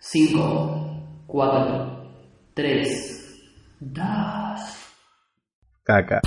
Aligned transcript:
5, 0.00 1.26
4, 1.26 2.54
3, 2.54 2.86
2. 3.80 4.02
Caca. 5.84 6.20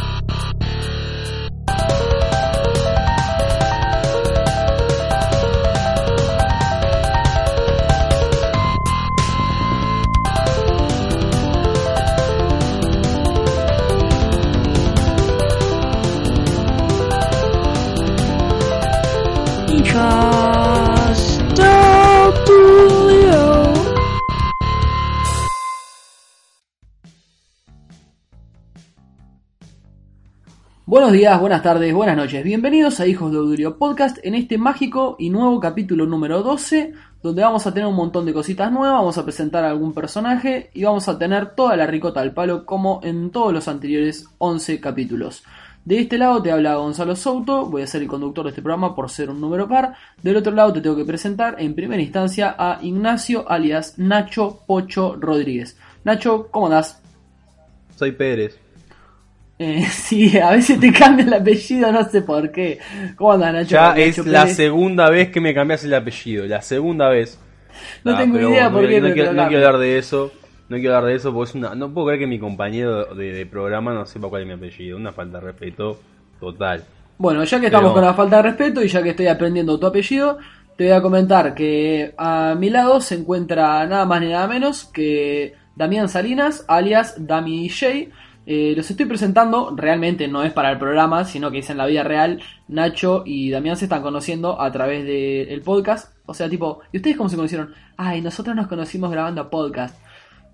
Buenos 30.92 31.14
días, 31.14 31.40
buenas 31.40 31.64
tardes, 31.64 31.94
buenas 31.94 32.18
noches. 32.18 32.44
Bienvenidos 32.44 33.00
a 33.00 33.08
Hijos 33.08 33.32
de 33.32 33.38
Audurio 33.38 33.78
Podcast 33.78 34.18
en 34.24 34.36
este 34.36 34.58
mágico 34.58 35.16
y 35.18 35.30
nuevo 35.30 35.58
capítulo 35.58 36.06
número 36.06 36.44
12, 36.44 36.92
donde 37.24 37.44
vamos 37.44 37.66
a 37.66 37.74
tener 37.74 37.88
un 37.88 37.96
montón 37.96 38.26
de 38.26 38.34
cositas 38.34 38.70
nuevas, 38.74 39.00
vamos 39.00 39.18
a 39.18 39.24
presentar 39.24 39.64
a 39.64 39.70
algún 39.70 39.94
personaje 39.94 40.70
y 40.74 40.84
vamos 40.84 41.08
a 41.08 41.18
tener 41.18 41.56
toda 41.56 41.78
la 41.78 41.88
ricota 41.88 42.20
al 42.20 42.34
palo 42.34 42.66
como 42.66 43.00
en 43.04 43.30
todos 43.32 43.54
los 43.54 43.70
anteriores 43.70 44.28
11 44.38 44.82
capítulos. 44.82 45.46
De 45.86 45.98
este 45.98 46.18
lado 46.18 46.44
te 46.44 46.52
habla 46.52 46.76
Gonzalo 46.76 47.16
Souto, 47.16 47.68
voy 47.68 47.84
a 47.84 47.88
ser 47.88 48.02
el 48.02 48.10
conductor 48.10 48.44
de 48.44 48.50
este 48.50 48.62
programa 48.62 48.94
por 48.94 49.10
ser 49.10 49.30
un 49.30 49.40
número 49.40 49.70
par. 49.70 49.94
Del 50.22 50.36
otro 50.36 50.52
lado 50.52 50.74
te 50.74 50.82
tengo 50.82 50.98
que 50.98 51.06
presentar 51.06 51.56
en 51.58 51.74
primera 51.74 52.02
instancia 52.02 52.54
a 52.60 52.80
Ignacio 52.82 53.50
alias 53.50 53.98
Nacho 53.98 54.60
Pocho 54.68 55.16
Rodríguez. 55.18 55.78
Nacho, 56.04 56.50
¿cómo 56.52 56.66
andás? 56.66 57.02
Soy 57.96 58.12
Pérez. 58.12 58.61
Eh, 59.64 59.86
sí, 59.92 60.38
a 60.40 60.52
veces 60.52 60.80
te 60.80 60.92
cambia 60.92 61.24
el 61.24 61.34
apellido, 61.34 61.92
no 61.92 62.04
sé 62.10 62.22
por 62.24 62.52
qué. 62.52 62.80
¿Cómo 63.16 63.34
andás, 63.34 63.54
Nacho? 63.54 63.70
Ya 63.70 63.94
es 63.96 64.18
la 64.26 64.48
segunda 64.48 65.10
vez 65.12 65.30
que 65.30 65.40
me 65.40 65.54
cambias 65.54 65.84
el 65.84 65.94
apellido, 65.94 66.48
la 66.48 66.64
segunda 66.64 67.10
vez. 67.10 67.40
No 68.04 68.16
Ah, 68.16 68.18
tengo 68.18 68.40
idea 68.40 68.70
bueno, 68.70 68.72
por 68.72 68.82
no, 68.84 68.90
qué 68.90 69.02
no 69.02 69.14
quiero, 69.14 69.34
no 69.34 69.48
quiero 69.48 69.68
hablar 69.68 69.82
de 69.82 69.98
eso. 70.00 70.32
No 70.68 70.78
quiero 70.78 70.96
hablar 70.96 71.12
de 71.12 71.18
eso 71.18 71.32
porque 71.34 71.50
es 71.50 71.56
una, 71.56 71.76
no 71.76 71.94
puedo 71.94 72.08
creer 72.08 72.22
que 72.22 72.28
mi 72.28 72.40
compañero 72.40 73.14
de, 73.14 73.34
de 73.34 73.46
programa 73.46 73.94
no 73.94 74.06
sepa 74.06 74.30
cuál 74.30 74.42
es 74.44 74.48
mi 74.48 74.54
apellido. 74.54 74.98
Una 74.98 75.12
falta 75.12 75.40
de 75.40 75.46
respeto 75.46 76.00
total. 76.40 76.84
Bueno, 77.20 77.44
ya 77.44 77.60
que 77.60 77.68
estamos 77.68 77.94
con 77.94 78.02
la 78.04 78.16
falta 78.16 78.38
de 78.38 78.42
respeto 78.44 78.84
y 78.84 78.88
ya 78.88 79.04
que 79.04 79.10
estoy 79.12 79.28
aprendiendo 79.28 79.80
tu 79.80 79.86
apellido, 79.86 80.40
te 80.76 80.86
voy 80.86 80.94
a 80.94 81.02
comentar 81.02 81.54
que 81.54 82.16
a 82.18 82.56
mi 82.58 82.72
lado 82.72 83.00
se 83.00 83.16
encuentra 83.16 83.86
nada 83.86 84.06
más 84.06 84.22
ni 84.22 84.30
nada 84.30 84.48
menos 84.48 84.86
que 84.86 85.54
Damián 85.76 86.10
Salinas, 86.10 86.66
alias 86.68 87.16
Dami 87.28 87.70
J. 87.70 88.10
Eh, 88.46 88.74
los 88.76 88.90
estoy 88.90 89.06
presentando, 89.06 89.74
realmente 89.76 90.28
no 90.28 90.44
es 90.44 90.52
para 90.52 90.72
el 90.72 90.80
programa, 90.80 91.26
sino 91.26 91.52
que 91.52 91.60
es 91.60 91.70
en 91.70 91.78
la 91.78 91.86
vida 91.86 92.04
real. 92.04 92.42
Nacho 92.68 93.24
y 93.26 93.52
Damián 93.52 93.78
se 93.78 93.86
están 93.86 94.02
conociendo 94.02 94.60
a 94.60 94.72
través 94.72 95.06
del 95.06 95.62
podcast. 95.62 96.16
O 96.26 96.34
sea, 96.34 96.50
tipo, 96.50 96.82
¿y 96.92 96.98
ustedes 96.98 97.18
cómo 97.18 97.30
se 97.30 97.36
conocieron? 97.36 97.74
Ay, 97.98 98.22
nosotros 98.22 98.56
nos 98.56 98.68
conocimos 98.68 99.12
grabando 99.12 99.50
podcast. 99.50 100.00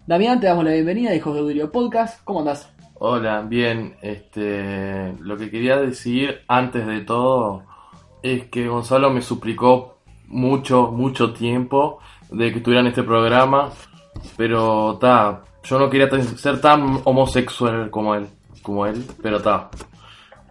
Damián, 0.06 0.40
te 0.40 0.48
damos 0.48 0.66
la 0.66 0.72
bienvenida, 0.72 1.14
hijos 1.16 1.34
de 1.34 1.42
Audio 1.42 1.72
Podcast. 1.72 2.24
¿Cómo 2.24 2.40
andás? 2.40 2.74
Hola, 2.96 3.42
bien, 3.42 3.96
este, 4.02 5.14
lo 5.20 5.38
que 5.38 5.52
quería 5.52 5.78
decir 5.78 6.42
antes 6.48 6.88
de 6.88 7.02
todo 7.02 7.64
es 8.24 8.46
que 8.46 8.68
Gonzalo 8.68 9.12
me 9.12 9.22
suplicó 9.22 10.00
mucho, 10.28 10.92
mucho 10.92 11.34
tiempo 11.34 12.00
de 12.32 12.52
que 12.52 12.58
estuviera 12.58 12.82
en 12.82 12.88
este 12.88 13.04
programa, 13.04 13.70
pero 14.36 14.98
ta, 15.00 15.44
yo 15.70 15.80
no 15.80 15.90
quería 15.90 16.10
ser 16.38 16.60
tan 16.62 17.02
homosexual 17.04 17.90
como 17.90 18.16
él, 18.16 18.26
como 18.62 18.86
él, 18.86 19.04
pero 19.22 19.42
ta. 19.42 19.70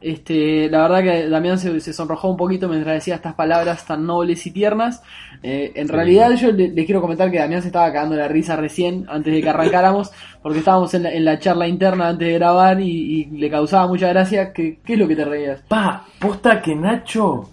Este, 0.01 0.69
la 0.71 0.83
verdad 0.83 1.03
que 1.03 1.29
Damián 1.29 1.59
se, 1.59 1.81
se 1.81 1.93
sonrojó 1.93 2.29
un 2.29 2.37
poquito 2.37 2.69
mientras 2.69 2.95
decía 2.97 3.15
estas 3.15 3.35
palabras 3.35 3.87
tan 3.87 4.07
nobles 4.07 4.47
y 4.47 4.51
tiernas. 4.51 5.03
Eh, 5.43 5.73
en 5.75 5.87
Sí. 5.89 5.93
realidad 5.93 6.31
yo 6.37 6.53
le, 6.53 6.69
le 6.69 6.85
quiero 6.85 7.01
comentar 7.01 7.31
que 7.31 7.39
Damián 7.39 7.63
se 7.63 7.69
estaba 7.69 7.91
cagando 7.93 8.15
la 8.15 8.29
risa 8.29 8.57
recién, 8.57 9.07
antes 9.09 9.33
de 9.33 9.41
que 9.43 9.49
arrancáramos, 9.49 10.13
porque 10.43 10.59
estábamos 10.59 10.93
en 10.95 11.05
la, 11.05 11.13
en 11.13 11.25
la 11.25 11.39
charla 11.39 11.67
interna 11.67 12.09
antes 12.09 12.29
de 12.29 12.35
grabar 12.35 12.79
y, 12.81 12.91
y 13.23 13.25
le 13.39 13.51
causaba 13.51 13.89
mucha 13.89 14.09
gracia. 14.09 14.53
¿Qué, 14.53 14.79
¿Qué 14.85 14.93
es 14.93 14.99
lo 14.99 15.09
que 15.09 15.17
te 15.17 15.25
reías? 15.25 15.63
Pa, 15.67 16.05
posta 16.21 16.61
que 16.61 16.77
Nacho 16.77 17.49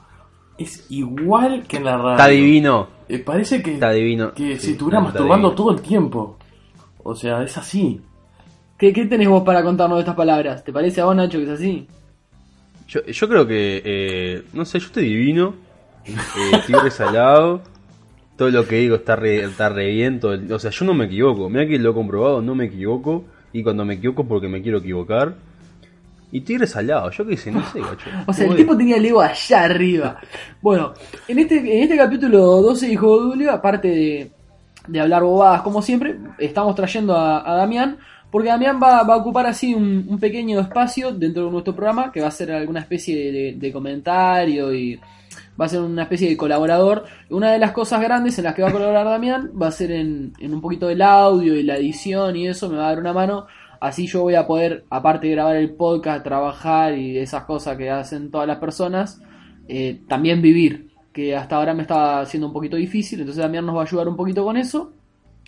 es 0.57 0.85
igual 0.91 1.63
que 1.67 1.77
en 1.77 1.85
la 1.85 1.97
radio. 1.97 2.11
Está 2.11 2.27
divino. 2.27 2.87
Eh, 3.07 3.19
parece 3.19 3.63
que, 3.63 3.75
Está 3.75 3.91
divino. 3.91 4.33
que 4.33 4.57
Sí, 4.59 4.65
se 4.67 4.71
estuviera 4.73 4.99
está 4.99 5.11
masturbando 5.13 5.47
divino. 5.49 5.55
todo 5.55 5.71
el 5.75 5.81
tiempo. 5.81 6.37
O 7.03 7.15
sea, 7.15 7.43
es 7.43 7.57
así. 7.57 8.01
¿Qué, 8.77 8.91
¿Qué 8.93 9.05
tenés 9.05 9.27
vos 9.29 9.43
para 9.43 9.63
contarnos 9.63 9.97
de 9.97 10.01
estas 10.01 10.15
palabras? 10.15 10.63
¿Te 10.63 10.73
parece 10.73 11.01
a 11.01 11.05
vos, 11.05 11.15
Nacho, 11.15 11.37
que 11.37 11.43
es 11.45 11.49
así? 11.49 11.87
Yo, 12.87 13.03
yo 13.05 13.29
creo 13.29 13.47
que, 13.47 13.81
eh, 13.85 14.43
no 14.53 14.65
sé, 14.65 14.79
yo 14.79 14.87
estoy 14.87 15.05
divino. 15.05 15.55
Eh, 16.05 16.13
estoy 16.53 16.75
resalado. 16.75 17.61
Todo 18.35 18.49
lo 18.49 18.67
que 18.67 18.77
digo 18.77 18.95
está 18.95 19.15
re, 19.15 19.43
está 19.43 19.69
re 19.69 19.91
bien. 19.91 20.19
todo 20.19 20.33
el- 20.33 20.51
o 20.51 20.59
sea, 20.59 20.71
yo 20.71 20.85
no 20.85 20.93
me 20.93 21.05
equivoco. 21.05 21.49
Mira 21.49 21.67
que 21.67 21.77
lo 21.79 21.91
he 21.91 21.93
comprobado, 21.93 22.41
no 22.41 22.55
me 22.55 22.65
equivoco. 22.65 23.25
Y 23.53 23.63
cuando 23.63 23.85
me 23.85 23.93
equivoco 23.95 24.23
es 24.23 24.27
porque 24.27 24.47
me 24.47 24.61
quiero 24.61 24.79
equivocar. 24.79 25.35
Y 26.31 26.39
estoy 26.39 26.57
resalado. 26.57 27.11
Yo 27.11 27.25
qué 27.27 27.37
sé, 27.37 27.51
no 27.51 27.63
sé, 27.71 27.79
gacho. 27.79 28.09
O 28.27 28.33
sea, 28.33 28.47
el 28.47 28.55
tipo 28.55 28.75
tenía 28.75 28.97
el 28.97 29.05
ego 29.05 29.21
allá 29.21 29.63
arriba. 29.63 30.19
Bueno, 30.61 30.93
en 31.27 31.39
este, 31.39 31.57
en 31.59 31.83
este 31.83 31.95
capítulo 31.95 32.39
12 32.61 32.87
de 32.87 32.93
Hijo 32.93 33.17
de 33.23 33.29
Julio, 33.31 33.51
aparte 33.51 33.87
de, 33.87 34.31
de 34.87 34.99
hablar 34.99 35.23
bobadas 35.23 35.61
como 35.61 35.81
siempre, 35.81 36.17
estamos 36.39 36.75
trayendo 36.75 37.17
a, 37.17 37.55
Damián, 37.55 37.97
porque 38.31 38.49
Damián 38.49 38.79
va, 38.81 39.03
va 39.03 39.13
a 39.15 39.17
ocupar 39.17 39.45
así 39.45 39.73
un, 39.73 40.17
pequeño 40.19 40.59
espacio 40.59 41.11
dentro 41.11 41.45
de 41.45 41.51
nuestro 41.51 41.75
programa, 41.75 42.11
que 42.11 42.21
va 42.21 42.27
a 42.27 42.31
ser 42.31 42.51
alguna 42.51 42.79
especie 42.79 43.53
de, 43.53 43.71
comentario 43.71 44.73
y 44.73 44.99
va 45.59 45.65
a 45.65 45.69
ser 45.69 45.81
una 45.81 46.03
especie 46.03 46.29
de 46.29 46.37
colaborador. 46.37 47.05
Una 47.29 47.51
de 47.51 47.59
las 47.59 47.71
cosas 47.71 48.01
grandes 48.01 48.37
en 48.37 48.45
las 48.45 48.55
que 48.55 48.63
va 48.63 48.69
a 48.69 48.73
colaborar 48.73 49.05
Damián 49.05 49.51
va 49.59 49.67
a 49.67 49.71
ser 49.71 49.91
en, 49.91 50.33
en 50.39 50.53
un 50.53 50.61
poquito 50.61 50.87
del 50.87 51.01
audio 51.01 51.55
y 51.55 51.63
la 51.63 51.77
edición 51.77 52.35
y 52.35 52.47
eso, 52.47 52.69
me 52.69 52.77
va 52.77 52.85
a 52.85 52.89
dar 52.89 52.99
una 52.99 53.13
mano. 53.13 53.45
Así 53.79 54.07
yo 54.07 54.21
voy 54.21 54.35
a 54.35 54.47
poder, 54.47 54.85
aparte 54.89 55.27
de 55.27 55.33
grabar 55.33 55.57
el 55.57 55.71
podcast, 55.75 56.23
trabajar 56.23 56.97
y 56.97 57.17
esas 57.17 57.43
cosas 57.43 57.77
que 57.77 57.89
hacen 57.89 58.31
todas 58.31 58.47
las 58.47 58.57
personas, 58.57 59.21
eh, 59.67 59.99
también 60.07 60.41
vivir, 60.41 60.92
que 61.13 61.35
hasta 61.35 61.55
ahora 61.55 61.73
me 61.73 61.83
estaba 61.83 62.21
haciendo 62.21 62.47
un 62.47 62.53
poquito 62.53 62.75
difícil, 62.75 63.19
entonces 63.19 63.41
Damián 63.43 63.65
nos 63.65 63.75
va 63.75 63.81
a 63.81 63.85
ayudar 63.85 64.07
un 64.07 64.15
poquito 64.15 64.43
con 64.43 64.57
eso. 64.57 64.93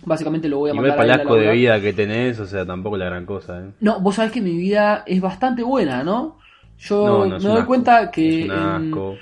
Básicamente 0.05 0.47
lo 0.49 0.59
voy 0.59 0.71
a 0.71 0.73
mandar 0.73 0.99
el 0.99 1.05
él 1.05 1.11
a 1.11 1.15
asco 1.15 1.35
de 1.35 1.51
vida 1.51 1.81
que 1.81 1.93
tenés, 1.93 2.39
o 2.39 2.45
sea, 2.45 2.65
tampoco 2.65 2.97
la 2.97 3.05
gran 3.05 3.25
cosa, 3.25 3.59
¿eh? 3.61 3.71
No, 3.79 3.99
vos 4.01 4.15
sabés 4.15 4.31
que 4.31 4.41
mi 4.41 4.55
vida 4.55 5.03
es 5.07 5.21
bastante 5.21 5.63
buena, 5.63 6.03
¿no? 6.03 6.37
Yo 6.77 7.05
No, 7.05 7.25
no, 7.25 7.37
es 7.37 7.43
me 7.43 7.49
doy 7.49 7.57
asco. 7.59 7.67
cuenta 7.67 8.11
que 8.11 8.45
en, 8.45 9.17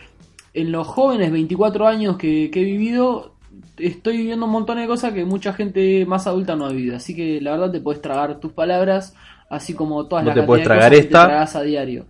en 0.53 0.71
los 0.71 0.87
jóvenes 0.87 1.31
24 1.31 1.87
años 1.87 2.17
que, 2.17 2.49
que 2.51 2.61
he 2.61 2.65
vivido, 2.65 3.35
estoy 3.77 4.17
viviendo 4.17 4.45
un 4.45 4.51
montón 4.51 4.77
de 4.79 4.87
cosas 4.87 5.13
que 5.13 5.25
mucha 5.25 5.53
gente 5.53 6.05
más 6.05 6.27
adulta 6.27 6.55
no 6.55 6.65
ha 6.65 6.71
vivido. 6.71 6.95
Así 6.97 7.15
que 7.15 7.39
la 7.41 7.51
verdad 7.51 7.71
te 7.71 7.81
puedes 7.81 8.01
tragar 8.01 8.39
tus 8.39 8.51
palabras, 8.53 9.15
así 9.49 9.73
como 9.75 10.07
todas 10.07 10.25
las 10.25 10.33
te 10.35 10.41
cantidad 10.41 10.57
de 10.57 10.79
cosas 10.81 10.89
que 10.89 11.01
te 11.01 11.09
tragas 11.09 11.55
a 11.55 11.61
diario. 11.61 12.05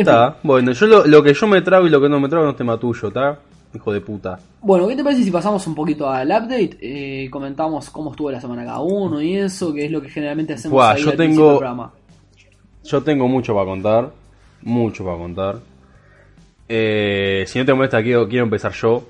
Está, 0.00 0.36
bueno, 0.42 0.72
yo 0.72 0.86
lo, 0.86 1.06
lo 1.06 1.22
que 1.22 1.32
yo 1.34 1.46
me 1.46 1.62
trago 1.62 1.86
y 1.86 1.90
lo 1.90 2.00
que 2.00 2.08
no 2.08 2.20
me 2.20 2.28
trago 2.28 2.44
no 2.44 2.50
es 2.52 2.56
tema 2.56 2.78
tuyo, 2.78 3.08
¿está? 3.08 3.38
Hijo 3.74 3.92
de 3.92 4.00
puta. 4.00 4.38
Bueno, 4.62 4.86
¿qué 4.88 4.96
te 4.96 5.02
parece 5.04 5.22
si 5.24 5.30
pasamos 5.30 5.66
un 5.66 5.74
poquito 5.74 6.08
al 6.10 6.28
update? 6.28 6.78
Eh, 6.80 7.28
comentamos 7.30 7.90
cómo 7.90 8.10
estuvo 8.10 8.30
la 8.30 8.40
semana 8.40 8.64
cada 8.64 8.80
uno 8.80 9.20
y 9.20 9.36
eso, 9.36 9.72
que 9.74 9.84
es 9.86 9.90
lo 9.90 10.00
que 10.00 10.08
generalmente 10.08 10.54
hacemos 10.54 10.72
Buah, 10.74 10.92
ahí 10.92 11.02
yo 11.02 11.10
al 11.10 11.16
tengo- 11.16 11.48
del 11.48 11.58
programa. 11.58 11.92
Yo 12.84 13.02
tengo 13.02 13.26
mucho 13.28 13.52
para 13.54 13.66
contar. 13.66 14.10
Mucho 14.62 15.04
para 15.04 15.16
contar. 15.18 15.56
Eh, 16.68 17.44
si 17.46 17.58
no 17.58 17.64
te 17.64 17.74
molesta, 17.74 18.02
quiero, 18.02 18.28
quiero 18.28 18.44
empezar 18.44 18.72
yo. 18.72 19.04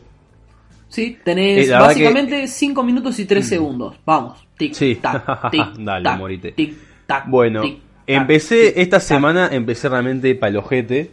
Sí, 0.89 1.19
tenés 1.25 1.69
Eh, 1.69 1.73
básicamente 1.73 2.47
5 2.47 2.83
minutos 2.83 3.19
y 3.19 3.25
3 3.25 3.47
segundos. 3.49 3.97
Vamos, 4.05 4.47
tic, 4.57 4.73
Sí. 4.75 4.97
tac, 4.97 5.51
tic, 5.51 5.75
Dale, 5.79 6.05
tac, 6.05 6.19
morite. 6.19 6.53
tic, 6.53 6.75
tac, 7.07 7.29
Bueno, 7.29 7.63
tic, 7.63 7.79
empecé 8.07 8.73
tic, 8.73 8.77
esta 8.77 9.01
tac. 9.01 9.01
semana, 9.01 9.49
empecé 9.53 9.89
realmente 9.89 10.35
palojete. 10.35 11.11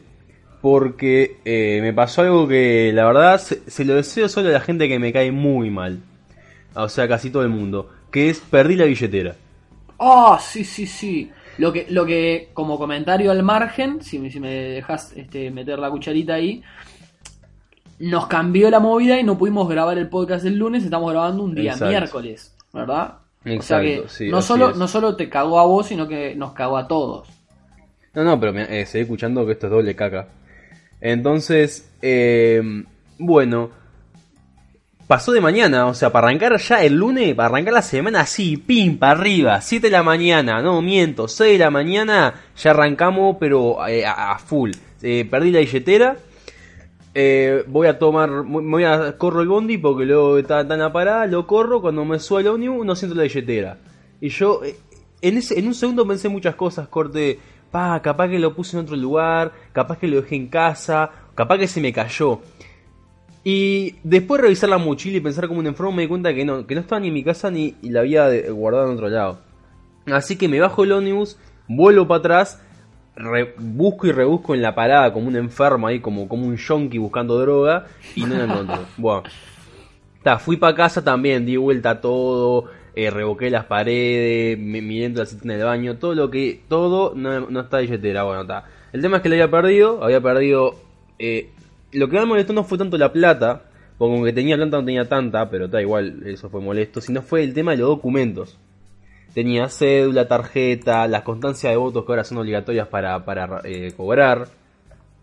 Porque 0.62 1.42
eh, 1.44 1.80
me 1.82 1.92
pasó 1.94 2.22
algo 2.22 2.48
que 2.48 2.92
la 2.94 3.06
verdad 3.06 3.40
se, 3.42 3.70
se 3.70 3.84
lo 3.84 3.96
deseo 3.96 4.30
solo 4.30 4.48
a 4.50 4.54
la 4.54 4.62
gente 4.62 4.88
que 4.88 4.98
me 5.00 5.12
cae 5.12 5.32
muy 5.32 5.70
mal. 5.70 6.00
o 6.76 6.90
sea, 6.90 7.08
casi 7.08 7.30
todo 7.32 7.44
el 7.44 7.50
mundo, 7.50 7.90
que 8.12 8.30
es 8.30 8.40
perdí 8.40 8.76
la 8.78 8.86
billetera. 8.86 9.36
Ah, 10.00 10.40
sí, 10.42 10.64
sí, 10.64 10.86
sí. 10.88 11.32
Lo 11.58 11.72
que, 11.72 11.86
lo 11.90 12.06
que, 12.06 12.50
como 12.54 12.78
comentario 12.78 13.32
al 13.32 13.44
margen, 13.44 14.02
si, 14.02 14.20
me- 14.20 14.32
si 14.32 14.40
me 14.40 14.50
dejas 14.52 15.14
este, 15.16 15.52
meter 15.52 15.80
la 15.80 15.90
cucharita 15.92 16.34
ahí, 16.36 16.64
nos 18.00 18.28
cambió 18.28 18.70
la 18.70 18.80
movida 18.80 19.20
y 19.20 19.24
no 19.24 19.38
pudimos 19.38 19.70
grabar 19.70 19.98
el 19.98 20.10
podcast 20.10 20.46
el 20.46 20.58
lunes, 20.58 20.84
estamos 20.84 21.12
grabando 21.12 21.44
un 21.44 21.56
día 21.56 21.74
Exacto. 21.74 21.90
miércoles, 21.90 22.56
¿verdad? 22.74 23.16
O 23.46 23.62
sea 23.62 23.82
que 23.82 24.04
sí, 24.08 24.30
no, 24.30 24.42
solo, 24.42 24.72
es. 24.72 24.78
no 24.78 24.88
solo 24.88 25.16
te 25.16 25.30
cagó 25.30 25.60
a 25.60 25.66
vos, 25.66 25.88
sino 25.88 26.08
que 26.08 26.36
nos 26.36 26.54
cagó 26.54 26.78
a 26.78 26.88
todos. 26.88 27.28
No, 28.14 28.24
no, 28.24 28.40
pero 28.40 28.54
me, 28.54 28.64
eh, 28.64 28.86
seguí 28.86 29.04
escuchando 29.04 29.46
que 29.46 29.54
esto 29.54 29.68
es 29.68 29.72
doble 29.72 29.96
caca. 29.96 30.28
Entonces, 31.02 31.92
eh, 32.02 32.62
bueno, 33.18 33.72
pasó 35.08 35.32
de 35.32 35.42
mañana, 35.42 35.88
o 35.88 35.94
sea, 35.94 36.12
para 36.12 36.28
arrancar 36.28 36.58
ya 36.58 36.84
el 36.84 36.96
lunes, 36.96 37.36
para 37.36 37.50
arrancar 37.50 37.74
la 37.74 37.82
semana 37.82 38.22
así, 38.22 38.58
pim, 38.58 38.98
para 38.98 39.20
arriba, 39.20 39.62
7 39.62 39.88
de 39.88 39.92
la 39.92 40.04
mañana, 40.04 40.62
no, 40.62 40.82
miento, 40.82 41.28
6 41.28 41.54
de 41.54 41.66
la 41.66 41.72
mañana, 41.72 42.34
ya 42.56 42.72
arrancamos, 42.72 43.38
pero 43.40 43.86
eh, 43.88 44.06
a, 44.06 44.32
a 44.32 44.40
full. 44.40 44.72
Eh, 45.02 45.28
perdí 45.30 45.52
la 45.52 45.60
billetera. 45.60 46.18
Eh, 47.16 47.64
voy 47.68 47.88
a 47.88 48.00
tomar, 48.00 48.44
voy 48.44 48.84
a 48.86 49.18
corro 49.18 49.42
el 49.42 49.48
bondi 49.48 49.78
porque 49.78 50.06
luego 50.06 50.38
está 50.40 50.68
tan 50.68 50.82
a 50.82 50.92
parada, 50.92 51.28
lo 51.28 51.46
corro, 51.46 51.80
cuando 51.80 52.04
me 52.06 52.18
suelo 52.20 52.50
el 52.50 52.56
ómnibus 52.56 52.86
no 52.86 52.96
siento 52.96 53.16
la 53.16 53.24
billetera. 53.24 53.78
Y 54.20 54.30
yo 54.30 54.64
eh, 54.64 54.76
en, 55.22 55.38
ese, 55.38 55.60
en 55.60 55.68
un 55.68 55.76
segundo 55.76 56.08
pensé 56.08 56.28
muchas 56.28 56.56
cosas, 56.56 56.88
corte, 56.88 57.40
pa, 57.70 58.02
capaz 58.02 58.30
que 58.30 58.40
lo 58.40 58.56
puse 58.56 58.78
en 58.78 58.84
otro 58.84 58.96
lugar, 58.96 59.52
capaz 59.74 60.00
que 60.00 60.08
lo 60.08 60.22
dejé 60.22 60.36
en 60.36 60.48
casa, 60.48 61.12
capaz 61.36 61.60
que 61.60 61.68
se 61.68 61.82
me 61.82 61.94
cayó. 61.94 62.42
Y 63.44 63.96
después 64.04 64.40
de 64.40 64.44
revisar 64.44 64.70
la 64.70 64.78
mochila 64.78 65.18
y 65.18 65.22
pensar 65.22 65.48
como 65.48 65.60
un 65.60 65.68
enfermo 65.68 65.92
me 65.92 66.04
di 66.04 66.08
cuenta 66.08 66.34
que 66.34 66.46
no, 66.46 66.66
que 66.66 66.74
no 66.74 66.82
estaba 66.82 67.00
ni 67.00 67.10
en 67.10 67.14
mi 67.14 67.24
casa 67.24 67.52
ni 67.52 67.76
la 67.82 68.00
había 68.00 68.30
guardado 68.52 68.88
en 68.88 68.94
otro 68.94 69.10
lado. 69.10 69.40
Así 70.08 70.36
que 70.38 70.48
me 70.48 70.60
bajo 70.60 70.84
el 70.84 70.94
ómnibus, 70.94 71.38
vuelvo 71.68 72.08
para 72.08 72.20
atrás, 72.20 72.62
re- 73.16 73.54
busco 73.58 74.08
y 74.08 74.12
rebusco 74.12 74.56
en 74.56 74.62
la 74.62 74.76
parada 74.76 75.14
como 75.14 75.28
un 75.28 75.36
enfermo 75.36 75.88
ahí, 75.88 76.00
como, 76.00 76.28
como 76.28 76.46
un 76.48 76.58
yonki 76.58 76.98
buscando 76.98 77.40
droga 77.40 77.88
y 78.16 78.26
no 78.26 78.36
la 78.38 78.46
encontré. 78.46 78.88
bueno, 78.98 79.24
Ta, 80.24 80.40
fui 80.40 80.56
para 80.58 80.76
casa 80.76 81.04
también, 81.04 81.46
di 81.46 81.58
vuelta 81.58 81.92
a 81.92 82.02
todo, 82.02 82.66
eh, 82.96 83.10
revoqué 83.10 83.50
las 83.50 83.66
paredes, 83.66 84.58
miré 84.58 85.10
la 85.10 85.24
en 85.24 85.48
del 85.50 85.64
baño, 85.66 85.98
todo 85.98 86.16
lo 86.16 86.30
que, 86.32 86.62
todo 86.70 87.14
no, 87.16 87.50
no 87.50 87.60
está 87.60 87.80
billetera, 87.80 88.24
bueno, 88.24 88.42
está. 88.44 88.66
El 88.94 89.02
tema 89.02 89.18
es 89.18 89.24
que 89.24 89.30
la 89.30 89.36
había 89.36 89.52
perdido, 89.52 90.02
había 90.04 90.22
perdido, 90.22 90.76
eh, 91.20 91.50
lo 91.92 92.08
que 92.10 92.20
me 92.20 92.26
molestó 92.26 92.54
no 92.54 92.64
fue 92.64 92.78
tanto 92.78 92.98
la 92.98 93.12
plata, 93.12 93.64
porque 93.98 94.14
como 94.14 94.24
que 94.26 94.32
tenía 94.34 94.56
plata 94.56 94.78
no 94.78 94.86
tenía 94.86 95.10
tanta, 95.10 95.50
pero 95.50 95.66
está 95.66 95.82
igual, 95.82 96.24
eso 96.26 96.50
fue 96.50 96.62
molesto, 96.62 97.02
sino 97.02 97.22
fue 97.22 97.44
el 97.44 97.54
tema 97.54 97.72
de 97.72 97.78
los 97.78 97.90
documentos. 97.90 98.58
Tenía 99.34 99.68
cédula, 99.68 100.28
tarjeta, 100.28 101.08
las 101.08 101.24
constancias 101.24 101.74
de 101.74 101.78
votos 101.78 102.06
que 102.06 102.12
ahora 102.12 102.24
son 102.24 102.38
obligatorias 102.38 102.88
para, 102.88 103.26
para 103.26 103.62
eh, 103.64 103.92
cobrar. 103.98 104.48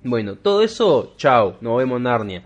Bueno, 0.03 0.35
todo 0.35 0.63
eso, 0.63 1.15
chao, 1.17 1.57
nos 1.61 1.79
vemos 1.79 1.99
en 1.99 2.03
Narnia. 2.03 2.43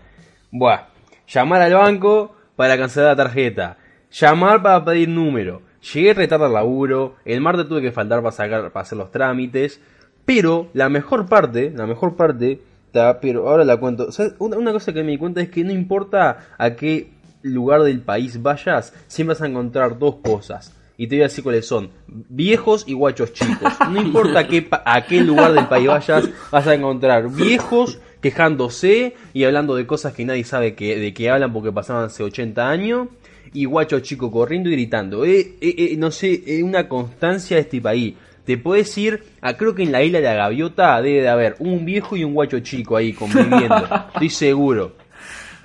Buah, 0.51 0.89
llamar 1.27 1.63
al 1.63 1.73
banco 1.73 2.35
para 2.55 2.77
cancelar 2.77 3.17
la 3.17 3.23
tarjeta. 3.23 3.77
Llamar 4.11 4.61
para 4.61 4.85
pedir 4.85 5.09
número. 5.09 5.63
Llegué 5.93 6.13
retardo 6.13 6.45
al 6.45 6.53
laburo. 6.53 7.15
El 7.25 7.41
martes 7.41 7.67
tuve 7.67 7.81
que 7.81 7.91
faltar 7.91 8.19
para 8.19 8.31
sacar, 8.31 8.71
para 8.71 8.83
hacer 8.83 8.97
los 8.97 9.11
trámites. 9.11 9.81
Pero 10.23 10.69
la 10.73 10.89
mejor 10.89 11.27
parte, 11.27 11.71
la 11.75 11.87
mejor 11.87 12.15
parte, 12.15 12.61
ta, 12.91 13.19
pero 13.19 13.49
ahora 13.49 13.63
la 13.63 13.77
cuento. 13.77 14.09
Una, 14.37 14.57
una 14.57 14.71
cosa 14.71 14.93
que 14.93 15.03
me 15.03 15.11
di 15.11 15.17
cuenta 15.17 15.41
es 15.41 15.49
que 15.49 15.63
no 15.63 15.71
importa 15.71 16.55
a 16.57 16.75
qué 16.75 17.11
lugar 17.41 17.81
del 17.81 18.01
país 18.01 18.41
vayas, 18.41 18.93
siempre 19.07 19.33
vas 19.33 19.41
a 19.41 19.47
encontrar 19.47 19.97
dos 19.97 20.17
cosas. 20.17 20.74
Y 20.97 21.07
te 21.07 21.15
voy 21.15 21.23
a 21.23 21.27
decir 21.27 21.43
cuáles 21.43 21.67
son. 21.67 21.89
Viejos 22.07 22.85
y 22.87 22.93
guachos 22.93 23.33
chicos. 23.33 23.73
No 23.89 24.01
importa 24.01 24.39
a 24.39 24.47
qué, 24.47 24.67
a 24.69 25.05
qué 25.05 25.21
lugar 25.21 25.53
del 25.53 25.67
país 25.67 25.87
vayas, 25.87 26.29
vas 26.51 26.67
a 26.67 26.73
encontrar 26.73 27.29
viejos 27.29 27.99
quejándose 28.21 29.13
y 29.33 29.43
hablando 29.43 29.75
de 29.75 29.85
cosas 29.85 30.13
que 30.13 30.25
nadie 30.25 30.43
sabe 30.43 30.73
que, 30.73 30.97
de 30.97 31.13
qué 31.13 31.29
hablan 31.29 31.53
porque 31.53 31.71
pasaban 31.71 32.05
hace 32.05 32.23
80 32.23 32.69
años. 32.69 33.07
Y 33.53 33.65
guachos 33.65 34.01
chicos 34.01 34.31
corriendo 34.31 34.69
y 34.69 34.73
gritando. 34.73 35.23
Eh, 35.23 35.55
eh, 35.61 35.75
eh, 35.77 35.95
no 35.97 36.11
sé, 36.11 36.43
es 36.45 36.63
una 36.63 36.89
constancia 36.89 37.55
de 37.55 37.61
este 37.61 37.79
país. 37.79 38.15
Te 38.43 38.57
puedes 38.57 38.95
ir, 38.97 39.23
a, 39.41 39.55
creo 39.57 39.73
que 39.73 39.83
en 39.83 39.91
la 39.91 40.03
isla 40.03 40.19
de 40.19 40.25
la 40.25 40.33
gaviota 40.33 41.01
debe 41.01 41.21
de 41.21 41.29
haber 41.29 41.55
un 41.59 41.85
viejo 41.85 42.15
y 42.15 42.23
un 42.23 42.33
guacho 42.33 42.59
chico 42.59 42.95
ahí 42.95 43.13
conviviendo. 43.13 43.87
Estoy 44.13 44.29
seguro. 44.29 44.95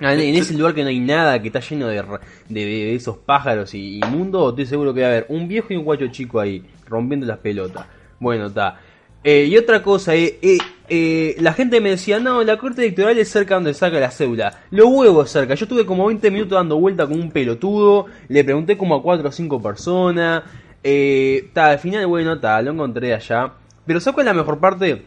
Ah, 0.01 0.13
En 0.13 0.35
ese 0.35 0.53
lugar 0.55 0.73
que 0.73 0.83
no 0.83 0.89
hay 0.89 0.99
nada, 0.99 1.41
que 1.41 1.47
está 1.47 1.59
lleno 1.59 1.87
de, 1.87 2.03
de, 2.49 2.65
de 2.65 2.95
esos 2.95 3.17
pájaros 3.17 3.73
y 3.73 3.97
inmundos, 3.97 4.49
estoy 4.49 4.65
seguro 4.65 4.93
que 4.93 5.01
va 5.01 5.07
a 5.07 5.09
haber 5.11 5.25
un 5.29 5.47
viejo 5.47 5.67
y 5.73 5.77
un 5.77 5.83
guacho 5.83 6.07
chico 6.07 6.39
ahí, 6.39 6.63
rompiendo 6.87 7.25
las 7.25 7.37
pelotas. 7.39 7.85
Bueno, 8.19 8.47
está. 8.47 8.79
Eh, 9.23 9.45
y 9.45 9.55
otra 9.57 9.83
cosa, 9.83 10.15
eh, 10.15 10.39
eh, 10.41 10.57
eh, 10.89 11.35
la 11.39 11.53
gente 11.53 11.79
me 11.79 11.91
decía, 11.91 12.19
no, 12.19 12.43
la 12.43 12.57
corte 12.57 12.81
electoral 12.81 13.17
es 13.19 13.29
cerca 13.29 13.53
donde 13.55 13.73
saca 13.73 13.99
la 13.99 14.09
cédula. 14.09 14.61
Lo 14.71 14.87
huevos 14.87 15.29
cerca. 15.29 15.53
Yo 15.53 15.65
estuve 15.65 15.85
como 15.85 16.07
20 16.07 16.31
minutos 16.31 16.55
dando 16.57 16.77
vuelta 16.79 17.05
con 17.05 17.19
un 17.19 17.31
pelotudo, 17.31 18.07
le 18.27 18.43
pregunté 18.43 18.77
como 18.77 18.95
a 18.95 19.03
4 19.03 19.29
o 19.29 19.31
5 19.31 19.61
personas. 19.61 20.43
Eh, 20.83 21.49
ta, 21.53 21.67
al 21.67 21.79
final, 21.79 22.07
bueno, 22.07 22.39
ta, 22.39 22.61
lo 22.61 22.71
encontré 22.71 23.13
allá. 23.13 23.53
Pero 23.85 23.99
¿sabes 23.99 24.15
cuál 24.15 24.27
es 24.27 24.33
la 24.33 24.41
mejor 24.41 24.59
parte? 24.59 25.03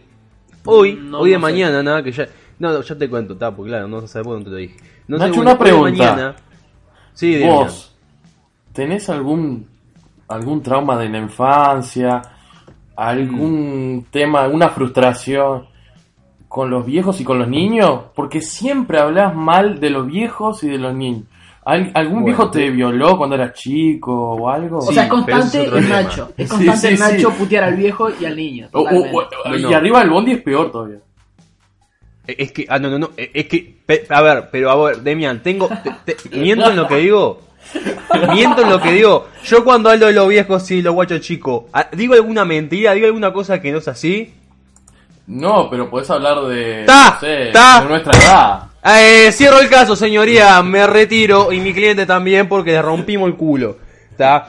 Hoy, 0.65 0.95
No, 0.95 1.19
hoy 1.21 1.31
de 1.31 1.37
no 1.37 1.43
mañana, 1.43 1.83
nada, 1.83 2.03
que 2.03 2.13
ya... 2.13 2.29
No, 2.59 2.73
no, 2.73 2.81
ya 2.83 2.97
te 2.97 3.09
cuento, 3.11 3.37
ta, 3.37 3.55
porque 3.55 3.71
claro, 3.71 3.89
no 3.89 4.07
sabes 4.07 4.25
por 4.27 4.35
dónde 4.35 4.45
te 4.47 4.51
lo 4.51 4.57
dije. 4.59 4.77
No 5.09 5.19
Nacho, 5.19 5.35
sé, 5.35 5.41
una 5.41 5.55
bueno, 5.55 5.65
de 5.65 5.71
pregunta. 5.71 6.11
mañana- 6.13 6.37
Sí, 7.13 7.35
dime. 7.37 7.51
Vos, 7.51 7.95
¿tenés 8.73 9.09
algún 9.09 9.67
algún 10.29 10.63
trauma 10.63 10.97
de 10.99 11.09
la 11.09 11.19
infancia? 11.19 12.23
¿Algún 12.97 14.07
tema, 14.11 14.43
alguna 14.43 14.69
frustración 14.69 15.67
con 16.49 16.71
los 16.71 16.87
viejos 16.87 17.21
y 17.21 17.25
con 17.25 17.39
los 17.39 17.49
niños? 17.49 18.03
Porque 18.15 18.41
siempre 18.41 18.99
hablas 19.01 19.35
mal 19.35 19.81
de 19.81 19.91
los 19.91 20.07
viejos 20.07 20.63
y 20.65 20.69
de 20.69 20.79
los 20.79 20.95
niños. 20.95 21.25
¿Al- 21.65 21.91
¿Algún 21.95 22.23
Bueno, 22.23 22.27
viejo 22.27 22.51
te 22.51 22.71
violó 22.71 23.17
cuando 23.17 23.37
eras 23.37 23.55
chico 23.55 24.13
o 24.35 24.49
algo? 24.51 24.79
O 24.79 24.93
sea, 24.93 25.05
es 25.05 25.09
constante 25.09 25.65
tema. 25.65 25.81
Nacho. 26.03 26.31
Es 26.37 26.49
constante 26.49 26.89
sí, 26.89 26.95
en 26.95 27.01
Nacho 27.01 27.31
sí. 27.31 27.37
putear 27.39 27.65
al 27.65 27.75
viejo 27.77 28.09
y 28.21 28.25
al 28.27 28.37
niño. 28.37 28.69
O- 28.73 28.81
o- 28.81 28.85
totalmente. 28.85 29.37
o- 29.45 29.49
No, 29.51 29.57
y 29.59 29.63
no. 29.63 29.77
arriba 29.77 30.01
del 30.01 30.11
bondi 30.11 30.33
es 30.33 30.43
peor 30.43 30.71
todavía. 30.71 30.99
Eh, 32.27 32.37
Es 32.39 32.53
que, 32.53 32.67
ah, 32.69 32.79
no, 32.79 32.91
no, 32.91 32.99
no, 32.99 33.11
eh, 33.17 33.31
es 33.35 33.47
que, 33.47 33.77
a 34.09 34.23
ver, 34.23 34.49
pero 34.51 34.71
a 34.71 34.77
ver, 34.87 34.99
Demian, 35.03 35.43
tengo, 35.43 35.69
te- 36.05 36.15
te- 36.15 36.29
miento 36.39 36.71
en 36.71 36.77
lo 36.77 36.89
que 36.89 36.97
digo, 36.97 37.41
miento 38.33 38.63
en 38.63 38.71
lo 38.71 38.81
que 38.81 38.93
digo, 38.93 39.29
yo 39.45 39.65
cuando 39.65 39.91
hablo 39.91 40.07
de 40.07 40.13
los 40.13 40.29
viejos 40.29 40.71
y 40.71 40.83
los 40.83 40.95
guachos 40.95 41.21
chicos, 41.21 41.65
ah, 41.73 41.89
digo 41.93 42.15
alguna 42.15 42.45
mentira, 42.45 42.93
digo 42.95 43.07
alguna 43.07 43.33
cosa 43.33 43.61
que 43.61 43.73
no 43.73 43.79
es 43.79 43.89
así, 43.89 44.33
No, 45.27 45.69
pero 45.71 45.89
podés 45.91 46.11
hablar 46.11 46.43
de, 46.47 46.85
Ta, 46.87 47.13
no 47.15 47.21
sé, 47.21 47.51
ta. 47.53 47.81
de 47.83 47.89
nuestra 47.89 48.13
edad. 48.19 48.63
Eh, 49.01 49.33
cierro 49.33 49.61
el 49.61 49.71
caso, 49.71 49.97
señoría, 49.97 50.63
me 50.63 50.87
retiro 50.87 51.51
y 51.53 51.61
mi 51.61 51.73
cliente 51.73 52.05
también 52.05 52.47
porque 52.49 52.73
le 52.73 52.83
rompimos 52.83 53.29
el 53.29 53.35
culo, 53.35 53.79
¿está? 54.11 54.49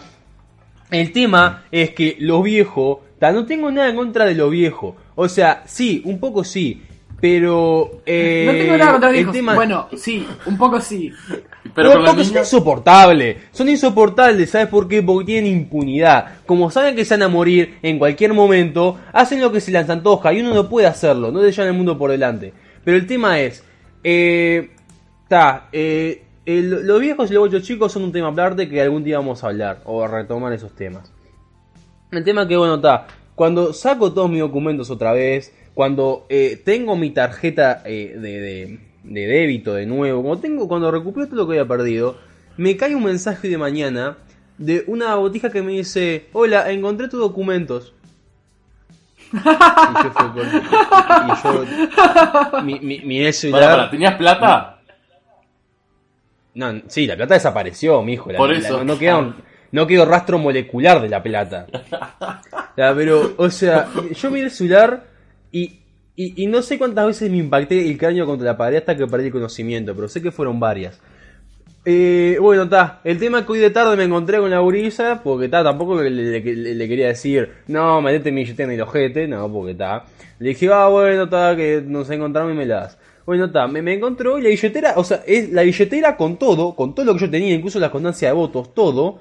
El 0.91 1.11
tema 1.13 1.63
es 1.71 1.91
que 1.91 2.17
los 2.19 2.43
viejos, 2.43 2.97
ta, 3.17 3.31
no 3.31 3.45
tengo 3.45 3.71
nada 3.71 3.89
en 3.89 3.95
contra 3.95 4.25
de 4.25 4.35
los 4.35 4.51
viejos, 4.51 4.95
o 5.15 5.29
sea, 5.29 5.63
sí, 5.65 6.01
un 6.03 6.19
poco 6.19 6.43
sí, 6.43 6.83
pero... 7.19 8.01
eh, 8.05 8.43
no 8.45 8.51
tengo 8.53 8.77
nada 8.77 8.91
contra 8.91 9.09
el 9.09 9.15
viejos. 9.15 9.33
tema- 9.33 9.55
Bueno, 9.55 9.87
sí, 9.95 10.27
un 10.45 10.57
poco 10.57 10.79
sí. 10.81 11.11
Pero 11.73 11.89
los 11.89 11.95
porque 11.95 12.09
son 12.09 12.17
niños... 12.33 12.53
insoportables. 12.53 13.37
Son 13.51 13.67
insoportables, 13.67 14.49
¿sabes 14.51 14.67
por 14.67 14.87
qué? 14.87 15.01
Porque 15.01 15.25
tienen 15.25 15.51
impunidad. 15.51 16.37
Como 16.45 16.69
saben 16.71 16.95
que 16.95 17.03
se 17.03 17.15
van 17.15 17.23
a 17.23 17.27
morir 17.27 17.79
en 17.81 17.97
cualquier 17.97 18.33
momento, 18.33 18.97
hacen 19.11 19.41
lo 19.41 19.51
que 19.51 19.59
se 19.59 19.71
les 19.71 19.89
antoja 19.89 20.31
y 20.31 20.41
uno 20.41 20.53
no 20.53 20.69
puede 20.69 20.87
hacerlo, 20.87 21.31
no 21.31 21.41
le 21.41 21.51
llevan 21.51 21.67
el 21.69 21.73
mundo 21.73 21.97
por 21.97 22.11
delante. 22.11 22.53
Pero 22.83 22.95
el 22.97 23.07
tema 23.07 23.39
es, 23.41 23.63
eh, 24.03 24.69
ta, 25.27 25.67
eh, 25.73 26.23
el- 26.45 26.85
los 26.85 26.99
viejos 27.01 27.31
y 27.31 27.33
los 27.33 27.43
ocho 27.43 27.59
chicos 27.59 27.91
son 27.91 28.03
un 28.03 28.11
tema 28.11 28.27
aparte 28.29 28.69
que 28.69 28.79
algún 28.81 29.03
día 29.03 29.17
vamos 29.17 29.43
a 29.43 29.47
hablar 29.47 29.81
o 29.85 30.03
a 30.03 30.07
retomar 30.07 30.53
esos 30.53 30.73
temas. 30.75 31.11
El 32.11 32.23
tema 32.23 32.47
que, 32.47 32.55
bueno, 32.55 32.75
está. 32.75 33.07
Cuando 33.33 33.73
saco 33.73 34.13
todos 34.13 34.29
mis 34.29 34.39
documentos 34.39 34.89
otra 34.91 35.11
vez, 35.11 35.51
cuando 35.75 36.25
eh, 36.29 36.59
tengo 36.65 36.95
mi 36.95 37.11
tarjeta 37.11 37.83
eh, 37.85 38.15
de, 38.17 38.39
de- 38.41 38.79
de 39.03 39.27
débito 39.27 39.75
de 39.75 39.85
nuevo, 39.85 40.23
cuando, 40.23 40.41
tengo, 40.41 40.67
cuando 40.67 40.89
recupero 40.89 41.27
todo 41.27 41.35
lo 41.35 41.45
que 41.47 41.59
había 41.59 41.67
perdido, 41.67 42.17
me 42.57 42.75
cae 42.75 42.95
un 42.95 43.03
mensaje 43.03 43.47
de 43.49 43.57
mañana 43.59 44.17
de 44.57 44.83
una 44.87 45.13
botija 45.15 45.51
que 45.51 45.61
me 45.61 45.73
dice: 45.73 46.25
Hola, 46.33 46.71
encontré 46.71 47.07
tus 47.07 47.19
documentos. 47.19 47.93
Y 49.31 49.37
yo 49.37 50.11
fue 50.11 50.31
con- 50.33 50.47
y 51.27 51.43
yo 51.43 52.61
mi, 52.63 52.79
mi- 52.79 53.33
celular. 53.33 53.61
Pará, 53.63 53.75
pará, 53.77 53.89
¿Tenías 53.91 54.15
plata? 54.15 54.79
No, 56.53 56.81
sí, 56.87 57.05
la 57.05 57.15
plata 57.17 57.33
desapareció, 57.33 58.01
mijo. 58.01 58.31
La, 58.31 58.37
Por 58.37 58.51
la- 58.51 58.57
eso. 58.57 58.83
no, 58.83 58.97
quedó, 58.97 59.33
no 59.71 59.87
quedó 59.87 60.05
rastro 60.05 60.39
molecular 60.39 61.01
de 61.01 61.09
la 61.09 61.21
plata. 61.21 61.67
Pero, 62.75 63.33
o 63.37 63.49
sea, 63.49 63.87
yo 64.13 64.31
miré 64.31 64.45
el 64.45 64.51
celular 64.51 65.03
y, 65.61 66.33
y, 66.43 66.47
no 66.47 66.61
sé 66.61 66.77
cuántas 66.77 67.05
veces 67.07 67.29
me 67.29 67.37
impacté 67.37 67.89
el 67.89 67.97
cráneo 67.97 68.25
contra 68.25 68.45
la 68.45 68.57
pared 68.57 68.77
hasta 68.77 68.95
que 68.95 69.05
perdí 69.07 69.27
el 69.27 69.31
conocimiento, 69.31 69.93
pero 69.95 70.07
sé 70.07 70.21
que 70.21 70.31
fueron 70.31 70.59
varias. 70.59 70.99
Eh, 71.87 72.37
bueno, 72.41 72.63
está. 72.63 72.99
El 73.03 73.19
tema 73.19 73.45
que 73.45 73.51
hoy 73.51 73.59
de 73.59 73.69
tarde 73.69 73.95
me 73.95 74.05
encontré 74.05 74.39
con 74.39 74.49
la 74.49 74.59
gurisa, 74.59 75.21
porque 75.23 75.45
está, 75.45 75.63
tampoco 75.63 76.01
le- 76.01 76.41
le 76.41 76.87
quería 76.87 77.07
decir, 77.07 77.49
no, 77.67 78.01
metete 78.01 78.31
mi 78.31 78.41
billetera 78.41 78.69
en 78.69 78.75
el 78.75 78.81
ojete, 78.81 79.27
no, 79.27 79.51
porque 79.51 79.71
está. 79.73 80.05
Le 80.39 80.49
dije, 80.49 80.67
ah, 80.73 80.87
bueno, 80.87 81.23
está, 81.23 81.55
que 81.55 81.83
nos 81.85 82.09
encontramos 82.09 82.53
y 82.53 82.55
me 82.57 82.65
la 82.65 82.75
das. 82.81 82.97
Bueno, 83.25 83.45
está, 83.45 83.67
me, 83.67 83.81
me 83.81 83.93
encontró 83.93 84.37
y 84.39 84.41
la 84.41 84.49
billetera, 84.49 84.93
o 84.97 85.03
sea, 85.03 85.21
es 85.27 85.51
la 85.51 85.61
billetera 85.63 86.17
con 86.17 86.37
todo, 86.37 86.75
con 86.75 86.93
todo 86.95 87.05
lo 87.05 87.13
que 87.13 87.21
yo 87.21 87.29
tenía, 87.29 87.53
incluso 87.53 87.79
la 87.79 87.91
constancia 87.91 88.29
de 88.29 88.33
votos, 88.33 88.73
todo. 88.73 89.19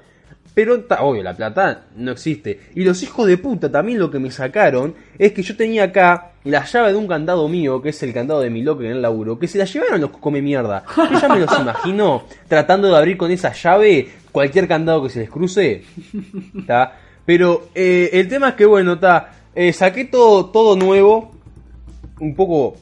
Pero 0.54 0.76
está, 0.76 1.02
obvio, 1.02 1.22
la 1.22 1.34
plata 1.34 1.86
no 1.96 2.12
existe. 2.12 2.60
Y 2.76 2.84
los 2.84 3.02
hijos 3.02 3.26
de 3.26 3.38
puta 3.38 3.70
también 3.72 3.98
lo 3.98 4.10
que 4.10 4.20
me 4.20 4.30
sacaron 4.30 4.94
es 5.18 5.32
que 5.32 5.42
yo 5.42 5.56
tenía 5.56 5.84
acá 5.84 6.30
la 6.44 6.64
llave 6.64 6.92
de 6.92 6.98
un 6.98 7.08
candado 7.08 7.48
mío, 7.48 7.82
que 7.82 7.88
es 7.88 8.02
el 8.04 8.12
candado 8.12 8.40
de 8.40 8.50
mi 8.50 8.62
locker 8.62 8.86
en 8.86 8.92
el 8.92 9.02
laburo, 9.02 9.36
que 9.36 9.48
se 9.48 9.58
la 9.58 9.64
llevaron 9.64 10.00
los 10.00 10.10
come 10.10 10.40
mierda. 10.40 10.84
Yo 10.96 11.20
ya 11.20 11.28
me 11.28 11.40
los 11.40 11.58
imagino 11.58 12.24
tratando 12.46 12.88
de 12.88 12.96
abrir 12.96 13.16
con 13.16 13.32
esa 13.32 13.52
llave 13.52 14.08
cualquier 14.30 14.68
candado 14.68 15.02
que 15.02 15.10
se 15.10 15.20
les 15.20 15.30
cruce. 15.30 15.82
¿tá? 16.66 16.98
Pero 17.26 17.68
eh, 17.74 18.10
el 18.12 18.28
tema 18.28 18.50
es 18.50 18.54
que, 18.54 18.66
bueno, 18.66 18.92
está. 18.92 19.32
saqué 19.72 20.04
todo, 20.04 20.46
todo 20.46 20.76
nuevo. 20.76 21.32
Un 22.20 22.36
poco. 22.36 22.76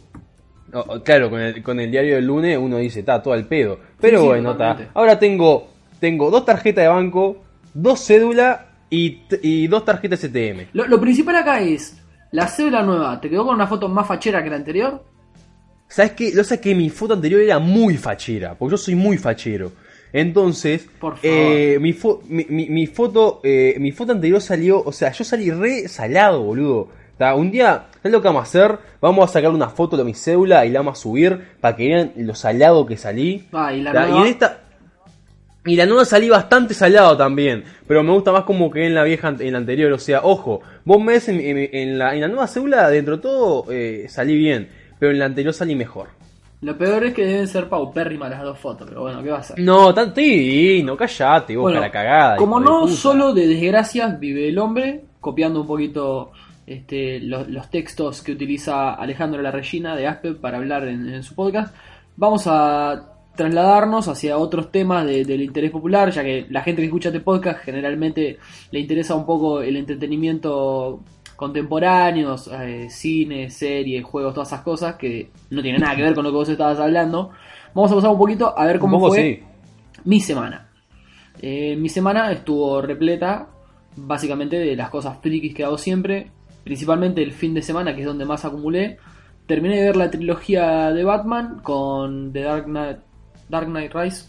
claro, 1.05 1.31
con 1.31 1.41
el, 1.41 1.63
con 1.63 1.81
el 1.81 1.91
diario 1.91 2.17
del 2.17 2.27
lunes 2.27 2.59
uno 2.59 2.77
dice, 2.77 3.01
está 3.01 3.23
todo 3.23 3.33
al 3.33 3.47
pedo. 3.47 3.79
Pero 3.99 4.21
sí, 4.21 4.27
bueno, 4.27 4.53
está. 4.53 4.91
Ahora 4.93 5.19
tengo, 5.19 5.69
tengo 6.03 6.31
dos 6.33 6.45
tarjetas 6.45 6.83
de 6.83 6.89
banco, 6.89 7.37
dos 7.73 8.05
cédulas 8.05 8.59
y, 8.91 9.21
y 9.41 9.69
dos 9.69 9.85
tarjetas 9.85 10.19
STM. 10.21 10.67
Lo, 10.73 10.89
lo 10.89 11.01
principal 11.01 11.37
acá 11.37 11.61
es, 11.61 11.97
la 12.33 12.49
cédula 12.49 12.83
nueva, 12.83 13.21
¿te 13.21 13.31
quedó 13.31 13.47
con 13.47 13.55
una 13.55 13.69
foto 13.69 13.89
más 13.89 14.09
fachera 14.09 14.43
que 14.43 14.51
la 14.51 14.57
anterior? 14.57 15.05
¿Sabes 15.87 16.13
qué? 16.13 16.33
Lo 16.35 16.43
sé 16.43 16.61
que 16.61 16.75
mi 16.75 16.91
foto 16.91 17.15
anterior 17.15 17.41
era 17.41 17.59
muy 17.61 17.97
fachera, 17.97 18.55
porque 18.57 18.73
yo 18.73 18.77
soy 18.79 18.97
muy 18.97 19.17
fachero. 19.17 19.71
Entonces, 20.13 20.89
Por 20.99 21.17
favor. 21.17 21.23
eh, 21.23 21.79
mi, 21.81 21.93
fo- 21.95 22.21
mi, 22.29 22.45
mi- 22.49 22.69
mi 22.69 22.87
foto 22.89 23.41
eh, 23.45 23.77
mi 23.79 23.93
foto 23.93 24.11
anterior 24.13 24.41
salió, 24.41 24.83
o 24.83 24.91
sea, 24.93 25.13
yo 25.13 25.23
salí 25.25 25.51
re 25.53 25.87
salado, 25.89 26.43
boludo. 26.43 26.89
Ta, 27.17 27.35
Un 27.37 27.51
día, 27.53 27.87
¿sabes 27.97 28.13
lo 28.13 28.21
que 28.21 28.29
vamos 28.29 28.41
a 28.41 28.45
hacer? 28.45 28.79
Vamos 29.01 29.31
a 29.31 29.33
sacar 29.33 29.51
una 29.53 29.69
foto 29.69 29.97
de 29.97 30.05
mi 30.05 30.15
cédula 30.15 30.67
y 30.67 30.71
la 30.71 30.81
vamos 30.81 30.99
a 30.99 31.03
subir 31.03 31.41
para 31.61 31.77
que 31.77 31.87
vean 31.89 32.13
lo 32.17 32.35
salado 32.35 32.85
que 32.87 32.97
salí. 32.97 33.47
Ah, 33.53 33.73
y 33.73 33.83
la 33.83 33.93
nueva. 33.93 34.21
en 34.23 34.27
esta 34.27 34.59
y 35.65 35.77
la 35.77 35.87
nueva 35.87 36.05
salí 36.05 36.29
bastante 36.29 36.75
salado 36.75 37.17
también, 37.17 37.63
pero 37.87 38.03
me 38.03 38.13
gusta 38.13 38.33
más 38.33 38.43
como 38.45 38.71
que 38.71 38.85
en 38.87 38.95
la 38.95 39.05
vieja, 39.05 39.35
en 39.39 39.53
la 39.53 39.59
anterior. 39.59 39.93
O 39.93 39.99
sea, 39.99 40.21
ojo, 40.25 40.61
vos 40.85 40.99
me 41.01 41.13
ves 41.13 41.29
en, 41.29 41.39
en- 41.41 41.69
en 41.73 41.99
la, 41.99 42.15
en 42.15 42.21
la 42.23 42.29
nueva 42.29 42.47
cédula, 42.49 42.89
dentro 42.91 43.17
de 43.17 43.23
todo, 43.23 43.67
eh, 43.71 44.07
salí 44.09 44.37
bien, 44.37 44.69
pero 44.99 45.13
en 45.13 45.19
la 45.21 45.27
anterior 45.27 45.55
salí 45.55 45.75
mejor. 45.77 46.09
Lo 46.63 46.79
peor 46.79 47.05
es 47.07 47.15
que 47.15 47.25
deben 47.27 47.49
ser 47.49 47.69
paupérrimas 47.69 48.31
las 48.31 48.43
dos 48.43 48.57
fotos, 48.59 48.87
pero 48.89 49.03
bueno, 49.03 49.21
¿qué 49.23 49.31
va 49.31 49.39
a 49.39 49.41
hacer? 49.41 49.59
No, 49.59 49.93
tan 49.93 50.13
no 50.85 50.97
callate, 50.97 51.57
vos, 51.57 51.63
Bueno, 51.65 51.81
cara 51.81 51.91
cagada. 51.91 52.37
como 52.37 52.61
de 52.61 52.67
no 52.67 52.87
solo 52.89 53.33
de 53.35 53.49
desgracias 53.49 54.19
vive 54.21 54.49
el 54.49 54.59
hombre, 54.59 55.03
copiando 55.21 55.61
un 55.63 55.67
poquito 55.67 56.31
este, 56.67 57.19
los, 57.19 57.49
los 57.49 57.69
textos 57.69 58.23
que 58.23 58.31
utiliza 58.33 58.95
Alejandro 58.95 59.43
La 59.43 59.51
Regina 59.51 59.97
de 59.97 60.07
Aspe 60.07 60.35
para 60.35 60.59
hablar 60.59 60.87
en, 60.87 61.09
en 61.13 61.23
su 61.25 61.35
podcast, 61.35 61.75
vamos 62.17 62.45
a 62.47 63.12
trasladarnos 63.37 64.09
hacia 64.09 64.37
otros 64.39 64.71
temas 64.71 65.07
de- 65.07 65.25
del 65.25 65.43
interés 65.43 65.71
popular, 65.71 66.11
ya 66.11 66.23
que 66.23 66.47
la 66.51 66.63
gente 66.63 66.83
que 66.83 66.87
escucha 66.87 67.09
este 67.09 67.21
podcast 67.21 67.61
generalmente 67.61 68.39
le 68.71 68.81
interesa 68.81 69.15
un 69.15 69.25
poco 69.27 69.63
el 69.63 69.77
entretenimiento 69.77 71.01
contemporáneo, 71.37 72.37
eh, 72.61 72.87
cine, 72.89 73.51
series, 73.51 74.05
juegos, 74.05 74.35
todas 74.35 74.49
esas 74.49 74.61
cosas 74.61 74.95
que 74.97 75.31
no 75.51 75.61
tienen 75.63 75.81
nada 75.81 75.97
que 75.97 76.03
ver 76.03 76.15
con 76.15 76.25
lo 76.25 76.31
que 76.31 76.37
vos 76.37 76.49
estabas 76.49 76.79
hablando. 76.79 77.31
Vamos 77.75 77.91
a 77.91 77.95
pasar 77.97 78.11
un 78.11 78.19
poquito 78.19 78.57
a 78.57 78.65
ver 78.67 78.79
cómo 78.79 78.99
poco 78.99 79.15
fue 79.15 79.41
sí. 79.41 80.01
mi 80.05 80.21
semana. 80.21 80.69
Eh, 81.41 81.75
mi 81.77 81.89
semana 81.89 82.31
estuvo 82.31 82.81
repleta 82.83 83.49
básicamente 83.97 84.57
de 84.59 84.77
las 84.77 84.91
cosas 84.91 85.19
frikis 85.21 85.55
que 85.55 85.65
hago 85.65 85.79
siempre, 85.79 86.31
principalmente 86.63 87.23
el 87.23 87.33
fin 87.33 87.55
de 87.55 87.63
semana, 87.63 87.95
que 87.95 88.03
es 88.03 88.07
donde 88.07 88.25
más 88.25 88.45
acumulé. 88.45 88.99
Terminé 89.47 89.77
de 89.79 89.87
ver 89.87 89.97
la 89.97 90.11
trilogía 90.11 90.93
de 90.93 91.03
Batman 91.03 91.61
con 91.63 92.33
The 92.33 92.43
Dark 92.43 92.65
Knight, 92.67 92.99
Dark 93.53 93.67
Knight 93.67 93.93
Rise. 93.95 94.25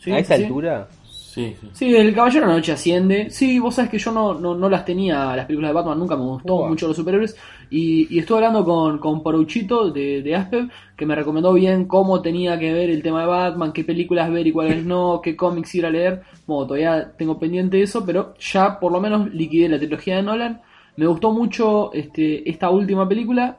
¿Sí? 0.00 0.10
A 0.10 0.18
esa 0.18 0.36
¿Sí? 0.36 0.42
altura. 0.42 0.88
Sí, 1.08 1.54
sí. 1.60 1.68
Sí, 1.72 1.94
el 1.94 2.12
Caballero 2.12 2.46
de 2.46 2.48
la 2.48 2.56
Noche 2.56 2.72
asciende. 2.72 3.30
Sí, 3.30 3.60
vos 3.60 3.76
sabés 3.76 3.88
que 3.92 3.98
yo 3.98 4.10
no, 4.10 4.34
no, 4.34 4.56
no 4.56 4.68
las 4.68 4.84
tenía, 4.84 5.36
las 5.36 5.46
películas 5.46 5.68
de 5.68 5.74
Batman, 5.74 5.98
nunca 6.00 6.16
me 6.16 6.24
gustó 6.24 6.56
Uah. 6.56 6.68
mucho 6.68 6.88
los 6.88 6.96
superhéroes. 6.96 7.36
Y, 7.70 8.12
y 8.12 8.18
estuve 8.18 8.38
hablando 8.38 8.64
con, 8.64 8.98
con 8.98 9.22
Poruchito 9.22 9.92
de, 9.92 10.22
de 10.22 10.34
Aspev, 10.34 10.68
que 10.96 11.06
me 11.06 11.14
recomendó 11.14 11.52
bien 11.52 11.84
cómo 11.84 12.20
tenía 12.20 12.58
que 12.58 12.72
ver 12.72 12.90
el 12.90 13.00
tema 13.00 13.20
de 13.20 13.28
Batman, 13.28 13.72
qué 13.72 13.84
películas 13.84 14.28
ver 14.32 14.48
y 14.48 14.50
cuáles 14.50 14.84
no, 14.84 15.20
qué 15.22 15.36
cómics 15.36 15.72
ir 15.76 15.86
a 15.86 15.90
leer. 15.90 16.22
Bueno, 16.48 16.66
todavía 16.66 17.12
tengo 17.16 17.38
pendiente 17.38 17.80
eso, 17.80 18.04
pero 18.04 18.34
ya 18.40 18.80
por 18.80 18.90
lo 18.90 19.00
menos 19.00 19.32
liquidé 19.32 19.68
la 19.68 19.78
trilogía 19.78 20.16
de 20.16 20.22
Nolan. 20.24 20.60
Me 20.96 21.06
gustó 21.06 21.30
mucho 21.30 21.92
este, 21.92 22.50
esta 22.50 22.70
última 22.70 23.08
película. 23.08 23.58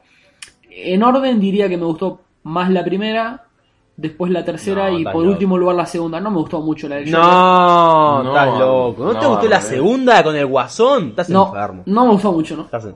En 0.68 1.02
orden 1.02 1.40
diría 1.40 1.70
que 1.70 1.78
me 1.78 1.86
gustó 1.86 2.20
más 2.42 2.70
la 2.70 2.84
primera, 2.84 3.44
después 3.96 4.30
la 4.32 4.44
tercera 4.44 4.90
No, 4.90 4.98
y 4.98 5.04
por 5.04 5.16
loco. 5.16 5.28
último 5.28 5.58
lugar 5.58 5.76
la 5.76 5.86
segunda. 5.86 6.20
No 6.20 6.30
me 6.30 6.38
gustó 6.38 6.60
mucho 6.60 6.88
la 6.88 6.96
del 6.96 7.06
Joker. 7.06 7.20
No, 7.20 8.22
No, 8.22 8.28
estás 8.36 8.58
loco. 8.58 9.04
¿No, 9.04 9.18
te 9.18 9.26
gustó 9.26 9.48
la 9.48 9.60
segunda 9.60 10.22
con 10.22 10.36
el 10.36 10.46
guasón? 10.46 11.08
Estás 11.10 11.28
No, 11.30 11.46
enfermo. 11.48 11.82
no 11.86 12.06
me 12.06 12.12
gustó 12.12 12.32
mucho, 12.32 12.56
¿no? 12.56 12.62
Estás 12.64 12.84
en... 12.86 12.94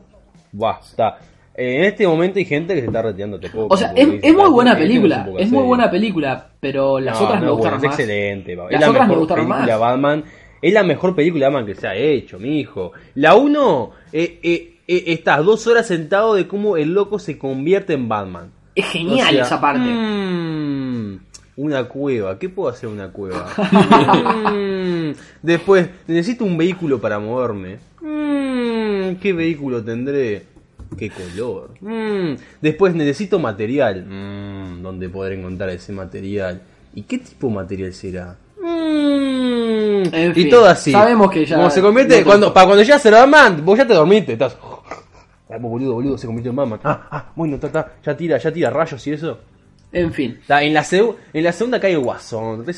Buah, 0.52 0.78
está. 0.80 1.18
Eh, 1.54 1.78
en 1.78 1.84
este 1.84 2.06
momento 2.06 2.38
hay 2.38 2.44
gente 2.44 2.74
que 2.74 2.80
se 2.80 2.86
está 2.86 3.02
retirando 3.02 3.38
de 3.38 3.48
poco. 3.48 3.74
O 3.74 3.76
sea, 3.76 3.92
es, 3.94 4.06
muy 4.06 4.20
"Ah, 4.44 4.48
buena 4.48 4.72
este 4.72 4.82
tipo 4.86 5.02
película, 5.02 5.16
es 5.22 5.26
muy 5.26 5.46
serio". 5.48 5.64
buena 5.64 5.90
película, 5.90 6.46
pero 6.60 6.98
las 7.00 7.18
No, 7.18 7.26
otras 7.26 7.40
me 7.40 7.46
no, 7.46 7.52
gustaron 7.54 7.78
bueno, 7.80 7.90
más. 7.90 7.98
Es 7.98 8.06
excelente. 8.06 8.56
Las 8.56 8.66
es 8.72 8.80
la 8.80 8.90
otras 8.90 8.92
me 8.92 9.00
mejor 9.08 9.18
gustaron 9.18 9.44
película 9.48 9.72
más. 9.72 9.80
Batman. 9.80 10.24
Es 10.62 10.72
la 10.72 10.82
mejor 10.82 11.14
película 11.14 11.46
de 11.46 11.52
Batman 11.52 11.66
que 11.66 11.74
se 11.80 11.86
ha 11.88 11.94
hecho, 11.94 12.38
mi 12.38 12.58
hijo. 12.60 12.92
La 13.14 13.34
1, 13.36 13.90
eh, 14.12 14.40
eh, 14.42 14.78
eh, 14.88 15.04
estás 15.08 15.44
dos 15.44 15.66
horas 15.66 15.86
sentado 15.86 16.34
de 16.34 16.46
cómo 16.48 16.76
el 16.76 16.92
loco 16.92 17.18
se 17.18 17.38
convierte 17.38 17.92
en 17.94 18.08
Batman. 18.08 18.52
Es 18.76 18.84
genial 18.86 19.26
O 19.26 19.30
sea, 19.32 19.42
esa 19.42 19.60
parte. 19.60 19.80
mm, 19.80 21.18
una 21.56 21.84
cueva. 21.84 22.38
¿Qué 22.38 22.48
puedo 22.48 22.68
hacer 22.68 22.88
una 22.88 23.08
cueva? 23.10 23.46
Mm, 24.86 25.12
después, 25.42 25.88
necesito 26.06 26.44
un 26.44 26.56
vehículo 26.56 27.00
para 27.00 27.18
moverme. 27.18 27.78
Mm, 28.00 29.16
¿Qué 29.20 29.32
vehículo 29.32 29.82
tendré? 29.82 30.44
¿Qué 30.96 31.10
color? 31.10 31.70
Mm, 31.80 32.36
después 32.60 32.94
necesito 32.94 33.38
material. 33.38 34.04
¿Dónde 34.82 35.08
podré 35.08 35.38
encontrar 35.38 35.70
ese 35.70 35.92
material? 35.92 36.62
¿Y 36.94 37.02
qué 37.02 37.18
tipo 37.18 37.48
de 37.48 37.54
material 37.54 37.92
será? 37.92 38.36
En 40.12 40.32
y 40.36 40.48
todo 40.48 40.66
así. 40.66 40.92
sabemos 40.92 41.30
que 41.30 41.44
ya 41.44 41.56
Como 41.56 41.70
se 41.70 41.80
no 41.80 41.86
convierte, 41.86 42.18
te- 42.18 42.24
cuando, 42.24 42.52
para 42.54 42.66
cuando 42.66 42.82
ya 42.84 42.98
se 42.98 43.10
lo 43.10 43.16
Batman, 43.18 43.62
vos 43.64 43.76
ya 43.78 43.86
te 43.86 43.94
dormiste. 43.94 44.32
Estás. 44.34 44.56
Ah, 45.48 45.58
boludo, 45.58 45.94
boludo, 45.94 46.18
se 46.18 46.26
convirtió 46.26 46.50
en 46.50 46.56
Batman. 46.56 46.80
Ah, 46.84 47.08
ah, 47.10 47.32
bueno, 47.36 47.54
está, 47.54 47.68
está, 47.68 47.92
ya 48.04 48.16
tira, 48.16 48.38
ya 48.38 48.52
tira 48.52 48.70
rayos 48.70 49.06
y 49.06 49.12
eso. 49.12 49.38
En 49.92 50.12
fin, 50.12 50.40
Ta, 50.46 50.62
en, 50.62 50.74
la 50.74 50.82
en 51.32 51.44
la 51.44 51.52
segunda 51.52 51.78
cae 51.80 51.92
el 51.92 52.00
guasón, 52.00 52.58
todo 52.60 52.70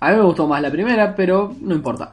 a 0.00 0.10
mí 0.10 0.16
me 0.16 0.22
gustó 0.22 0.46
más 0.46 0.60
la 0.60 0.70
primera, 0.70 1.14
pero 1.14 1.54
no 1.60 1.74
importa. 1.74 2.12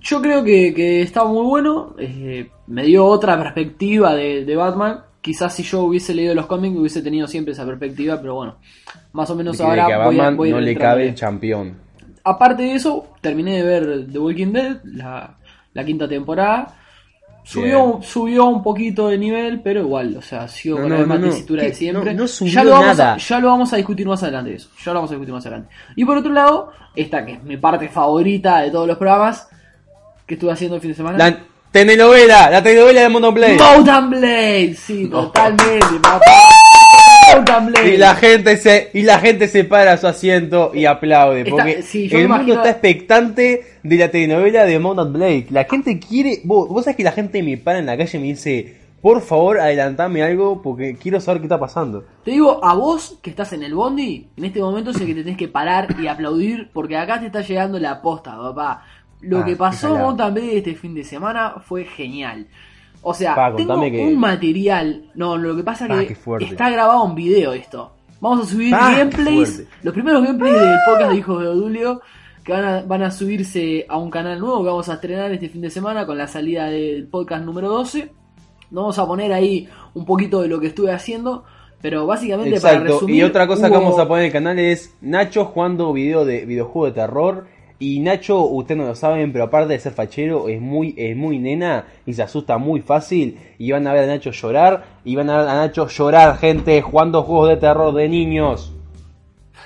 Yo 0.00 0.22
creo 0.22 0.44
que, 0.44 0.72
que 0.72 1.02
estaba 1.02 1.28
muy 1.28 1.44
bueno, 1.44 1.94
eh, 1.98 2.48
me 2.68 2.84
dio 2.84 3.04
otra 3.06 3.36
perspectiva 3.42 4.14
de, 4.14 4.44
de 4.44 4.56
Batman. 4.56 5.00
Quizás 5.20 5.54
si 5.54 5.64
yo 5.64 5.80
hubiese 5.82 6.14
leído 6.14 6.34
los 6.34 6.46
cómics 6.46 6.76
hubiese 6.78 7.02
tenido 7.02 7.26
siempre 7.26 7.52
esa 7.52 7.66
perspectiva, 7.66 8.20
pero 8.20 8.36
bueno, 8.36 8.56
más 9.12 9.28
o 9.30 9.34
menos 9.34 9.58
De 9.58 9.64
que- 9.64 9.70
ahora 9.70 9.82
de 9.82 9.88
que 9.88 9.94
a 9.94 10.06
voy 10.06 10.16
Batman 10.16 10.36
voy 10.36 10.48
a 10.48 10.50
ir 10.50 10.54
no 10.54 10.60
le 10.60 10.76
cabe 10.76 11.08
el 11.08 11.14
campeón. 11.16 11.74
Aparte 12.22 12.62
de 12.62 12.74
eso, 12.74 13.08
terminé 13.20 13.56
de 13.56 13.62
ver 13.64 14.06
The 14.12 14.18
Walking 14.18 14.52
Dead, 14.52 14.76
la, 14.84 15.36
la 15.72 15.84
quinta 15.84 16.06
temporada. 16.06 16.76
Subió, 17.48 18.00
subió 18.02 18.46
un 18.46 18.60
poquito 18.60 19.06
de 19.08 19.18
nivel, 19.18 19.60
pero 19.60 19.80
igual, 19.80 20.16
o 20.16 20.20
sea, 20.22 20.48
sigo 20.48 20.78
No, 20.78 20.82
con 20.82 20.90
no, 20.90 20.94
la 20.96 21.00
misma 21.02 21.18
no, 21.18 21.30
tesitura 21.30 21.62
de 21.62 21.72
siempre. 21.74 22.12
No- 22.12 22.22
no 22.22 22.28
subió 22.28 22.52
ya, 22.52 22.64
lo 22.64 22.70
vamos 22.72 22.86
nada. 22.98 23.14
A, 23.14 23.16
ya 23.18 23.38
lo 23.38 23.46
vamos 23.48 23.72
a 23.72 23.76
discutir 23.76 24.06
más 24.08 24.20
adelante 24.24 24.54
eso. 24.54 24.68
Ya 24.84 24.92
lo 24.92 24.94
vamos 24.98 25.10
a 25.12 25.14
discutir 25.14 25.32
más 25.34 25.46
adelante. 25.46 25.68
Y 25.94 26.04
por 26.04 26.18
otro 26.18 26.32
lado, 26.32 26.72
esta 26.96 27.24
que 27.24 27.34
es 27.34 27.42
mi 27.44 27.56
parte 27.56 27.88
favorita 27.88 28.62
de 28.62 28.70
todos 28.72 28.88
los 28.88 28.98
programas 28.98 29.48
que 30.26 30.34
estuve 30.34 30.50
haciendo 30.50 30.74
el 30.74 30.80
fin 30.82 30.90
de 30.90 30.96
semana. 30.96 31.18
La 31.18 31.38
telenovela, 31.70 32.50
la 32.50 32.60
telenovela 32.62 33.02
de 33.02 33.08
Mountain 33.10 33.34
Blade. 33.34 33.56
Mountain 33.58 34.10
Blade, 34.10 34.74
sí, 34.74 35.06
totalmente, 35.08 35.86
papá. 36.02 36.24
Blade. 37.44 37.94
Y 37.94 37.96
la 37.96 38.14
gente 38.14 38.56
se 38.56 38.90
y 38.94 39.02
la 39.02 39.18
gente 39.18 39.48
se 39.48 39.64
para 39.64 39.92
a 39.92 39.96
su 39.96 40.06
asiento 40.06 40.70
y 40.74 40.84
aplaude 40.86 41.40
Está- 41.40 41.50
porque 41.50 41.82
sí, 41.82 42.06
el 42.06 42.28
mundo 42.28 42.34
imagino- 42.44 42.54
está 42.56 42.70
expectante 42.70 43.64
de 43.82 43.96
la 43.96 44.10
telenovela 44.10 44.64
de 44.64 44.78
Mountain 44.78 45.12
Blade. 45.12 45.46
La 45.50 45.64
gente 45.64 45.98
quiere, 45.98 46.40
vos, 46.44 46.68
vos 46.68 46.84
sabés 46.84 46.96
que 46.96 47.04
la 47.04 47.12
gente 47.12 47.42
me 47.42 47.56
para 47.56 47.78
en 47.78 47.86
la 47.86 47.96
calle 47.96 48.18
y 48.18 48.20
me 48.20 48.26
dice, 48.28 48.76
"Por 49.02 49.20
favor, 49.22 49.60
adelantame 49.60 50.22
algo 50.22 50.62
porque 50.62 50.96
quiero 50.96 51.20
saber 51.20 51.40
qué 51.40 51.46
está 51.46 51.58
pasando." 51.60 52.04
Te 52.24 52.30
digo, 52.32 52.64
a 52.64 52.74
vos 52.74 53.18
que 53.22 53.30
estás 53.30 53.52
en 53.52 53.62
el 53.62 53.74
bondi, 53.74 54.28
en 54.36 54.44
este 54.44 54.60
momento 54.60 54.90
el 54.90 54.96
que 54.98 55.06
te 55.14 55.22
tenés 55.22 55.36
que 55.36 55.48
parar 55.48 55.94
y 56.00 56.06
aplaudir 56.06 56.70
porque 56.72 56.96
acá 56.96 57.20
te 57.20 57.26
está 57.26 57.42
llegando 57.42 57.78
la 57.78 58.00
posta, 58.02 58.36
papá. 58.36 58.84
Lo 59.22 59.38
Ah, 59.40 59.44
que 59.46 59.56
pasó 59.56 59.88
salado. 59.88 60.00
Mountain 60.04 60.34
Blade 60.34 60.58
este 60.58 60.74
fin 60.74 60.94
de 60.94 61.02
semana 61.02 61.54
fue 61.66 61.84
genial. 61.84 62.46
O 63.08 63.14
sea, 63.14 63.36
Pa, 63.36 63.54
tengo 63.54 63.80
que- 63.82 64.04
un 64.04 64.18
material. 64.18 65.04
No, 65.14 65.36
lo 65.36 65.54
que 65.54 65.62
pasa 65.62 65.86
Ah, 65.88 66.02
que 66.04 66.44
está 66.44 66.70
grabado 66.70 67.06
en 67.06 67.14
video 67.14 67.52
esto. 67.52 67.92
Vamos 68.20 68.46
a 68.46 68.50
subir 68.50 68.74
Ah, 68.74 68.94
gameplays, 68.98 69.62
los 69.84 69.94
primeros 69.94 70.24
gameplays 70.24 70.54
del 70.58 70.74
podcast 70.84 71.10
de 71.12 71.16
Hijos 71.18 71.40
de 71.40 71.48
Odulio, 71.48 72.00
que 72.42 72.52
van 72.52 72.64
a, 72.64 72.82
van 72.82 73.02
a 73.04 73.10
subirse 73.12 73.86
a 73.88 73.96
un 73.96 74.10
canal 74.10 74.40
nuevo 74.40 74.62
que 74.64 74.70
vamos 74.70 74.88
a 74.88 74.94
estrenar 74.94 75.30
este 75.30 75.48
fin 75.48 75.60
de 75.60 75.70
semana 75.70 76.04
con 76.04 76.18
la 76.18 76.26
salida 76.26 76.66
del 76.66 77.06
podcast 77.06 77.44
número 77.44 77.68
12. 77.68 78.10
Nos 78.72 78.82
vamos 78.82 78.98
a 78.98 79.06
poner 79.06 79.32
ahí 79.32 79.68
un 79.94 80.04
poquito 80.04 80.40
de 80.42 80.48
lo 80.48 80.58
que 80.58 80.66
estuve 80.66 80.90
haciendo, 80.92 81.44
pero 81.80 82.06
básicamente 82.06 82.60
para 82.60 82.80
resumir... 82.80 83.14
Y 83.16 83.22
otra 83.22 83.46
cosa 83.46 83.68
que 83.70 83.76
vamos 83.76 83.98
a 84.00 84.08
poner 84.08 84.24
en 84.24 84.26
el 84.26 84.32
canal 84.32 84.58
es 84.58 84.92
Nacho 85.00 85.44
jugando 85.44 85.92
video 85.92 86.24
de 86.24 86.44
videojuego 86.44 86.86
de 86.86 86.92
terror. 86.92 87.46
Y 87.78 88.00
Nacho, 88.00 88.40
ustedes 88.46 88.78
no 88.78 88.86
lo 88.86 88.94
saben, 88.94 89.32
pero 89.32 89.44
aparte 89.44 89.74
de 89.74 89.78
ser 89.78 89.92
fachero, 89.92 90.48
es 90.48 90.60
muy, 90.60 90.94
es 90.96 91.14
muy 91.16 91.38
nena 91.38 91.84
y 92.06 92.14
se 92.14 92.22
asusta 92.22 92.56
muy 92.58 92.80
fácil. 92.80 93.38
Y 93.58 93.70
van 93.70 93.86
a 93.86 93.92
ver 93.92 94.04
a 94.04 94.06
Nacho 94.06 94.30
llorar. 94.30 94.84
Y 95.04 95.14
van 95.14 95.28
a 95.28 95.38
ver 95.38 95.48
a 95.48 95.54
Nacho 95.56 95.86
llorar, 95.88 96.38
gente, 96.38 96.80
jugando 96.80 97.22
juegos 97.22 97.50
de 97.50 97.56
terror 97.58 97.94
de 97.94 98.08
niños. 98.08 98.72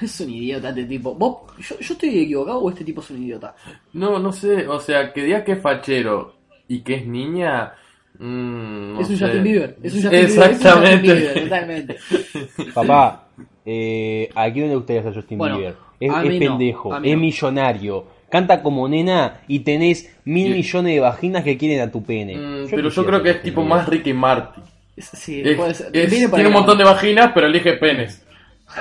Es 0.01 0.19
un 0.21 0.31
idiota 0.31 0.71
este 0.71 0.85
tipo. 0.87 1.15
¿Vos, 1.15 1.41
yo, 1.59 1.79
yo 1.79 1.93
estoy 1.93 2.21
equivocado 2.21 2.59
o 2.61 2.71
este 2.71 2.85
tipo 2.85 3.03
es 3.03 3.11
un 3.11 3.23
idiota? 3.23 3.55
No, 3.93 4.19
no 4.19 4.33
sé, 4.33 4.67
o 4.67 4.81
sea, 4.81 5.13
que 5.13 5.23
diga 5.25 5.45
que 5.45 5.53
es 5.53 5.61
fachero 5.61 6.37
y 6.69 6.81
que 6.81 6.95
es 6.95 7.07
niña. 7.07 7.75
mm, 8.19 8.95
no 8.95 9.01
es 9.01 9.11
un 9.11 9.17
sé. 9.19 9.25
Justin 9.27 9.43
Bieber. 9.43 9.77
Es 9.83 9.95
un 9.95 10.03
Justin 10.03 10.11
Bieber. 10.11 10.31
es 10.31 10.37
un 10.37 10.43
Justin 10.43 10.53
Exactamente. 10.55 11.15
Bieber, 11.15 11.43
totalmente. 11.43 11.97
Papá, 12.75 13.29
eh, 13.67 14.31
¿a 14.35 14.51
quién 14.51 14.69
le 14.71 14.77
gustaría 14.77 15.03
ser 15.03 15.15
Justin 15.15 15.37
Bueno, 15.39 15.59
Bieber? 15.59 15.77
Es, 16.01 16.11
no, 16.11 16.23
pendejo, 16.23 16.97
es 16.97 17.13
no. 17.15 17.19
millonario. 17.21 18.05
Canta 18.31 18.63
como 18.63 18.89
nena 18.89 19.41
y 19.49 19.59
tenés 19.61 20.09
mil 20.25 20.53
millones 20.55 20.95
de 20.95 21.01
vaginas 21.01 21.45
que 21.45 21.59
quieren 21.59 21.81
a 21.87 21.91
tu 21.93 22.03
pene. 22.03 22.37
Mm, 22.37 22.65
Yo 22.67 22.77
pero 22.77 22.89
yo 22.89 23.05
creo 23.07 23.23
que 23.23 23.31
es 23.31 23.43
tipo 23.43 23.63
más 23.65 23.87
Ricky 23.89 24.13
Marty. 24.13 24.61
Sí, 24.97 25.43
Es- 25.45 25.57
puede 25.57 25.75
ser. 25.75 25.91
es- 25.95 26.11
Viene 26.11 26.29
por 26.29 26.37
tiene 26.37 26.49
un 26.49 26.55
montón 26.55 26.79
de 26.79 26.85
vaginas, 26.85 27.33
pero 27.35 27.47
elige 27.49 27.75
penes. 27.75 28.25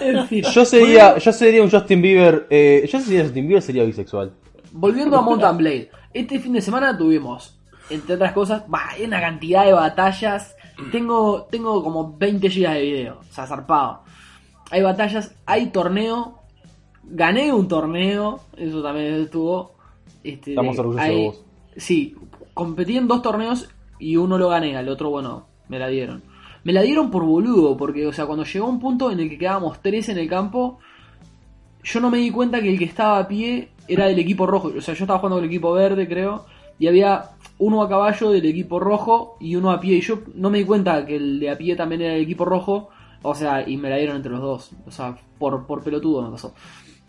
En 0.00 0.26
fin. 0.28 0.42
Yo 0.52 0.64
sería, 0.64 1.18
yo 1.18 1.32
sería 1.32 1.62
un 1.62 1.70
Justin 1.70 2.02
Bieber. 2.02 2.46
Eh, 2.50 2.88
yo 2.90 3.00
sería 3.00 3.22
Justin 3.24 3.46
Bieber, 3.46 3.62
sería 3.62 3.84
bisexual. 3.84 4.32
Volviendo 4.72 5.16
a 5.16 5.22
Mountain 5.22 5.56
Blade, 5.56 5.90
este 6.12 6.38
fin 6.40 6.52
de 6.52 6.60
semana 6.60 6.96
tuvimos, 6.96 7.56
entre 7.90 8.16
otras 8.16 8.32
cosas, 8.32 8.64
bah, 8.68 8.88
hay 8.90 9.04
una 9.04 9.20
cantidad 9.20 9.64
de 9.64 9.72
batallas. 9.72 10.54
Tengo, 10.90 11.46
tengo 11.50 11.82
como 11.84 12.16
20 12.18 12.48
GB 12.48 12.68
de 12.74 12.80
video, 12.82 13.20
o 13.20 13.32
sea, 13.32 13.46
zarpado. 13.46 14.02
Hay 14.70 14.82
batallas, 14.82 15.34
hay 15.46 15.66
torneo. 15.66 16.38
Gané 17.04 17.52
un 17.52 17.68
torneo, 17.68 18.40
eso 18.56 18.82
también 18.82 19.14
estuvo. 19.14 19.72
Este, 20.22 20.50
Estamos 20.52 20.78
orgullosos 20.78 21.06
hay- 21.06 21.16
de 21.16 21.26
vos. 21.26 21.44
Sí, 21.76 22.14
competí 22.54 22.96
en 22.96 23.08
dos 23.08 23.20
torneos 23.22 23.68
y 23.98 24.16
uno 24.16 24.38
lo 24.38 24.48
gané, 24.48 24.76
al 24.76 24.88
otro, 24.88 25.10
bueno, 25.10 25.46
me 25.68 25.78
la 25.78 25.88
dieron. 25.88 26.22
Me 26.62 26.72
la 26.72 26.80
dieron 26.82 27.10
por 27.10 27.24
boludo, 27.24 27.76
porque, 27.76 28.06
o 28.06 28.12
sea, 28.12 28.26
cuando 28.26 28.44
llegó 28.44 28.66
un 28.68 28.80
punto 28.80 29.10
en 29.10 29.20
el 29.20 29.28
que 29.28 29.36
quedábamos 29.38 29.82
tres 29.82 30.08
en 30.08 30.16
el 30.18 30.28
campo, 30.28 30.78
yo 31.82 32.00
no 32.00 32.10
me 32.10 32.18
di 32.18 32.30
cuenta 32.30 32.62
que 32.62 32.70
el 32.70 32.78
que 32.78 32.86
estaba 32.86 33.18
a 33.18 33.28
pie 33.28 33.68
era 33.86 34.06
del 34.06 34.18
equipo 34.18 34.46
rojo. 34.46 34.72
O 34.76 34.80
sea, 34.80 34.94
yo 34.94 35.04
estaba 35.04 35.18
jugando 35.18 35.36
con 35.36 35.44
el 35.44 35.50
equipo 35.50 35.72
verde, 35.72 36.08
creo. 36.08 36.46
Y 36.78 36.86
había 36.86 37.30
uno 37.58 37.82
a 37.82 37.88
caballo 37.88 38.30
del 38.30 38.46
equipo 38.46 38.80
rojo 38.80 39.36
y 39.40 39.56
uno 39.56 39.70
a 39.70 39.78
pie. 39.80 39.96
Y 39.96 40.00
yo 40.00 40.20
no 40.34 40.48
me 40.48 40.58
di 40.58 40.64
cuenta 40.64 41.04
que 41.04 41.16
el 41.16 41.38
de 41.38 41.50
a 41.50 41.58
pie 41.58 41.76
también 41.76 42.00
era 42.00 42.14
del 42.14 42.22
equipo 42.22 42.46
rojo. 42.46 42.88
O 43.26 43.34
sea, 43.34 43.66
y 43.68 43.76
me 43.76 43.88
la 43.90 43.96
dieron 43.96 44.16
entre 44.16 44.30
los 44.32 44.40
dos. 44.40 44.70
O 44.86 44.90
sea, 44.90 45.16
por, 45.38 45.66
por 45.66 45.82
pelotudo 45.82 46.22
me 46.22 46.30
pasó. 46.30 46.54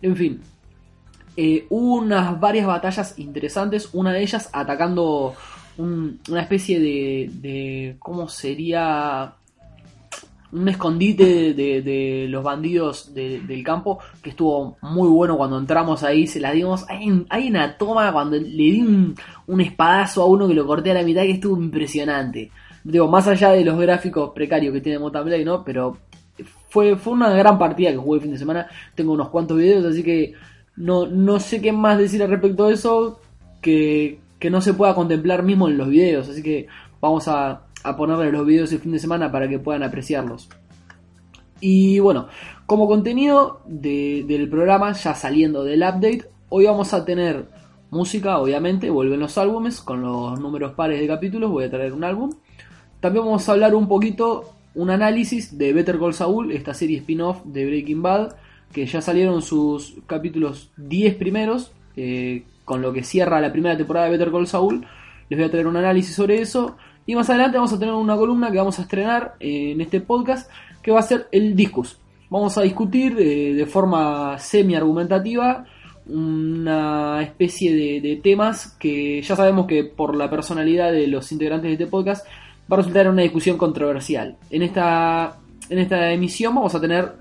En 0.02 0.16
fin. 0.16 0.40
Eh, 1.36 1.66
hubo 1.68 1.96
unas 1.96 2.40
varias 2.40 2.66
batallas 2.66 3.18
interesantes. 3.18 3.90
Una 3.92 4.12
de 4.12 4.22
ellas 4.22 4.48
atacando 4.52 5.34
un- 5.76 6.18
una 6.30 6.40
especie 6.40 6.80
de, 6.80 7.30
de. 7.34 7.96
¿Cómo 7.98 8.28
sería? 8.28 9.34
un 10.52 10.68
escondite 10.68 11.52
de, 11.52 12.26
los 12.30 12.42
bandidos 12.42 13.12
de- 13.12 13.40
del 13.40 13.62
campo 13.64 13.98
que 14.22 14.30
estuvo 14.30 14.78
muy 14.80 15.08
bueno 15.08 15.36
cuando 15.36 15.58
entramos 15.58 16.02
ahí, 16.02 16.26
se 16.26 16.40
la 16.40 16.52
dimos. 16.52 16.88
Hay, 16.88 17.26
hay 17.28 17.48
una 17.48 17.76
toma 17.76 18.10
cuando 18.12 18.36
le 18.38 18.46
di 18.46 18.80
un, 18.80 19.14
un 19.48 19.60
espadazo 19.60 20.22
a 20.22 20.26
uno 20.26 20.48
que 20.48 20.54
lo 20.54 20.64
corté 20.66 20.92
a 20.92 20.94
la 20.94 21.02
mitad 21.02 21.22
que 21.22 21.32
estuvo 21.32 21.60
impresionante. 21.60 22.50
Digo, 22.88 23.08
más 23.08 23.26
allá 23.26 23.50
de 23.50 23.64
los 23.64 23.78
gráficos 23.78 24.30
precarios 24.34 24.72
que 24.72 24.80
tiene 24.80 24.98
Mountain 24.98 25.24
Blade, 25.24 25.44
¿no? 25.44 25.64
Pero 25.64 25.96
fue, 26.68 26.96
fue 26.96 27.14
una 27.14 27.30
gran 27.30 27.58
partida 27.58 27.90
que 27.90 27.96
jugué 27.96 28.18
el 28.18 28.22
fin 28.22 28.32
de 28.32 28.38
semana. 28.38 28.68
Tengo 28.94 29.12
unos 29.12 29.28
cuantos 29.30 29.56
videos, 29.58 29.84
así 29.84 30.02
que 30.04 30.34
no, 30.76 31.06
no 31.06 31.40
sé 31.40 31.60
qué 31.60 31.72
más 31.72 31.98
decir 31.98 32.22
al 32.22 32.30
respecto 32.30 32.66
de 32.68 32.74
eso 32.74 33.20
que, 33.60 34.20
que 34.38 34.50
no 34.50 34.60
se 34.60 34.74
pueda 34.74 34.94
contemplar 34.94 35.42
mismo 35.42 35.68
en 35.68 35.78
los 35.78 35.88
videos. 35.88 36.28
Así 36.28 36.42
que 36.42 36.68
vamos 37.00 37.26
a, 37.26 37.62
a 37.82 37.96
ponerle 37.96 38.30
los 38.30 38.46
videos 38.46 38.72
el 38.72 38.78
fin 38.78 38.92
de 38.92 38.98
semana 39.00 39.32
para 39.32 39.48
que 39.48 39.58
puedan 39.58 39.82
apreciarlos. 39.82 40.48
Y 41.60 41.98
bueno, 41.98 42.28
como 42.66 42.86
contenido 42.86 43.62
de- 43.66 44.24
del 44.28 44.48
programa, 44.48 44.92
ya 44.92 45.14
saliendo 45.14 45.64
del 45.64 45.80
update, 45.82 46.24
hoy 46.50 46.66
vamos 46.66 46.92
a 46.92 47.04
tener 47.04 47.46
música, 47.90 48.38
obviamente, 48.38 48.90
vuelven 48.90 49.20
los 49.20 49.38
álbumes 49.38 49.80
con 49.80 50.02
los 50.02 50.38
números 50.38 50.74
pares 50.74 51.00
de 51.00 51.06
capítulos, 51.08 51.50
voy 51.50 51.64
a 51.64 51.70
traer 51.70 51.92
un 51.92 52.04
álbum. 52.04 52.30
También 53.00 53.24
vamos 53.24 53.48
a 53.48 53.52
hablar 53.52 53.74
un 53.74 53.88
poquito, 53.88 54.52
un 54.74 54.90
análisis 54.90 55.56
de 55.56 55.72
Better 55.72 55.98
Call 55.98 56.14
Saul, 56.14 56.52
esta 56.52 56.74
serie 56.74 56.98
spin-off 56.98 57.44
de 57.44 57.66
Breaking 57.66 58.02
Bad, 58.02 58.36
que 58.72 58.86
ya 58.86 59.00
salieron 59.00 59.42
sus 59.42 59.94
capítulos 60.06 60.70
10 60.76 61.14
primeros, 61.16 61.72
eh, 61.96 62.44
con 62.64 62.82
lo 62.82 62.92
que 62.92 63.02
cierra 63.02 63.40
la 63.40 63.52
primera 63.52 63.76
temporada 63.76 64.06
de 64.06 64.12
Better 64.12 64.32
Call 64.32 64.46
Saul. 64.46 64.86
Les 65.28 65.38
voy 65.38 65.46
a 65.46 65.50
traer 65.50 65.66
un 65.66 65.76
análisis 65.76 66.14
sobre 66.14 66.40
eso. 66.40 66.76
Y 67.04 67.14
más 67.14 67.30
adelante 67.30 67.56
vamos 67.56 67.72
a 67.72 67.78
tener 67.78 67.94
una 67.94 68.16
columna 68.16 68.50
que 68.50 68.58
vamos 68.58 68.78
a 68.78 68.82
estrenar 68.82 69.36
eh, 69.38 69.72
en 69.72 69.80
este 69.80 70.00
podcast, 70.00 70.50
que 70.82 70.90
va 70.90 71.00
a 71.00 71.02
ser 71.02 71.28
el 71.30 71.54
Discus. 71.54 71.98
Vamos 72.28 72.58
a 72.58 72.62
discutir 72.62 73.16
eh, 73.18 73.54
de 73.54 73.66
forma 73.66 74.38
semi-argumentativa 74.38 75.64
una 76.08 77.22
especie 77.22 77.74
de, 77.74 78.00
de 78.00 78.16
temas 78.16 78.76
que 78.78 79.22
ya 79.22 79.36
sabemos 79.36 79.66
que 79.66 79.84
por 79.84 80.16
la 80.16 80.30
personalidad 80.30 80.92
de 80.92 81.06
los 81.06 81.30
integrantes 81.32 81.68
de 81.68 81.72
este 81.72 81.86
podcast 81.86 82.26
va 82.70 82.76
a 82.76 82.78
resultar 82.78 83.06
en 83.06 83.12
una 83.12 83.22
discusión 83.22 83.56
controversial. 83.56 84.36
En 84.50 84.62
esta, 84.62 85.38
en 85.68 85.78
esta 85.78 86.10
emisión 86.12 86.54
vamos 86.54 86.74
a 86.74 86.80
tener 86.80 87.12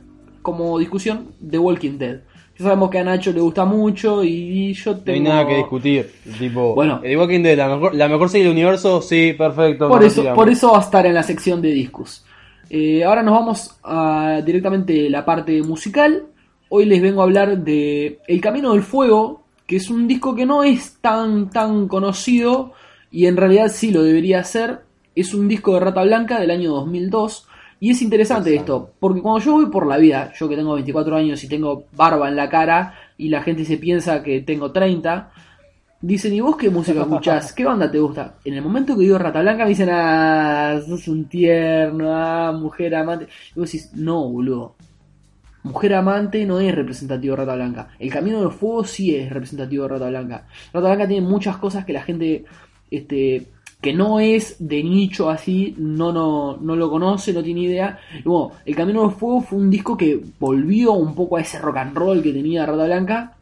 como 0.42 0.78
discusión 0.80 1.30
The 1.48 1.58
Walking 1.58 1.98
Dead. 1.98 2.20
Ya 2.58 2.64
sabemos 2.64 2.90
que 2.90 3.00
a 3.00 3.04
Nacho 3.04 3.34
le 3.34 3.42
gusta 3.42 3.66
mucho 3.66 4.24
y 4.24 4.74
yo 4.74 4.94
No 4.94 5.00
tengo... 5.00 5.16
hay 5.16 5.20
nada 5.22 5.48
que 5.48 5.58
discutir. 5.58 6.10
Tipo, 6.40 6.74
Bueno. 6.74 7.02
el 7.04 7.18
Walking 7.18 7.42
Dead, 7.44 7.58
la 7.58 7.68
mejor, 7.68 7.94
la 7.96 8.08
mejor 8.08 8.30
serie 8.30 8.46
del 8.46 8.54
universo, 8.54 9.02
sí, 9.02 9.34
perfecto. 9.38 9.90
Por 9.90 10.04
eso, 10.04 10.34
por 10.34 10.50
eso 10.50 10.72
va 10.72 10.78
a 10.78 10.82
estar 10.82 11.06
en 11.06 11.14
la 11.16 11.24
sección 11.24 11.62
de 11.62 11.72
discos. 11.72 12.24
Eh, 12.70 13.04
ahora 13.04 13.24
nos 13.24 13.34
vamos 13.34 13.78
a 13.84 14.42
directamente 14.46 15.10
la 15.10 15.26
parte 15.26 15.62
musical. 15.64 16.28
Hoy 16.70 16.86
les 16.86 17.02
vengo 17.02 17.22
a 17.22 17.26
hablar 17.26 17.58
de 17.60 18.20
El 18.28 18.40
Camino 18.42 18.72
del 18.72 18.84
Fuego, 18.84 19.44
que 19.68 19.76
es 19.76 19.90
un 19.90 20.08
disco 20.08 20.34
que 20.34 20.46
no 20.46 20.64
es 20.64 20.98
tan 21.02 21.50
tan 21.50 21.88
conocido 21.88 22.72
y 23.12 23.26
en 23.28 23.36
realidad 23.38 23.70
sí 23.72 23.92
lo 23.92 24.02
debería 24.02 24.44
ser. 24.44 24.85
Es 25.16 25.34
un 25.34 25.48
disco 25.48 25.74
de 25.74 25.80
Rata 25.80 26.04
Blanca 26.04 26.40
del 26.40 26.52
año 26.52 26.72
2002 26.72 27.48
y 27.80 27.92
es 27.92 28.02
interesante 28.02 28.56
esto, 28.56 28.94
porque 29.00 29.22
cuando 29.22 29.40
yo 29.40 29.54
voy 29.54 29.66
por 29.68 29.88
la 29.88 29.98
vida, 29.98 30.32
yo 30.38 30.48
que 30.48 30.56
tengo 30.56 30.74
24 30.74 31.16
años 31.16 31.44
y 31.44 31.48
tengo 31.48 31.86
barba 31.94 32.30
en 32.30 32.36
la 32.36 32.50
cara 32.50 32.94
y 33.18 33.30
la 33.30 33.42
gente 33.42 33.66
se 33.66 33.78
piensa 33.78 34.24
que 34.24 34.42
tengo 34.42 34.72
30, 34.72 35.32
Dicen, 36.06 36.34
¿y 36.34 36.40
vos 36.40 36.56
qué 36.56 36.70
música 36.70 37.02
escuchás? 37.02 37.52
¿Qué 37.52 37.66
banda 37.66 37.90
te 37.90 37.98
gusta? 37.98 38.36
En 38.46 38.54
el 38.54 38.62
momento 38.62 38.96
que 38.96 39.02
digo 39.02 39.18
Rata 39.18 39.42
Blanca 39.42 39.64
me 39.64 39.70
dicen, 39.70 39.90
ah, 39.92 40.80
sos 40.86 41.08
un 41.08 41.26
tierno, 41.26 42.14
ah, 42.14 42.52
mujer 42.52 42.94
amante. 42.94 43.28
Y 43.56 43.60
vos 43.60 43.72
decís, 43.72 43.92
no, 43.96 44.30
boludo. 44.30 44.76
Mujer 45.64 45.96
amante 45.96 46.46
no 46.46 46.60
es 46.60 46.76
representativo 46.76 47.36
de 47.36 47.42
Rata 47.42 47.56
Blanca. 47.56 47.90
El 47.98 48.12
Camino 48.12 48.40
del 48.40 48.52
Fuego 48.52 48.84
sí 48.84 49.16
es 49.16 49.32
representativo 49.32 49.84
de 49.86 49.90
Rata 49.90 50.10
Blanca. 50.10 50.48
Rata 50.72 50.88
Blanca 50.88 51.08
tiene 51.08 51.28
muchas 51.28 51.58
cosas 51.58 51.86
que 51.86 51.94
la 51.94 52.04
gente, 52.04 52.46
este, 52.92 53.48
que 53.86 53.94
no 53.94 54.20
es 54.20 54.56
de 54.58 54.82
nicho 54.82 55.30
así, 55.30 55.76
no, 55.78 56.12
no, 56.12 56.58
no 56.58 56.76
lo 56.76 56.90
conoce, 56.90 57.32
no 57.32 57.44
tiene 57.44 57.62
idea. 57.62 58.00
Y 58.18 58.28
bueno, 58.28 58.54
El 58.66 58.76
Camino 58.76 59.04
del 59.04 59.16
Fuego 59.16 59.42
fue 59.42 59.60
un 59.60 59.70
disco 59.70 59.96
que 59.96 60.20
volvió 60.40 60.94
un 60.94 61.14
poco 61.14 61.38
a 61.38 61.42
ese 61.42 61.60
rock 61.60 61.78
and 61.78 61.96
roll 61.96 62.24
que 62.24 62.34
tenía 62.34 62.66
Rata 62.66 62.86
Blanca. 62.86 63.38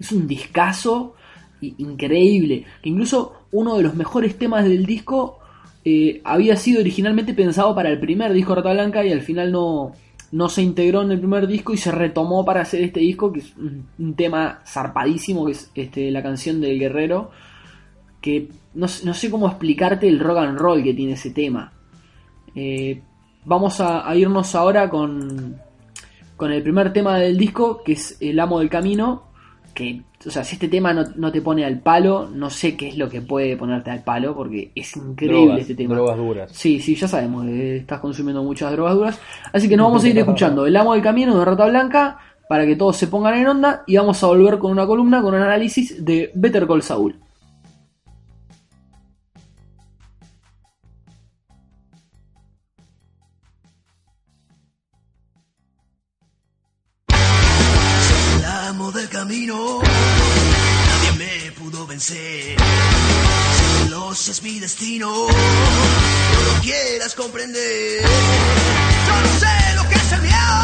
Es 0.00 0.10
un 0.10 0.26
discazo 0.26 1.16
increíble. 1.60 2.64
Que 2.80 2.88
incluso 2.88 3.34
uno 3.52 3.76
de 3.76 3.82
los 3.82 3.94
mejores 3.94 4.38
temas 4.38 4.64
del 4.64 4.86
disco 4.86 5.40
eh, 5.84 6.22
había 6.24 6.56
sido 6.56 6.80
originalmente 6.80 7.34
pensado 7.34 7.74
para 7.74 7.90
el 7.90 8.00
primer 8.00 8.32
disco 8.32 8.54
de 8.54 8.62
Rata 8.62 8.72
Blanca 8.72 9.04
y 9.04 9.12
al 9.12 9.20
final 9.20 9.52
no, 9.52 9.92
no 10.32 10.48
se 10.48 10.62
integró 10.62 11.02
en 11.02 11.10
el 11.10 11.18
primer 11.18 11.46
disco 11.46 11.74
y 11.74 11.76
se 11.76 11.92
retomó 11.92 12.42
para 12.42 12.62
hacer 12.62 12.80
este 12.80 13.00
disco, 13.00 13.30
que 13.30 13.40
es 13.40 13.54
un, 13.58 13.86
un 13.98 14.14
tema 14.14 14.62
zarpadísimo, 14.66 15.44
que 15.44 15.52
es 15.52 15.70
este, 15.74 16.10
la 16.10 16.22
canción 16.22 16.62
del 16.62 16.78
guerrero. 16.78 17.32
Que 18.24 18.48
no, 18.74 18.88
sé- 18.88 19.04
no 19.04 19.12
sé 19.12 19.30
cómo 19.30 19.46
explicarte 19.48 20.08
el 20.08 20.18
rock 20.18 20.38
and 20.38 20.58
roll 20.58 20.82
que 20.82 20.94
tiene 20.94 21.12
ese 21.12 21.30
tema. 21.30 21.72
Eh, 22.54 23.02
vamos 23.44 23.80
a, 23.80 24.08
a 24.08 24.16
irnos 24.16 24.54
ahora 24.54 24.88
con, 24.88 25.56
con 26.36 26.50
el 26.52 26.62
primer 26.62 26.92
tema 26.92 27.18
del 27.18 27.36
disco, 27.36 27.82
que 27.84 27.92
es 27.92 28.16
El 28.20 28.40
Amo 28.40 28.60
del 28.60 28.70
Camino, 28.70 29.24
que, 29.74 30.02
o 30.26 30.30
sea, 30.30 30.44
si 30.44 30.54
este 30.54 30.68
tema 30.68 30.94
no, 30.94 31.02
no 31.16 31.32
te 31.32 31.42
pone 31.42 31.64
al 31.64 31.80
palo, 31.80 32.28
no 32.32 32.48
sé 32.48 32.76
qué 32.76 32.88
es 32.88 32.96
lo 32.96 33.08
que 33.10 33.20
puede 33.20 33.56
ponerte 33.56 33.90
al 33.90 34.04
palo, 34.04 34.34
porque 34.34 34.70
es 34.74 34.96
increíble 34.96 35.40
Drogas, 35.46 35.60
este 35.60 35.74
tema. 35.74 35.94
drogas 35.96 36.16
duras. 36.16 36.50
Sí, 36.52 36.80
sí, 36.80 36.94
ya 36.94 37.08
sabemos, 37.08 37.44
eh, 37.46 37.78
estás 37.78 38.00
consumiendo 38.00 38.42
muchas 38.42 38.70
drogas 38.72 38.94
duras. 38.94 39.20
Así 39.52 39.68
que 39.68 39.76
nos 39.76 39.88
vamos 39.88 40.04
a 40.04 40.08
ir 40.08 40.16
escuchando 40.24 40.64
El 40.66 40.76
Amo 40.76 40.94
del 40.94 41.02
Camino 41.02 41.36
de 41.38 41.44
Rata 41.44 41.66
Blanca 41.66 42.18
para 42.48 42.64
que 42.64 42.76
todos 42.76 42.96
se 42.96 43.08
pongan 43.08 43.34
en 43.34 43.48
onda 43.48 43.82
y 43.86 43.96
vamos 43.96 44.22
a 44.22 44.28
volver 44.28 44.58
con 44.58 44.70
una 44.70 44.86
columna 44.86 45.20
con 45.22 45.34
un 45.34 45.42
análisis 45.42 46.02
de 46.04 46.30
Better 46.34 46.66
Call 46.66 46.82
Saul. 46.82 47.16
Camino, 59.24 59.80
nadie 59.80 61.12
me 61.16 61.52
pudo 61.52 61.86
vencer. 61.86 62.56
Celos 63.56 64.28
es 64.28 64.42
mi 64.42 64.60
destino, 64.60 65.08
no 65.08 66.52
lo 66.52 66.60
quieras 66.60 67.14
comprender. 67.14 68.02
Yo 68.02 69.20
no 69.22 69.38
sé 69.40 69.76
lo 69.76 69.88
que 69.88 69.94
es 69.94 70.12
el 70.12 70.20
miedo, 70.20 70.62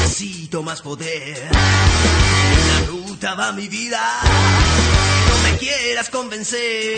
necesito 0.00 0.62
más 0.62 0.82
poder. 0.82 1.36
En 1.36 2.68
la 2.68 2.86
ruta 2.86 3.34
va 3.34 3.52
mi 3.52 3.68
vida, 3.68 4.00
no 5.28 5.50
me 5.50 5.58
quieras 5.58 6.08
convencer. 6.10 6.96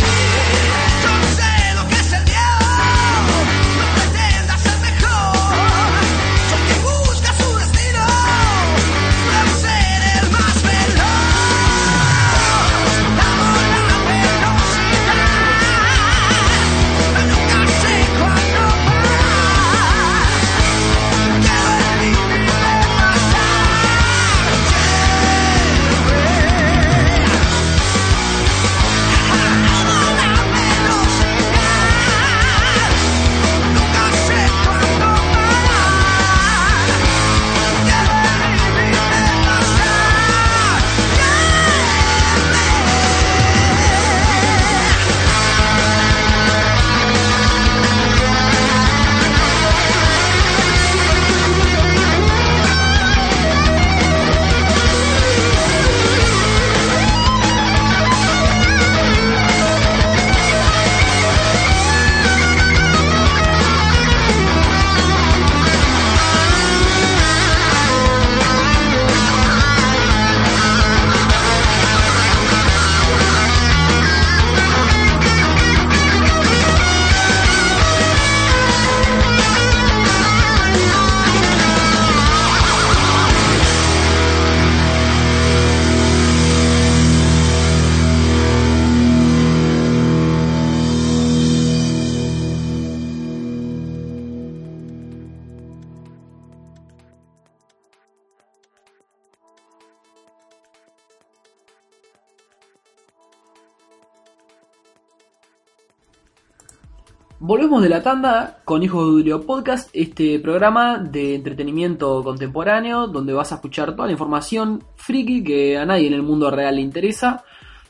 De 107.85 107.91
la 107.91 108.03
tanda 108.03 108.61
con 108.65 108.83
Hijos 108.83 109.05
de 109.05 109.13
Julio 109.13 109.43
Podcast, 109.43 109.91
este 109.93 110.39
programa 110.39 110.97
de 110.97 111.35
entretenimiento 111.35 112.25
contemporáneo 112.25 113.09
donde 113.09 113.35
vas 113.35 113.53
a 113.53 113.57
escuchar 113.57 113.95
toda 113.95 114.07
la 114.07 114.13
información 114.13 114.83
friki 114.97 115.45
que 115.45 115.77
a 115.77 115.85
nadie 115.85 116.07
en 116.07 116.15
el 116.15 116.23
mundo 116.23 116.51
real 116.51 116.77
le 116.77 116.81
interesa. 116.81 117.45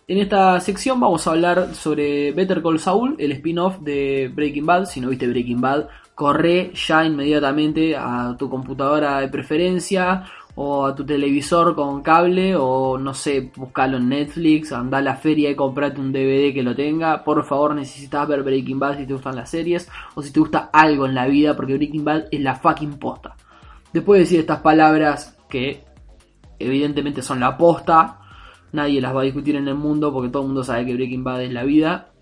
En 0.08 0.18
esta 0.18 0.58
sección 0.58 0.98
vamos 0.98 1.24
a 1.24 1.30
hablar 1.30 1.76
sobre 1.76 2.32
Better 2.32 2.60
Call 2.60 2.80
Saul, 2.80 3.14
el 3.20 3.30
spin-off 3.30 3.78
de 3.82 4.32
Breaking 4.34 4.66
Bad. 4.66 4.86
Si 4.86 5.00
no 5.00 5.10
viste 5.10 5.28
Breaking 5.28 5.60
Bad, 5.60 5.86
corre 6.16 6.72
ya 6.74 7.04
inmediatamente 7.04 7.94
a 7.96 8.34
tu 8.36 8.50
computadora 8.50 9.20
de 9.20 9.28
preferencia 9.28 10.24
o 10.56 10.86
a 10.86 10.94
tu 10.94 11.04
televisor 11.04 11.74
con 11.74 12.02
cable 12.02 12.54
o 12.56 12.96
no 12.96 13.12
sé, 13.12 13.50
buscalo 13.56 13.96
en 13.96 14.08
Netflix, 14.08 14.72
anda 14.72 14.98
a 14.98 15.02
la 15.02 15.16
feria 15.16 15.50
y 15.50 15.56
comprate 15.56 16.00
un 16.00 16.12
DVD 16.12 16.54
que 16.54 16.62
lo 16.62 16.74
tenga. 16.74 17.24
Por 17.24 17.44
favor, 17.44 17.74
necesitas 17.74 18.28
ver 18.28 18.42
Breaking 18.42 18.78
Bad 18.78 18.98
si 18.98 19.06
te 19.06 19.14
gustan 19.14 19.36
las 19.36 19.50
series 19.50 19.88
o 20.14 20.22
si 20.22 20.32
te 20.32 20.40
gusta 20.40 20.70
algo 20.72 21.06
en 21.06 21.14
la 21.14 21.26
vida, 21.26 21.56
porque 21.56 21.74
Breaking 21.74 22.04
Bad 22.04 22.24
es 22.30 22.40
la 22.40 22.54
fucking 22.54 22.98
posta. 22.98 23.36
Después 23.92 24.18
de 24.18 24.24
decir 24.24 24.40
estas 24.40 24.60
palabras 24.60 25.36
que 25.48 25.84
evidentemente 26.58 27.22
son 27.22 27.40
la 27.40 27.56
posta, 27.56 28.20
nadie 28.72 29.00
las 29.00 29.14
va 29.14 29.22
a 29.22 29.24
discutir 29.24 29.56
en 29.56 29.66
el 29.66 29.74
mundo 29.74 30.12
porque 30.12 30.28
todo 30.28 30.42
el 30.42 30.48
mundo 30.48 30.62
sabe 30.62 30.86
que 30.86 30.94
Breaking 30.94 31.24
Bad 31.24 31.42
es 31.42 31.52
la 31.52 31.64
vida. 31.64 32.12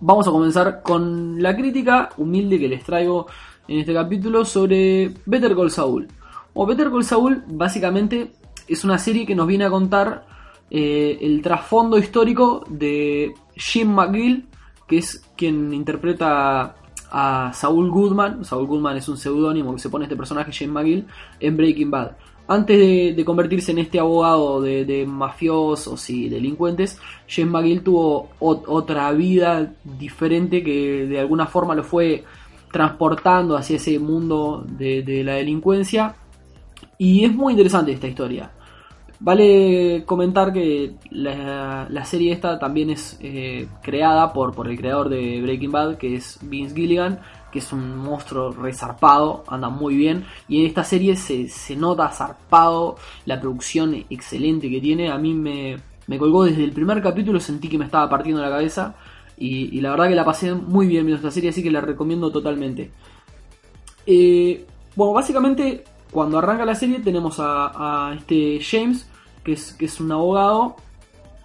Vamos 0.00 0.26
a 0.26 0.32
comenzar 0.32 0.82
con 0.82 1.40
la 1.40 1.56
crítica 1.56 2.10
humilde 2.16 2.58
que 2.58 2.68
les 2.68 2.82
traigo 2.84 3.26
en 3.68 3.78
este 3.78 3.94
capítulo 3.94 4.44
sobre 4.44 5.14
Better 5.24 5.54
Call 5.54 5.70
Saul. 5.70 6.08
O 6.54 6.66
Better 6.66 6.90
Call 6.90 7.04
Saul 7.04 7.42
básicamente 7.48 8.32
es 8.66 8.84
una 8.84 8.98
serie 8.98 9.26
que 9.26 9.34
nos 9.34 9.46
viene 9.46 9.64
a 9.64 9.70
contar 9.70 10.26
eh, 10.70 11.18
el 11.20 11.42
trasfondo 11.42 11.98
histórico 11.98 12.64
de 12.68 13.34
Jim 13.56 13.92
McGill, 13.92 14.46
que 14.88 14.98
es 14.98 15.22
quien 15.36 15.74
interpreta 15.74 16.76
a 17.10 17.52
Saul 17.52 17.90
Goodman. 17.90 18.44
Saul 18.44 18.66
Goodman 18.66 18.96
es 18.96 19.08
un 19.08 19.16
seudónimo 19.16 19.72
que 19.74 19.80
se 19.80 19.88
pone 19.88 20.04
este 20.04 20.16
personaje, 20.16 20.52
Jim 20.52 20.70
McGill, 20.70 21.06
en 21.40 21.56
Breaking 21.56 21.90
Bad. 21.90 22.12
Antes 22.46 23.16
de, 23.16 23.24
convertirse 23.24 23.72
en 23.72 23.78
este 23.78 23.98
abogado 23.98 24.60
de, 24.60 25.06
mafiosos 25.08 26.10
y 26.10 26.28
delincuentes, 26.28 26.98
James 27.26 27.50
McGill 27.50 27.82
tuvo 27.82 28.28
ot- 28.38 28.64
otra 28.66 29.10
vida 29.12 29.72
diferente 29.98 30.62
que 30.62 31.06
de 31.06 31.20
alguna 31.20 31.46
forma 31.46 31.74
lo 31.74 31.82
fue 31.82 32.22
transportando 32.70 33.56
hacia 33.56 33.76
ese 33.76 33.98
mundo 33.98 34.62
de 34.66 35.22
la 35.24 35.34
delincuencia. 35.34 36.16
Y 36.98 37.24
es 37.24 37.34
muy 37.34 37.52
interesante 37.52 37.92
esta 37.92 38.06
historia. 38.06 38.50
Vale 39.20 40.02
comentar 40.04 40.52
que 40.52 40.96
la, 41.10 41.86
la 41.88 42.04
serie 42.04 42.32
esta 42.32 42.58
también 42.58 42.90
es 42.90 43.16
eh, 43.20 43.68
creada 43.82 44.32
por, 44.32 44.54
por 44.54 44.68
el 44.68 44.76
creador 44.76 45.08
de 45.08 45.40
Breaking 45.40 45.70
Bad, 45.72 45.96
que 45.96 46.16
es 46.16 46.38
Vince 46.42 46.74
Gilligan, 46.74 47.20
que 47.52 47.60
es 47.60 47.72
un 47.72 47.96
monstruo 47.96 48.50
resarpado, 48.50 49.44
anda 49.46 49.68
muy 49.68 49.94
bien. 49.94 50.26
Y 50.48 50.60
en 50.60 50.66
esta 50.66 50.84
serie 50.84 51.16
se, 51.16 51.48
se 51.48 51.76
nota 51.76 52.08
zarpado, 52.10 52.96
la 53.26 53.40
producción 53.40 53.94
excelente 54.10 54.68
que 54.68 54.80
tiene. 54.80 55.10
A 55.10 55.16
mí 55.16 55.32
me, 55.32 55.76
me 56.06 56.18
colgó 56.18 56.44
desde 56.44 56.64
el 56.64 56.72
primer 56.72 57.00
capítulo, 57.00 57.40
sentí 57.40 57.68
que 57.68 57.78
me 57.78 57.84
estaba 57.84 58.10
partiendo 58.10 58.42
la 58.42 58.50
cabeza. 58.50 58.94
Y, 59.36 59.80
la 59.80 59.90
verdad 59.90 60.08
que 60.08 60.14
la 60.14 60.24
pasé 60.24 60.52
muy 60.54 60.86
bien 60.86 61.06
viendo 61.06 61.16
esta 61.16 61.30
serie, 61.30 61.50
así 61.50 61.62
que 61.62 61.70
la 61.70 61.80
recomiendo 61.80 62.30
totalmente. 62.30 62.90
Eh, 64.06 64.66
bueno, 64.96 65.12
básicamente 65.12 65.84
cuando 66.14 66.38
arranca 66.38 66.64
la 66.64 66.76
serie 66.76 67.00
tenemos 67.00 67.38
a, 67.40 68.14
este 68.16 68.60
James, 68.62 69.10
que 69.42 69.54
es, 69.54 69.72
que 69.72 69.86
es 69.86 70.00
un 70.00 70.12
abogado, 70.12 70.76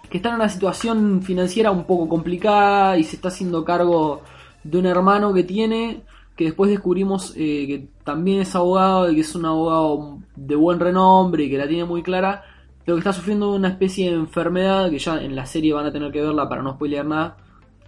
que 0.08 0.18
está 0.18 0.28
en 0.28 0.36
una 0.36 0.48
situación 0.48 1.22
financiera 1.22 1.72
un 1.72 1.82
poco 1.82 2.08
complicada 2.08 2.96
y 2.96 3.02
se 3.02 3.16
está 3.16 3.28
haciendo 3.28 3.64
cargo 3.64 4.22
de 4.62 4.78
un 4.78 4.86
hermano 4.86 5.34
que 5.34 5.42
tiene, 5.42 6.02
que 6.36 6.44
después 6.44 6.70
descubrimos 6.70 7.34
eh, 7.36 7.66
que 7.66 7.88
también 8.04 8.42
es 8.42 8.54
abogado 8.54 9.10
y 9.10 9.16
que 9.16 9.22
es 9.22 9.34
un 9.34 9.44
abogado 9.44 10.18
de 10.36 10.54
buen 10.54 10.78
renombre 10.78 11.42
y 11.42 11.50
que 11.50 11.58
la 11.58 11.66
tiene 11.66 11.84
muy 11.84 12.04
clara, 12.04 12.44
pero 12.84 12.94
que 12.94 13.00
está 13.00 13.12
sufriendo 13.12 13.52
una 13.52 13.70
especie 13.70 14.10
de 14.10 14.16
enfermedad 14.18 14.88
que 14.88 15.00
ya 15.00 15.20
en 15.20 15.34
la 15.34 15.46
serie 15.46 15.72
van 15.74 15.86
a 15.86 15.92
tener 15.92 16.12
que 16.12 16.22
verla 16.22 16.48
para 16.48 16.62
no 16.62 16.74
spoilear 16.74 17.06
nada 17.06 17.38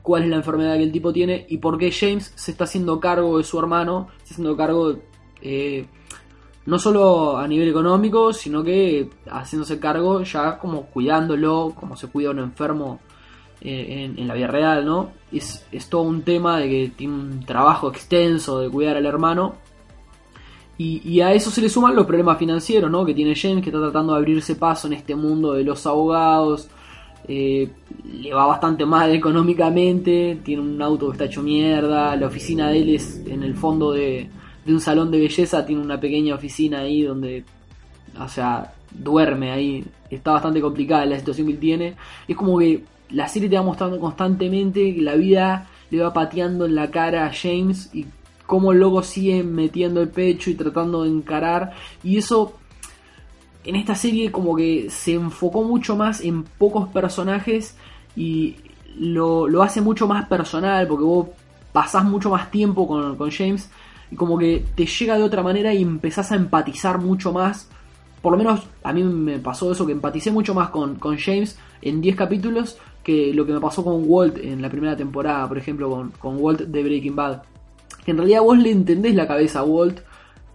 cuál 0.02 0.24
es 0.24 0.30
la 0.30 0.36
enfermedad 0.36 0.74
que 0.74 0.82
el 0.82 0.90
tipo 0.90 1.12
tiene 1.12 1.46
y 1.48 1.58
por 1.58 1.78
qué 1.78 1.92
James 1.92 2.32
se 2.34 2.50
está 2.50 2.64
haciendo 2.64 2.98
cargo 2.98 3.38
de 3.38 3.44
su 3.44 3.56
hermano, 3.56 4.08
se 4.16 4.22
está 4.22 4.34
haciendo 4.34 4.56
cargo 4.56 4.98
eh, 5.42 5.86
no 6.66 6.78
solo 6.78 7.36
a 7.38 7.48
nivel 7.48 7.68
económico, 7.68 8.32
sino 8.32 8.62
que 8.62 9.10
haciéndose 9.30 9.80
cargo 9.80 10.22
ya 10.22 10.58
como 10.58 10.86
cuidándolo, 10.86 11.72
como 11.78 11.96
se 11.96 12.06
cuida 12.08 12.30
un 12.30 12.38
enfermo 12.38 13.00
eh, 13.60 14.12
en, 14.16 14.28
la 14.28 14.34
vida 14.34 14.46
real, 14.46 14.84
¿no? 14.84 15.10
Es, 15.32 15.66
es 15.72 15.88
todo 15.88 16.02
un 16.02 16.22
tema 16.22 16.58
de 16.58 16.68
que 16.68 16.92
tiene 16.96 17.14
un 17.14 17.44
trabajo 17.44 17.88
extenso 17.88 18.60
de 18.60 18.70
cuidar 18.70 18.96
al 18.96 19.06
hermano. 19.06 19.54
Y, 20.78 21.00
y 21.08 21.20
a 21.20 21.32
eso 21.32 21.50
se 21.50 21.60
le 21.60 21.68
suman 21.68 21.94
los 21.94 22.06
problemas 22.06 22.38
financieros, 22.38 22.90
¿no? 22.90 23.04
Que 23.04 23.14
tiene 23.14 23.34
James, 23.34 23.62
que 23.62 23.70
está 23.70 23.80
tratando 23.80 24.12
de 24.12 24.18
abrirse 24.18 24.56
paso 24.56 24.86
en 24.86 24.94
este 24.94 25.14
mundo 25.14 25.52
de 25.52 25.64
los 25.64 25.84
abogados. 25.86 26.68
Eh, 27.28 27.70
le 28.04 28.34
va 28.34 28.46
bastante 28.46 28.84
mal 28.84 29.10
económicamente, 29.14 30.40
tiene 30.44 30.62
un 30.62 30.80
auto 30.80 31.06
que 31.06 31.12
está 31.12 31.24
hecho 31.26 31.42
mierda, 31.42 32.16
la 32.16 32.26
oficina 32.26 32.68
de 32.68 32.78
él 32.82 32.94
es 32.96 33.22
en 33.26 33.44
el 33.44 33.54
fondo 33.54 33.92
de, 33.92 34.28
de 34.64 34.72
un 34.72 34.80
salón 34.80 35.10
de 35.10 35.20
belleza, 35.20 35.64
tiene 35.64 35.82
una 35.82 36.00
pequeña 36.00 36.34
oficina 36.34 36.80
ahí 36.80 37.02
donde, 37.02 37.44
o 38.18 38.28
sea, 38.28 38.72
duerme 38.90 39.50
ahí, 39.50 39.84
está 40.10 40.32
bastante 40.32 40.60
complicada 40.60 41.06
la 41.06 41.18
situación 41.18 41.46
que 41.46 41.52
él 41.54 41.58
tiene, 41.58 41.94
es 42.28 42.36
como 42.36 42.58
que 42.58 42.84
la 43.10 43.28
serie 43.28 43.48
te 43.48 43.56
va 43.56 43.62
mostrando 43.62 43.98
constantemente 43.98 44.94
que 44.94 45.02
la 45.02 45.14
vida 45.14 45.68
le 45.90 46.02
va 46.02 46.12
pateando 46.12 46.66
en 46.66 46.74
la 46.74 46.90
cara 46.90 47.26
a 47.26 47.32
James 47.32 47.90
y 47.92 48.06
cómo 48.46 48.72
el 48.72 48.78
loco 48.78 49.02
sigue 49.02 49.42
metiendo 49.42 50.00
el 50.00 50.08
pecho 50.08 50.50
y 50.50 50.54
tratando 50.54 51.04
de 51.04 51.10
encarar, 51.10 51.72
y 52.02 52.18
eso 52.18 52.54
en 53.64 53.76
esta 53.76 53.94
serie 53.94 54.32
como 54.32 54.56
que 54.56 54.88
se 54.90 55.14
enfocó 55.14 55.62
mucho 55.62 55.96
más 55.96 56.20
en 56.20 56.42
pocos 56.42 56.88
personajes 56.88 57.76
y 58.16 58.56
lo, 58.98 59.48
lo 59.48 59.62
hace 59.62 59.80
mucho 59.80 60.06
más 60.06 60.26
personal 60.26 60.86
porque 60.86 61.04
vos 61.04 61.28
pasás 61.72 62.04
mucho 62.04 62.30
más 62.30 62.50
tiempo 62.50 62.86
con, 62.86 63.16
con, 63.16 63.30
James 63.30 63.70
como 64.16 64.38
que 64.38 64.64
te 64.74 64.86
llega 64.86 65.16
de 65.16 65.22
otra 65.22 65.42
manera 65.42 65.72
y 65.74 65.82
empezás 65.82 66.32
a 66.32 66.36
empatizar 66.36 66.98
mucho 66.98 67.32
más. 67.32 67.68
Por 68.20 68.32
lo 68.32 68.38
menos 68.38 68.68
a 68.82 68.92
mí 68.92 69.02
me 69.02 69.38
pasó 69.38 69.72
eso, 69.72 69.86
que 69.86 69.92
empaticé 69.92 70.30
mucho 70.30 70.54
más 70.54 70.70
con, 70.70 70.96
con 70.96 71.16
James 71.18 71.58
en 71.80 72.00
10 72.00 72.16
capítulos 72.16 72.78
que 73.02 73.34
lo 73.34 73.44
que 73.44 73.52
me 73.52 73.60
pasó 73.60 73.82
con 73.82 74.04
Walt 74.06 74.38
en 74.38 74.62
la 74.62 74.70
primera 74.70 74.96
temporada, 74.96 75.48
por 75.48 75.58
ejemplo, 75.58 75.90
con, 75.90 76.10
con 76.12 76.36
Walt 76.38 76.60
de 76.60 76.82
Breaking 76.82 77.16
Bad. 77.16 77.42
Que 78.04 78.12
en 78.12 78.18
realidad 78.18 78.42
vos 78.42 78.58
le 78.58 78.70
entendés 78.70 79.14
la 79.14 79.26
cabeza 79.26 79.60
a 79.60 79.64
Walt, 79.64 80.00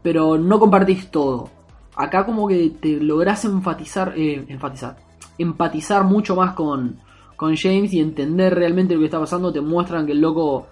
pero 0.01 0.37
no 0.37 0.59
compartís 0.59 1.11
todo 1.11 1.49
acá 1.97 2.25
como 2.25 2.47
que 2.47 2.71
te 2.79 2.97
lográs 2.97 3.43
enfatizar, 3.43 4.13
eh, 4.15 4.45
enfatizar, 4.47 4.97
empatizar 5.37 6.03
mucho 6.03 6.35
más 6.35 6.53
con, 6.53 6.99
con 7.35 7.55
James 7.55 7.91
y 7.91 7.99
entender 7.99 8.53
realmente 8.53 8.93
lo 8.93 8.99
que 8.99 9.07
está 9.07 9.19
pasando. 9.19 9.51
Te 9.51 9.61
muestran 9.61 10.05
que 10.05 10.11
el 10.11 10.21
loco 10.21 10.67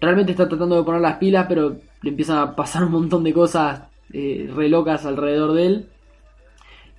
realmente 0.00 0.32
está 0.32 0.48
tratando 0.48 0.76
de 0.76 0.84
poner 0.84 1.00
las 1.00 1.16
pilas, 1.16 1.46
pero 1.48 1.76
le 2.02 2.10
empiezan 2.10 2.38
a 2.38 2.56
pasar 2.56 2.84
un 2.84 2.92
montón 2.92 3.24
de 3.24 3.32
cosas 3.32 3.82
eh, 4.12 4.50
re 4.54 4.68
locas 4.68 5.06
alrededor 5.06 5.52
de 5.52 5.66
él. 5.66 5.88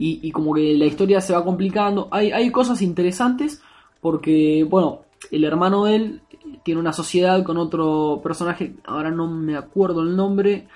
Y, 0.03 0.31
como 0.31 0.55
que 0.55 0.73
la 0.73 0.85
historia 0.85 1.21
se 1.21 1.31
va 1.31 1.45
complicando. 1.45 2.07
Hay, 2.09 2.31
hay 2.31 2.49
cosas 2.49 2.81
interesantes 2.81 3.61
porque, 4.01 4.65
bueno, 4.67 5.01
el 5.29 5.43
hermano 5.43 5.85
de 5.85 5.95
él 5.95 6.21
tiene 6.63 6.79
una 6.79 6.91
sociedad 6.91 7.43
con 7.43 7.57
otro 7.57 8.19
personaje, 8.23 8.73
ahora 8.85 9.11
no 9.11 9.27
me 9.27 9.55
acuerdo 9.55 10.01
el 10.01 10.15
nombre. 10.15 10.67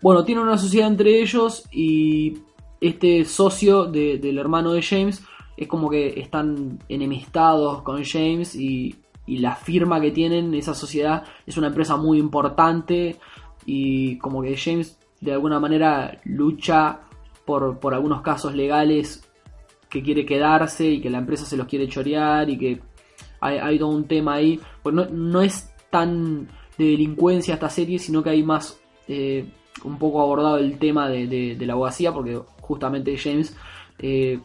Bueno, 0.00 0.24
tiene 0.24 0.40
una 0.40 0.56
sociedad 0.56 0.88
entre 0.88 1.20
ellos 1.20 1.64
y 1.70 2.38
este 2.80 3.26
socio 3.26 3.84
de, 3.84 4.16
del 4.16 4.38
hermano 4.38 4.72
de 4.72 4.82
James 4.82 5.22
es 5.56 5.68
como 5.68 5.88
que 5.88 6.18
están 6.20 6.78
enemistados 6.88 7.82
con 7.82 8.04
James 8.04 8.54
y, 8.54 8.94
y, 9.26 9.38
la 9.38 9.54
firma 9.54 10.00
que 10.00 10.10
tienen, 10.10 10.54
esa 10.54 10.74
sociedad, 10.74 11.24
es 11.46 11.56
una 11.56 11.68
empresa 11.68 11.96
muy 11.96 12.18
importante 12.18 13.16
y 13.66 14.16
como 14.18 14.42
que 14.42 14.56
James 14.56 14.98
de 15.20 15.32
alguna 15.32 15.60
manera 15.60 16.20
lucha 16.24 17.00
por, 17.44 17.78
por 17.78 17.94
algunos 17.94 18.22
casos 18.22 18.54
legales 18.54 19.28
que 19.88 20.02
quiere 20.02 20.24
quedarse 20.24 20.86
y 20.86 21.00
que 21.00 21.10
la 21.10 21.18
empresa 21.18 21.44
se 21.44 21.56
los 21.56 21.66
quiere 21.66 21.88
chorear 21.88 22.48
y 22.48 22.58
que 22.58 22.80
hay, 23.40 23.58
hay 23.58 23.78
todo 23.78 23.90
un 23.90 24.06
tema 24.06 24.34
ahí. 24.34 24.60
Pues 24.82 24.94
no, 24.94 25.06
no 25.06 25.42
es 25.42 25.72
tan 25.90 26.48
de 26.78 26.84
delincuencia 26.84 27.54
esta 27.54 27.68
serie, 27.68 27.98
sino 27.98 28.22
que 28.22 28.30
hay 28.30 28.42
más... 28.42 28.80
Eh, 29.08 29.46
un 29.84 29.98
poco 29.98 30.20
abordado 30.20 30.58
el 30.58 30.78
tema 30.78 31.08
de, 31.08 31.26
de, 31.26 31.66
la 31.66 31.74
abogacía, 31.74 32.12
porque 32.12 32.40
justamente 32.60 33.16
James 33.16 33.56
eh, 33.98 34.40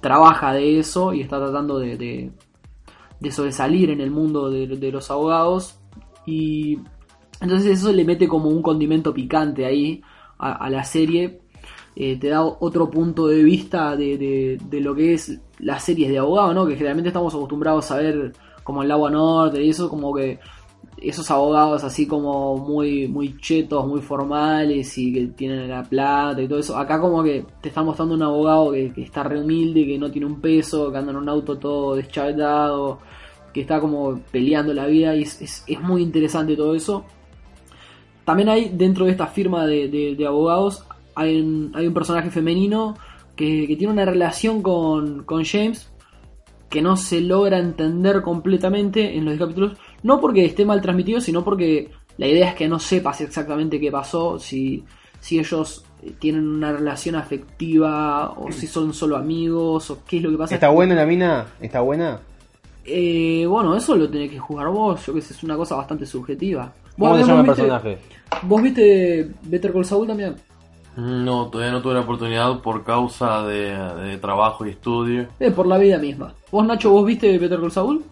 trabaja 0.00 0.52
de 0.52 0.78
eso 0.78 1.12
y 1.12 1.20
está 1.20 1.38
tratando 1.38 1.78
de, 1.78 1.96
de, 1.96 2.32
de 3.20 3.30
sobresalir 3.30 3.90
en 3.90 4.00
el 4.00 4.10
mundo 4.10 4.50
de, 4.50 4.92
los 4.92 5.10
abogados. 5.10 5.78
Y 6.26 6.78
entonces 7.40 7.78
eso 7.78 7.92
le 7.92 8.04
mete 8.04 8.26
como 8.28 8.48
un 8.48 8.62
condimento 8.62 9.12
picante 9.12 9.64
ahí 9.66 10.02
a, 10.38 10.68
la 10.70 10.84
serie. 10.84 11.40
Eh, 11.94 12.18
te 12.18 12.28
da 12.28 12.44
otro 12.44 12.90
punto 12.90 13.26
de 13.26 13.42
vista 13.42 13.96
de, 13.96 14.58
lo 14.70 14.94
que 14.94 15.14
es 15.14 15.38
las 15.58 15.82
series 15.84 16.10
de 16.10 16.18
abogados, 16.18 16.54
¿no? 16.54 16.66
Que 16.66 16.74
generalmente 16.74 17.08
estamos 17.08 17.34
acostumbrados 17.34 17.90
a 17.90 17.96
ver 17.96 18.32
como 18.62 18.82
el 18.82 18.90
agua 18.90 19.10
norte 19.10 19.62
y 19.62 19.70
eso, 19.70 19.88
como 19.88 20.14
que 20.14 20.38
esos 20.98 21.30
abogados 21.30 21.84
así 21.84 22.06
como 22.06 22.56
muy, 22.56 23.06
muy 23.08 23.36
chetos, 23.38 23.86
muy 23.86 24.00
formales 24.00 24.96
y 24.98 25.12
que 25.12 25.26
tienen 25.28 25.68
la 25.68 25.82
plata 25.82 26.40
y 26.42 26.48
todo 26.48 26.58
eso. 26.58 26.76
Acá 26.76 27.00
como 27.00 27.22
que 27.22 27.44
te 27.60 27.68
está 27.68 27.82
mostrando 27.82 28.14
un 28.14 28.22
abogado 28.22 28.72
que, 28.72 28.92
que 28.92 29.02
está 29.02 29.22
re 29.22 29.40
humilde, 29.40 29.86
que 29.86 29.98
no 29.98 30.10
tiene 30.10 30.26
un 30.26 30.40
peso, 30.40 30.90
que 30.90 30.98
anda 30.98 31.12
en 31.12 31.18
un 31.18 31.28
auto 31.28 31.58
todo 31.58 31.96
deschavetado, 31.96 32.98
que 33.52 33.60
está 33.62 33.80
como 33.80 34.20
peleando 34.30 34.72
la 34.74 34.86
vida 34.86 35.14
y 35.16 35.22
es, 35.22 35.40
es- 35.42 35.64
es 35.66 35.80
muy 35.80 36.02
interesante 36.02 36.56
todo 36.56 36.74
eso. 36.74 37.04
También 38.26 38.50
hay 38.50 38.68
dentro 38.74 39.06
de 39.06 39.12
esta 39.12 39.26
firma 39.28 39.64
de, 39.66 39.88
de- 39.88 40.14
de 40.16 40.26
abogados, 40.26 40.84
hay 41.14 41.40
un, 41.40 41.72
hay 41.74 41.86
un 41.86 41.94
personaje 41.94 42.30
femenino 42.30 42.94
que, 43.36 43.66
que 43.66 43.76
tiene 43.76 43.92
una 43.94 44.04
relación 44.04 44.60
con, 44.62 45.22
con 45.24 45.44
James 45.44 45.90
que 46.68 46.82
no 46.82 46.96
se 46.98 47.20
logra 47.22 47.58
entender 47.58 48.20
completamente 48.22 49.16
en 49.16 49.24
los 49.24 49.38
capítulos, 49.38 49.78
no 50.02 50.20
porque 50.20 50.44
esté 50.44 50.64
mal 50.66 50.82
transmitido, 50.82 51.20
sino 51.22 51.42
porque 51.44 51.90
la 52.18 52.26
idea 52.26 52.48
es 52.50 52.54
que 52.56 52.66
no 52.68 52.78
sepas 52.80 53.20
exactamente 53.20 53.78
qué 53.80 53.90
pasó, 53.92 54.38
si, 54.40 54.82
si 55.20 55.38
ellos 55.38 55.84
tienen 56.18 56.46
una 56.48 56.72
relación 56.72 57.14
afectiva 57.14 58.30
o 58.32 58.50
si 58.50 58.66
son 58.66 58.92
solo 58.92 59.16
amigos 59.16 59.90
o 59.90 60.00
qué 60.06 60.16
es 60.18 60.22
lo 60.24 60.30
que 60.30 60.36
pasa. 60.38 60.54
¿Está 60.54 60.68
buena 60.70 60.94
la 60.96 61.06
mina? 61.06 61.46
¿Está 61.60 61.80
buena? 61.80 62.18
Eh, 62.84 63.46
bueno, 63.48 63.74
eso 63.76 63.96
lo 63.96 64.08
tenés 64.08 64.30
que 64.30 64.38
jugar 64.38 64.68
vos, 64.68 65.04
yo 65.06 65.14
que 65.14 65.20
sé, 65.20 65.34
es 65.34 65.42
una 65.44 65.56
cosa 65.56 65.76
bastante 65.76 66.04
subjetiva. 66.06 66.72
¿Cómo 66.98 67.10
¿Vos, 67.10 67.20
se 67.20 67.26
llama 67.26 67.40
el 67.40 67.46
viste- 67.46 67.62
personaje? 67.62 67.98
¿Vos 68.42 68.62
viste 68.62 69.28
Better 69.42 69.72
Call 69.72 69.84
Saul 69.84 70.06
también? 70.06 70.34
No, 70.96 71.46
todavía 71.48 71.72
no 71.72 71.82
tuve 71.82 71.94
la 71.94 72.00
oportunidad 72.00 72.58
por 72.60 72.82
causa 72.82 73.42
de, 73.46 73.76
de 74.06 74.16
trabajo 74.18 74.64
y 74.66 74.70
estudio. 74.70 75.26
Eh, 75.38 75.50
por 75.50 75.66
la 75.66 75.76
vida 75.76 75.98
misma. 75.98 76.32
¿Vos, 76.50 76.66
Nacho, 76.66 76.90
vos 76.90 77.04
viste 77.04 77.36
Better 77.38 77.60
Call 77.60 77.70
Saul? 77.72 78.02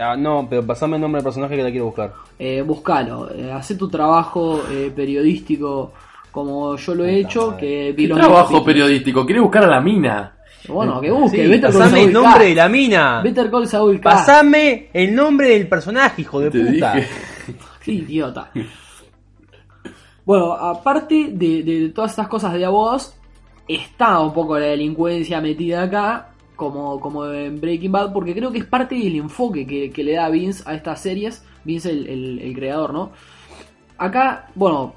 Ah, 0.00 0.14
no, 0.16 0.46
pero 0.48 0.64
pasame 0.64 0.96
el 0.96 1.02
nombre 1.02 1.18
del 1.20 1.24
personaje 1.24 1.56
que 1.56 1.62
la 1.62 1.70
quiero 1.70 1.86
buscar. 1.86 2.12
Eh, 2.38 2.62
buscalo, 2.62 3.30
eh, 3.34 3.50
hacé 3.50 3.74
tu 3.76 3.88
trabajo 3.88 4.62
eh, 4.70 4.92
periodístico 4.94 5.92
como 6.30 6.76
yo 6.76 6.94
lo 6.94 7.04
he 7.06 7.20
hecho, 7.20 7.56
que 7.56 7.92
vi 7.96 8.02
¿Qué 8.04 8.08
los 8.10 8.18
trabajo 8.18 8.40
capítulos. 8.42 8.64
periodístico? 8.66 9.24
¿Quiere 9.24 9.40
buscar 9.40 9.64
a 9.64 9.68
la 9.68 9.80
mina? 9.80 10.32
Bueno, 10.68 11.00
que 11.00 11.10
busque, 11.10 11.44
Sí, 11.44 11.48
Better 11.48 11.70
Call 11.70 11.72
pasame 11.72 11.90
Saul 11.96 12.06
el 12.08 12.12
nombre 12.12 12.38
K. 12.40 12.44
de 12.44 12.54
la 12.54 12.68
mina. 12.68 13.20
Better 13.22 13.50
Call 13.50 13.66
Saul 13.68 14.00
K. 14.00 14.10
Pasame 14.10 14.88
el 14.92 15.14
nombre 15.14 15.48
del 15.48 15.66
personaje, 15.66 16.22
hijo 16.22 16.40
de 16.40 16.50
Te 16.50 16.60
puta. 16.60 16.92
dije. 16.94 17.08
Idiota. 17.92 18.50
Bueno, 20.24 20.52
aparte 20.54 21.30
de, 21.32 21.92
todas 21.94 22.10
estas 22.10 22.28
cosas 22.28 22.52
de 22.54 22.64
abogados, 22.64 23.14
está 23.68 24.18
un 24.20 24.32
poco 24.32 24.58
la 24.58 24.66
delincuencia 24.66 25.40
metida 25.40 25.82
acá, 25.84 26.32
como, 26.56 26.98
como 26.98 27.26
en 27.26 27.60
Breaking 27.60 27.92
Bad, 27.92 28.12
porque 28.12 28.34
creo 28.34 28.50
que 28.50 28.58
es 28.58 28.64
parte 28.64 28.96
del 28.96 29.16
enfoque 29.16 29.66
que, 29.92 30.02
le 30.04 30.12
da 30.14 30.28
Vince 30.28 30.64
a 30.66 30.74
estas 30.74 31.00
series. 31.00 31.44
Vince, 31.64 31.90
el, 31.90 32.40
el- 32.40 32.54
creador, 32.54 32.92
¿no? 32.92 33.10
Acá, 33.98 34.48
bueno, 34.54 34.94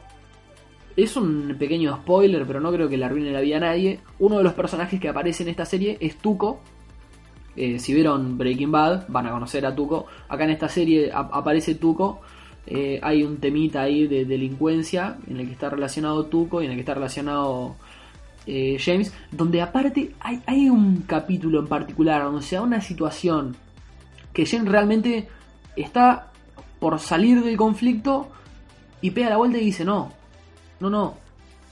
es 0.96 1.16
un 1.16 1.56
pequeño 1.60 1.96
spoiler, 1.98 2.46
pero 2.46 2.60
no 2.60 2.72
creo 2.72 2.90
que 2.90 2.98
le 2.98 3.06
arruine 3.06 3.32
la 3.32 3.42
vida 3.42 3.58
a 3.58 3.62
nadie. 3.62 4.00
Uno 4.20 4.38
de 4.38 4.44
los 4.44 4.54
personajes 4.54 5.00
que 5.00 5.10
aparece 5.10 5.44
en 5.44 5.50
esta 5.50 5.66
serie 5.66 5.98
es 6.00 6.18
Tuco. 6.18 6.60
Eh, 7.56 7.78
si 7.80 7.94
vieron 7.94 8.38
Breaking 8.38 8.72
Bad, 8.72 9.06
van 9.10 9.28
a 9.28 9.32
conocer 9.32 9.66
a 9.66 9.76
Tuco. 9.76 10.06
Acá 10.28 10.44
en 10.46 10.52
esta 10.52 10.70
serie 10.70 11.12
ap- 11.14 11.34
aparece 11.34 11.76
Tuco. 11.76 12.22
Eh, 12.72 13.00
hay 13.02 13.24
un 13.24 13.38
temita 13.38 13.82
ahí 13.82 14.06
de 14.06 14.26
delincuencia 14.26 15.18
en 15.28 15.38
el 15.40 15.48
que 15.48 15.54
está 15.54 15.72
relacionado 15.72 16.28
Tuco 16.28 16.62
y 16.62 16.66
en 16.66 16.72
el 16.72 16.78
que 16.78 16.82
está 16.82 16.94
relacionado 16.94 17.76
eh, 18.46 18.78
James. 18.80 19.12
Donde 19.32 19.62
aparte 19.62 20.12
hay, 20.20 20.42
hay 20.46 20.70
un 20.70 21.02
capítulo 21.08 21.60
en 21.60 21.68
particular 21.68 22.24
donde 22.24 22.44
se 22.44 22.58
da 22.58 22.62
una 22.62 22.80
situación 22.80 23.56
que 24.34 24.46
James 24.46 24.70
realmente 24.70 25.28
está 25.76 26.32
por 26.80 27.00
salir 27.00 27.44
del 27.44 27.58
conflicto 27.58 28.30
y 29.02 29.12
pega 29.12 29.30
la 29.30 29.38
vuelta 29.38 29.58
y 29.58 29.66
dice 29.66 29.84
no, 29.84 30.12
no, 30.80 30.92
no, 30.92 31.18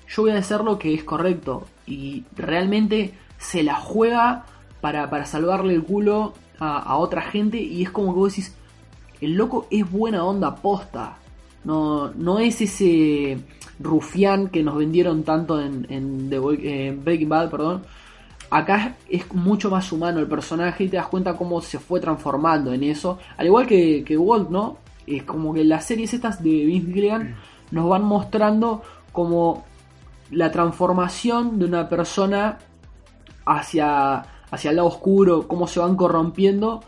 yo 0.08 0.24
voy 0.24 0.32
a 0.32 0.38
hacer 0.40 0.62
lo 0.62 0.80
que 0.80 0.96
es 0.96 1.04
correcto. 1.04 1.68
Y 1.86 2.24
realmente 2.36 3.14
se 3.38 3.62
la 3.62 3.76
juega 3.76 4.46
para, 4.82 5.12
para 5.12 5.26
salvarle 5.26 5.76
el 5.76 5.84
culo 5.84 6.34
a, 6.60 6.80
a 6.80 6.98
otra 6.98 7.22
gente. 7.22 7.60
Y 7.60 7.84
es 7.84 7.92
como 7.92 8.14
que 8.14 8.20
vos 8.20 8.36
decís, 8.36 8.56
el 9.22 9.34
loco 9.34 9.68
es 9.70 9.90
buena 9.90 10.24
onda 10.24 10.56
posta. 10.56 11.18
No, 11.64 12.12
no 12.14 12.40
es 12.40 12.62
ese 12.62 13.38
rufián 13.80 14.50
que 14.50 14.64
nos 14.64 14.78
vendieron 14.78 15.24
tanto 15.24 15.60
en, 15.62 16.30
Breaking 16.30 17.30
Bad, 17.30 17.50
perdón. 17.50 17.84
Acá 18.50 18.96
es 19.10 19.32
mucho 19.34 19.70
más 19.70 19.92
humano 19.92 20.20
el 20.20 20.28
personaje 20.28 20.86
y 20.86 20.88
te 20.88 20.96
das 20.96 21.08
cuenta 21.08 21.36
cómo 21.36 21.60
se 21.60 21.80
fue 21.80 22.00
transformando 22.00 22.72
en 22.74 22.84
eso. 22.84 23.20
Al 23.36 23.48
igual 23.48 23.68
que, 23.68 24.04
que 24.06 24.18
Walt, 24.18 24.50
¿no? 24.50 24.78
Es 25.06 25.24
como 25.24 25.54
que 25.54 25.66
las 25.66 25.86
series 25.86 26.14
estas 26.14 26.42
de 26.42 26.66
Vince 26.66 26.94
Gilligan 26.94 27.36
nos 27.72 27.90
van 27.90 28.04
mostrando 28.04 28.82
como 29.12 29.66
la 30.32 30.52
transformación 30.52 31.60
de 31.60 31.66
una 31.66 31.90
persona 31.90 32.58
hacia, 33.46 34.26
hacia 34.52 34.70
el 34.70 34.76
lado 34.76 34.90
oscuro, 34.90 35.48
cómo 35.48 35.68
se 35.68 35.80
van 35.80 35.96
corrompiendo, 35.96 36.82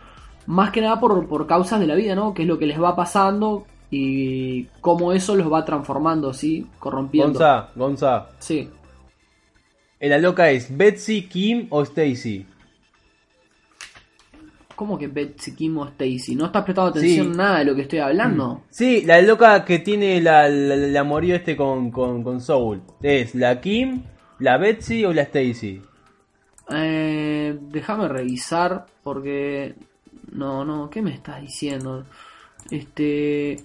más 0.49 0.71
que 0.71 0.81
nada 0.81 0.99
por, 0.99 1.27
por 1.27 1.45
causas 1.45 1.79
de 1.79 1.85
la 1.85 1.93
vida, 1.93 2.15
¿no? 2.15 2.33
Que 2.33 2.41
es 2.41 2.47
lo 2.47 2.57
que 2.57 2.65
les 2.65 2.81
va 2.81 2.95
pasando 2.95 3.67
y 3.91 4.63
cómo 4.81 5.13
eso 5.13 5.35
los 5.35 5.51
va 5.53 5.63
transformando, 5.63 6.33
¿sí? 6.33 6.65
Corrompiendo. 6.79 7.33
Gonza, 7.37 7.69
Gonza. 7.75 8.29
Sí. 8.39 8.67
¿La 9.99 10.17
loca 10.17 10.49
es 10.49 10.75
Betsy, 10.75 11.27
Kim 11.27 11.67
o 11.69 11.83
Stacy? 11.83 12.47
¿Cómo 14.75 14.97
que 14.97 15.07
Betsy 15.07 15.55
Kim 15.55 15.77
o 15.77 15.85
Stacy? 15.85 16.35
¿No 16.35 16.47
estás 16.47 16.63
prestando 16.63 16.89
atención 16.89 17.27
Sí. 17.27 17.33
a 17.33 17.35
nada 17.37 17.59
de 17.59 17.65
lo 17.65 17.75
que 17.75 17.81
estoy 17.83 17.99
hablando? 17.99 18.63
Sí, 18.71 19.03
la 19.05 19.21
loca 19.21 19.63
que 19.63 19.77
tiene 19.77 20.19
la, 20.19 20.49
la, 20.49 20.75
la 21.03 21.19
este 21.35 21.55
con, 21.55 21.91
con, 21.91 22.23
con 22.23 22.41
Soul. 22.41 22.81
¿Es 23.03 23.35
la 23.35 23.61
Kim, 23.61 24.01
la 24.39 24.57
Betsy 24.57 25.05
o 25.05 25.13
la 25.13 25.21
Stacy? 25.23 25.79
Eh, 26.71 27.55
déjame 27.61 28.07
revisar 28.07 28.87
porque 29.03 29.75
no, 30.33 30.63
no, 30.65 30.89
¿qué 30.89 31.01
me 31.01 31.11
estás 31.13 31.41
diciendo? 31.41 32.03
Este, 32.69 33.57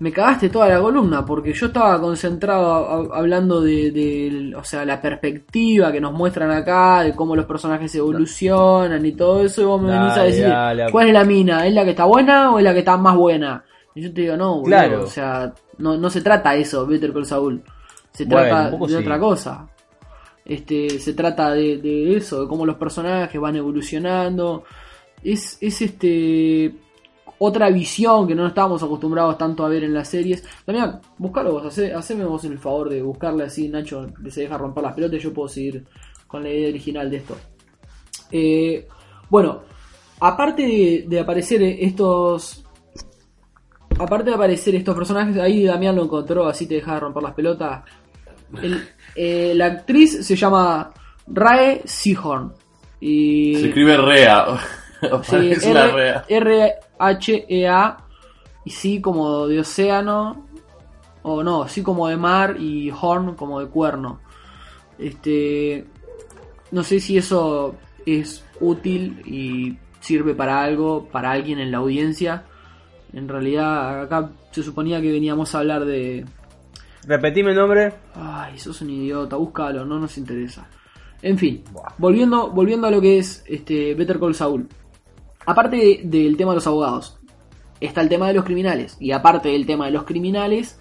me 0.00 0.12
cagaste 0.12 0.48
toda 0.48 0.68
la 0.68 0.80
columna 0.80 1.24
porque 1.24 1.52
yo 1.52 1.66
estaba 1.66 2.00
concentrado 2.00 2.72
a- 2.74 2.96
a- 3.16 3.18
hablando 3.18 3.60
de, 3.60 3.90
de, 3.92 4.52
o 4.56 4.64
sea, 4.64 4.84
la 4.84 5.00
perspectiva 5.00 5.92
que 5.92 6.00
nos 6.00 6.12
muestran 6.12 6.50
acá, 6.50 7.02
de 7.02 7.14
cómo 7.14 7.36
los 7.36 7.46
personajes 7.46 7.94
evolucionan 7.94 9.04
y 9.06 9.12
todo 9.12 9.42
eso, 9.44 9.62
y 9.62 9.64
vos 9.64 9.80
me 9.80 9.88
Dale, 9.88 10.00
venís 10.00 10.18
a 10.18 10.22
decir, 10.24 10.48
dale. 10.48 10.90
¿cuál 10.90 11.06
es 11.08 11.12
la 11.14 11.24
mina? 11.24 11.66
¿Es 11.66 11.72
la 11.74 11.84
que 11.84 11.90
está 11.90 12.04
buena 12.04 12.50
o 12.52 12.58
es 12.58 12.64
la 12.64 12.72
que 12.72 12.80
está 12.80 12.96
más 12.96 13.16
buena? 13.16 13.64
Y 13.94 14.02
yo 14.02 14.12
te 14.12 14.22
digo, 14.22 14.36
no, 14.36 14.54
boludo, 14.60 14.64
Claro. 14.66 15.02
o 15.04 15.06
sea, 15.06 15.52
no, 15.78 15.96
no 15.96 16.10
se 16.10 16.20
trata 16.20 16.54
eso, 16.56 16.86
Better 16.86 17.12
Call 17.12 17.26
Saul. 17.26 17.62
Se 18.12 18.24
Bueno, 18.24 18.48
trata 18.48 18.70
de 18.76 18.88
sí. 18.88 18.94
otra 18.96 19.18
cosa. 19.18 19.68
Este, 20.44 20.98
se 20.98 21.12
trata 21.14 21.52
de, 21.52 21.76
de 21.78 22.16
eso, 22.16 22.42
de 22.42 22.48
cómo 22.48 22.66
los 22.66 22.76
personajes 22.76 23.40
van 23.40 23.54
evolucionando. 23.56 24.64
Es, 25.24 25.58
es 25.60 25.82
este 25.82 26.74
otra 27.38 27.70
visión 27.70 28.26
que 28.28 28.34
no 28.36 28.46
estábamos 28.46 28.82
acostumbrados 28.82 29.36
tanto 29.36 29.64
a 29.64 29.68
ver 29.68 29.82
en 29.84 29.94
las 29.94 30.08
series. 30.08 30.44
También, 30.64 30.92
buscalo 31.18 31.52
vos, 31.52 31.64
hacé- 31.64 31.92
haceme 31.92 32.24
vos 32.24 32.44
el 32.44 32.58
favor 32.58 32.88
de 32.88 33.02
buscarle 33.02 33.44
así, 33.44 33.68
Nacho, 33.68 34.06
que 34.22 34.30
se 34.30 34.42
deja 34.42 34.56
romper 34.58 34.84
las 34.84 34.94
pelotas 34.94 35.20
yo 35.20 35.32
puedo 35.32 35.48
seguir 35.48 35.84
con 36.28 36.42
la 36.44 36.50
idea 36.50 36.68
original 36.68 37.10
de 37.10 37.16
esto. 37.16 37.36
Eh, 38.30 38.86
bueno, 39.28 39.62
aparte 40.20 41.04
de, 41.08 41.20
aparecer 41.20 41.62
estos. 41.62 42.64
Aparte 43.98 44.30
de 44.30 44.34
aparecer 44.36 44.74
estos 44.74 44.94
personajes, 44.94 45.36
ahí 45.38 45.64
Damián 45.64 45.96
lo 45.96 46.04
encontró, 46.04 46.46
así 46.46 46.66
te 46.66 46.76
deja 46.76 46.94
de 46.94 47.00
romper 47.00 47.22
las 47.24 47.34
pelotas. 47.34 47.82
El- 48.62 48.88
eh, 49.16 49.52
la 49.56 49.66
actriz 49.66 50.24
se 50.24 50.36
llama 50.36 50.92
Rae 51.26 51.82
Seahorn. 51.84 52.52
Y 53.00 53.56
Se 53.56 53.66
escribe 53.68 53.96
Rea. 53.96 54.46
Sí. 55.24 55.52
R-H-E-A 56.28 57.96
y 58.64 58.70
sí 58.70 59.00
como 59.00 59.48
de 59.48 59.60
océano 59.60 60.46
o 61.22 61.42
no, 61.42 61.66
sí 61.66 61.82
como 61.82 62.08
de 62.08 62.16
mar 62.16 62.56
y 62.58 62.90
horn 62.90 63.34
como 63.34 63.60
de 63.60 63.66
cuerno. 63.66 64.20
Este 64.98 65.86
no 66.70 66.82
sé 66.84 67.00
si 67.00 67.18
eso 67.18 67.74
es 68.06 68.44
útil 68.60 69.22
y 69.26 69.76
sirve 70.00 70.34
para 70.34 70.62
algo 70.62 71.08
para 71.10 71.32
alguien 71.32 71.58
en 71.58 71.72
la 71.72 71.78
audiencia. 71.78 72.44
En 73.12 73.28
realidad 73.28 74.02
acá 74.02 74.30
se 74.52 74.62
suponía 74.62 75.00
que 75.00 75.12
veníamos 75.12 75.54
a 75.54 75.58
hablar 75.58 75.84
de 75.84 76.24
Repetime 77.06 77.50
el 77.50 77.56
nombre. 77.56 77.92
Ay, 78.14 78.58
sos 78.58 78.80
un 78.82 78.90
idiota, 78.90 79.36
búscalo, 79.36 79.84
no 79.84 79.98
nos 79.98 80.16
interesa. 80.18 80.68
En 81.20 81.38
fin, 81.38 81.62
volviendo, 81.98 82.50
volviendo 82.50 82.86
a 82.86 82.90
lo 82.90 83.00
que 83.00 83.18
es 83.18 83.44
este 83.46 83.94
Better 83.94 84.18
Call 84.18 84.34
Saul. 84.34 84.68
Aparte 85.46 85.76
de- 85.76 86.00
del 86.04 86.36
tema 86.36 86.52
de 86.52 86.56
los 86.56 86.66
abogados, 86.66 87.18
está 87.80 88.00
el 88.00 88.08
tema 88.08 88.28
de 88.28 88.34
los 88.34 88.44
criminales. 88.44 88.96
Y 89.00 89.12
aparte 89.12 89.48
del 89.50 89.66
tema 89.66 89.86
de 89.86 89.92
los 89.92 90.04
criminales, 90.04 90.78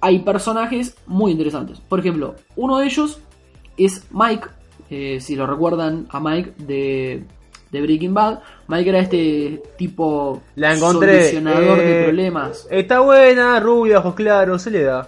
hay 0.00 0.20
personajes 0.20 0.96
muy 1.06 1.32
interesantes. 1.32 1.80
Por 1.80 2.00
ejemplo, 2.00 2.34
uno 2.56 2.78
de 2.78 2.86
ellos 2.86 3.20
es 3.76 4.06
Mike. 4.10 4.46
eh, 4.90 5.20
si 5.20 5.36
lo 5.36 5.46
recuerdan 5.46 6.06
a 6.08 6.18
Mike 6.18 6.54
de 6.58 7.22
de 7.70 7.82
Breaking 7.82 8.14
Bad. 8.14 8.38
Mike 8.68 8.88
era 8.88 8.98
este 9.00 9.62
tipo 9.76 10.40
La 10.54 10.72
encontré. 10.74 11.18
solucionador 11.20 11.76
de 11.78 12.00
eh, 12.00 12.04
problemas. 12.04 12.66
Está 12.70 13.00
buena, 13.00 13.60
rubia, 13.60 13.98
ojos 13.98 14.14
claros, 14.14 14.62
se 14.62 14.70
le 14.70 14.84
da. 14.84 15.06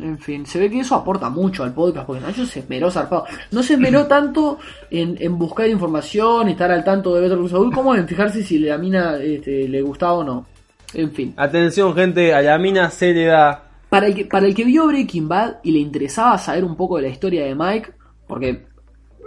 En 0.00 0.18
fin, 0.18 0.46
se 0.46 0.58
ve 0.58 0.70
que 0.70 0.80
eso 0.80 0.94
aporta 0.94 1.30
mucho 1.30 1.64
al 1.64 1.72
podcast, 1.72 2.06
porque 2.06 2.22
Nacho 2.22 2.46
se 2.46 2.60
esmeró 2.60 2.90
zarpado. 2.90 3.24
No 3.50 3.62
se 3.62 3.74
esmeró 3.74 4.06
tanto 4.08 4.58
en, 4.90 5.16
en 5.20 5.38
buscar 5.38 5.68
información, 5.68 6.48
estar 6.48 6.70
al 6.70 6.84
tanto 6.84 7.14
de 7.14 7.22
Better 7.22 7.38
Call 7.38 7.50
Saul, 7.50 7.72
como 7.72 7.94
en 7.94 8.06
fijarse 8.06 8.42
si 8.42 8.58
la 8.58 8.78
mina 8.78 9.16
este, 9.16 9.68
le 9.68 9.82
gustaba 9.82 10.14
o 10.14 10.24
no. 10.24 10.46
En 10.94 11.12
fin. 11.12 11.34
Atención, 11.36 11.94
gente, 11.94 12.34
a 12.34 12.42
la 12.42 12.58
mina 12.58 12.90
se 12.90 13.12
le 13.12 13.26
da. 13.26 13.62
Para 13.88 14.06
el, 14.06 14.14
que, 14.14 14.24
para 14.24 14.46
el 14.46 14.54
que 14.54 14.64
vio 14.64 14.86
Breaking 14.86 15.28
Bad 15.28 15.56
y 15.62 15.72
le 15.72 15.78
interesaba 15.78 16.38
saber 16.38 16.64
un 16.64 16.76
poco 16.76 16.96
de 16.96 17.02
la 17.02 17.08
historia 17.08 17.44
de 17.44 17.54
Mike, 17.54 17.92
porque 18.26 18.66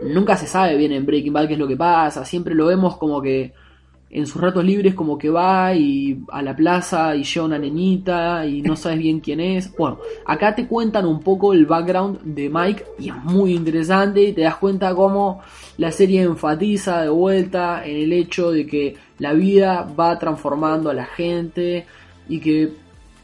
nunca 0.01 0.35
se 0.35 0.47
sabe 0.47 0.75
bien 0.75 0.91
en 0.91 1.05
Breaking 1.05 1.33
Bad 1.33 1.47
qué 1.47 1.53
es 1.53 1.59
lo 1.59 1.67
que 1.67 1.77
pasa, 1.77 2.25
siempre 2.25 2.55
lo 2.55 2.67
vemos 2.67 2.97
como 2.97 3.21
que 3.21 3.53
en 4.11 4.25
sus 4.25 4.41
ratos 4.41 4.63
libres 4.63 4.95
como 4.95 5.17
que 5.17 5.29
va 5.29 5.73
y 5.75 6.23
a 6.31 6.41
la 6.41 6.55
plaza 6.55 7.15
y 7.15 7.23
lleva 7.23 7.45
una 7.45 7.59
nenita 7.59 8.45
y 8.45 8.61
no 8.61 8.75
sabes 8.75 8.99
bien 8.99 9.19
quién 9.19 9.39
es. 9.39 9.75
Bueno, 9.75 9.99
acá 10.25 10.55
te 10.55 10.67
cuentan 10.67 11.05
un 11.05 11.19
poco 11.19 11.53
el 11.53 11.65
background 11.65 12.21
de 12.23 12.49
Mike 12.49 12.85
y 12.99 13.09
es 13.09 13.15
muy 13.23 13.53
interesante 13.53 14.23
y 14.23 14.33
te 14.33 14.41
das 14.41 14.55
cuenta 14.55 14.95
cómo 14.95 15.41
la 15.77 15.91
serie 15.91 16.23
enfatiza 16.23 17.03
de 17.03 17.09
vuelta 17.09 17.85
en 17.85 17.97
el 17.97 18.13
hecho 18.13 18.51
de 18.51 18.65
que 18.65 18.95
la 19.19 19.33
vida 19.33 19.87
va 19.97 20.17
transformando 20.17 20.89
a 20.89 20.93
la 20.93 21.05
gente 21.05 21.85
y 22.27 22.39
que 22.39 22.73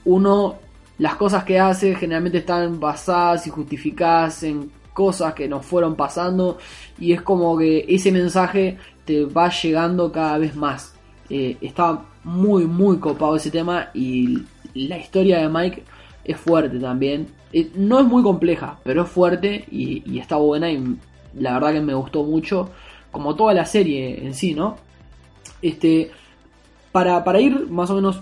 uno 0.06 0.56
las 0.98 1.16
cosas 1.16 1.44
que 1.44 1.60
hace 1.60 1.96
generalmente 1.96 2.38
están 2.38 2.80
basadas 2.80 3.48
y 3.48 3.50
justificadas 3.50 4.44
en 4.44 4.72
cosas 4.96 5.34
que 5.34 5.48
nos 5.50 5.66
fueron 5.66 5.96
pasando 5.96 6.58
y 6.98 7.12
es 7.12 7.22
como 7.22 7.58
que 7.58 7.86
ese 7.90 8.14
mensaje 8.14 8.78
te 9.04 9.26
va 9.26 9.50
llegando 9.50 10.10
cada 10.12 10.38
vez 10.38 10.56
más. 10.56 10.96
Eh, 11.30 11.58
está 11.60 12.02
muy 12.24 12.66
muy 12.66 12.98
copado 12.98 13.36
ese 13.36 13.52
tema 13.52 13.90
y 13.94 14.40
la 14.74 14.98
historia 14.98 15.40
de 15.40 15.50
Mike 15.50 15.84
es 16.24 16.38
fuerte 16.38 16.80
también. 16.80 17.28
Eh, 17.52 17.72
no 17.76 18.00
es 18.00 18.06
muy 18.06 18.24
compleja, 18.24 18.80
pero 18.84 19.04
es 19.04 19.10
fuerte 19.10 19.66
y, 19.70 20.18
está 20.18 20.38
buena 20.38 20.72
y 20.72 20.98
la 21.36 21.54
verdad 21.56 21.74
que 21.74 21.82
me 21.82 21.94
gustó 21.94 22.24
mucho, 22.24 22.70
como 23.12 23.36
toda 23.36 23.54
la 23.54 23.66
serie 23.66 24.26
en 24.26 24.34
sí, 24.34 24.54
¿no? 24.56 24.78
Este, 25.62 26.10
para, 26.94 27.22
para 27.26 27.42
ir 27.42 27.70
más 27.70 27.90
o 27.90 27.96
menos 27.96 28.22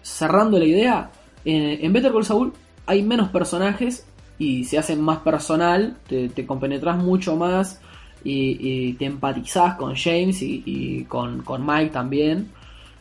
cerrando 0.00 0.58
la 0.58 0.64
idea, 0.64 1.10
en, 1.44 1.84
en 1.84 1.92
Better 1.92 2.12
Call 2.12 2.24
Saul 2.24 2.52
hay 2.86 3.02
menos 3.02 3.28
personajes 3.28 4.06
y 4.38 4.64
se 4.64 4.78
hace 4.78 4.96
más 4.96 5.18
personal, 5.18 5.96
te, 6.08 6.28
te 6.28 6.44
compenetras 6.46 6.96
mucho 6.98 7.36
más 7.36 7.80
y, 8.24 8.92
te 8.94 9.04
empatizás 9.06 9.76
con 9.76 9.94
James 9.94 10.42
y, 10.42 10.62
y 10.66 11.04
con, 11.04 11.42
con 11.42 11.64
Mike 11.64 11.90
también. 11.90 12.50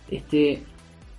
Este, 0.09 0.63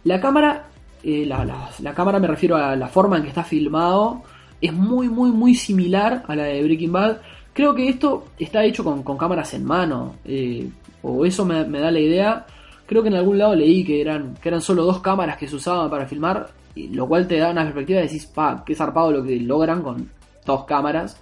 la 0.04 0.20
cámara, 0.20 0.68
eh, 1.02 1.24
la, 1.26 1.44
la- 1.44 1.70
la 1.80 1.94
cámara 1.94 2.18
me 2.18 2.28
refiero 2.28 2.56
a 2.56 2.76
la 2.76 2.88
forma 2.88 3.16
en 3.16 3.24
que 3.24 3.28
está 3.30 3.42
filmado, 3.44 4.22
es 4.60 4.72
muy, 4.72 5.08
muy, 5.08 5.30
muy 5.32 5.54
similar 5.54 6.24
a 6.28 6.36
la 6.36 6.44
de 6.44 6.62
Breaking 6.62 6.92
Bad. 6.92 7.18
Creo 7.52 7.74
que 7.74 7.88
esto 7.88 8.26
está 8.38 8.64
hecho 8.64 8.84
con, 8.84 9.02
con 9.02 9.16
cámaras 9.18 9.52
en 9.54 9.64
mano, 9.64 10.16
eh, 10.24 10.68
o 11.02 11.24
eso 11.26 11.44
me, 11.44 11.64
me 11.64 11.80
da 11.80 11.90
la 11.90 12.00
idea. 12.00 12.46
Creo 12.86 13.02
que 13.02 13.08
en 13.08 13.14
algún 13.16 13.38
lado 13.38 13.54
leí 13.56 13.82
que 13.84 14.00
eran, 14.00 14.34
que 14.40 14.48
eran 14.48 14.60
solo 14.60 14.84
dos 14.84 15.00
cámaras 15.00 15.36
que 15.36 15.48
se 15.48 15.56
usaban 15.56 15.90
para 15.90 16.06
filmar, 16.06 16.48
lo 16.76 17.08
cual 17.08 17.26
te 17.26 17.38
da 17.38 17.50
una 17.50 17.62
perspectiva 17.64 18.00
de 18.00 18.06
decís, 18.06 18.26
pa, 18.26 18.62
qué 18.64 18.74
zarpado 18.74 19.10
lo 19.12 19.24
que 19.24 19.40
logran 19.40 19.82
con 19.82 20.10
dos 20.44 20.64
cámaras. 20.64 21.20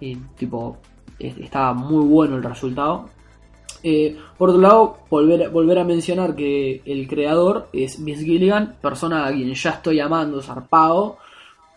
Y 0.00 0.16
tipo, 0.36 0.78
es- 1.18 1.36
está 1.38 1.72
muy 1.74 2.04
bueno 2.06 2.36
el 2.36 2.42
resultado. 2.42 3.08
Eh, 3.82 4.16
por 4.38 4.48
otro 4.48 4.62
lado, 4.62 4.98
volver, 5.10 5.50
volver 5.50 5.78
a 5.78 5.84
mencionar 5.84 6.34
que 6.34 6.80
el 6.86 7.06
creador 7.06 7.68
es 7.72 7.98
Miss 7.98 8.20
Gilligan, 8.20 8.76
persona 8.80 9.26
a 9.26 9.32
quien 9.32 9.52
ya 9.54 9.70
estoy 9.70 10.00
amando, 10.00 10.40
zarpado, 10.40 11.18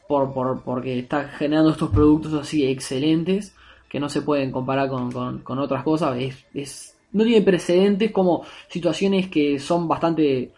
por, 0.07 0.33
por, 0.33 0.61
porque 0.61 0.99
está 0.99 1.27
generando 1.27 1.71
estos 1.71 1.89
productos 1.89 2.33
así 2.33 2.65
excelentes 2.65 3.53
que 3.89 3.99
no 3.99 4.07
se 4.07 4.21
pueden 4.21 4.51
comparar 4.51 4.87
con, 4.89 5.11
con- 5.11 5.39
con 5.39 5.59
otras 5.59 5.83
cosas. 5.83 6.17
Es- 6.53 6.93
no 7.11 7.23
tiene 7.23 7.41
precedentes 7.41 8.11
como 8.11 8.43
situaciones 8.69 9.27
que 9.29 9.59
son 9.59 9.87
bastante 9.87 10.51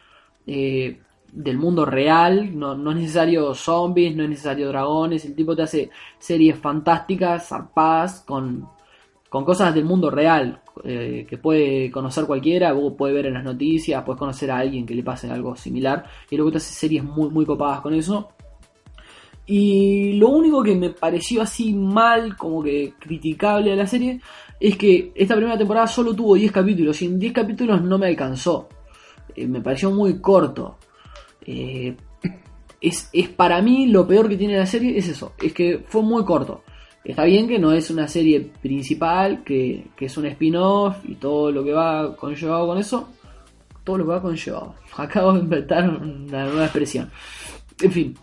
eh, 0.48 1.00
del 1.32 1.58
mundo 1.58 1.86
real. 1.86 2.58
No, 2.58 2.76
no 2.76 2.92
es 2.92 2.98
necesario 2.98 3.54
zombies, 3.54 4.16
no 4.16 4.24
es 4.24 4.30
necesario 4.30 4.68
dragones. 4.70 5.26
El 5.26 5.36
tipo 5.36 5.56
te 5.56 5.64
hace 5.64 5.90
series 6.18 6.58
fantásticas, 6.58 7.48
zarpadas, 7.48 8.22
con, 8.22 8.68
con 9.30 9.46
cosas 9.46 9.74
del 9.74 9.86
mundo 9.86 10.10
real 10.10 10.62
eh, 10.84 11.26
que 11.30 11.38
puede 11.38 11.92
conocer 11.92 12.26
cualquiera, 12.26 12.74
vos 12.74 12.94
puede 12.98 13.14
ver 13.14 13.28
en 13.28 13.34
las 13.36 13.44
noticias, 13.44 14.04
puedes 14.04 14.20
conocer 14.20 14.50
a 14.52 14.60
alguien 14.60 14.86
que 14.86 14.96
le 14.96 15.04
pase 15.04 15.30
algo 15.30 15.56
similar. 15.56 16.06
Y 16.30 16.36
luego 16.36 16.52
te 16.52 16.58
hace 16.58 16.74
series 16.74 17.04
muy, 17.04 17.30
muy 17.30 17.46
copadas 17.46 17.82
con 17.82 17.94
eso. 17.94 18.30
Y 19.46 20.14
lo 20.14 20.30
único 20.30 20.62
que 20.62 20.76
me 20.76 20.92
pareció 20.92 21.42
así 21.42 21.74
mal, 21.74 22.38
como 22.38 22.62
que 22.62 22.94
criticable 23.00 23.74
a 23.74 23.76
la 23.76 23.88
serie, 23.88 24.22
es 24.60 24.78
que 24.78 25.12
esta 25.16 25.36
primera 25.36 25.58
temporada 25.58 25.88
solo 25.88 26.14
tuvo 26.14 26.36
10 26.36 26.52
capítulos 26.52 27.02
y 27.02 27.06
en 27.06 27.18
10 27.18 27.34
capítulos 27.34 27.82
no 27.82 27.98
me 27.98 28.08
alcanzó. 28.08 28.70
Eh, 29.36 29.48
me 29.48 29.62
pareció 29.62 29.90
muy 29.90 30.20
corto. 30.22 30.78
Eh, 31.52 31.96
es, 32.80 33.10
es 33.12 33.30
para 33.30 33.60
mí 33.62 33.88
lo 33.88 34.08
peor 34.08 34.30
que 34.30 34.38
tiene 34.38 34.56
la 34.56 34.68
serie, 34.68 34.96
es 34.98 35.08
eso, 35.08 35.34
es 35.42 35.52
que 35.52 35.84
fue 35.88 36.04
muy 36.04 36.24
corto. 36.24 36.64
Está 37.04 37.24
bien 37.24 37.48
que 37.48 37.58
no 37.58 37.72
es 37.72 37.90
una 37.90 38.08
serie 38.08 38.52
principal, 38.62 39.44
que, 39.44 39.88
que 39.96 40.06
es 40.06 40.18
un 40.18 40.28
spin-off 40.28 40.98
y 41.06 41.16
todo 41.16 41.52
lo 41.52 41.64
que 41.64 41.72
va 41.72 42.16
conllevado 42.16 42.68
con 42.68 42.78
eso. 42.78 43.10
Todo 43.84 43.98
lo 43.98 44.04
que 44.06 44.12
va 44.12 44.22
conllevado. 44.22 44.76
Acabo 44.98 45.34
de 45.34 45.40
inventar 45.40 45.90
una 45.90 46.46
nueva 46.46 46.66
expresión. 46.66 47.10
En 47.82 47.92
fin, 47.92 48.16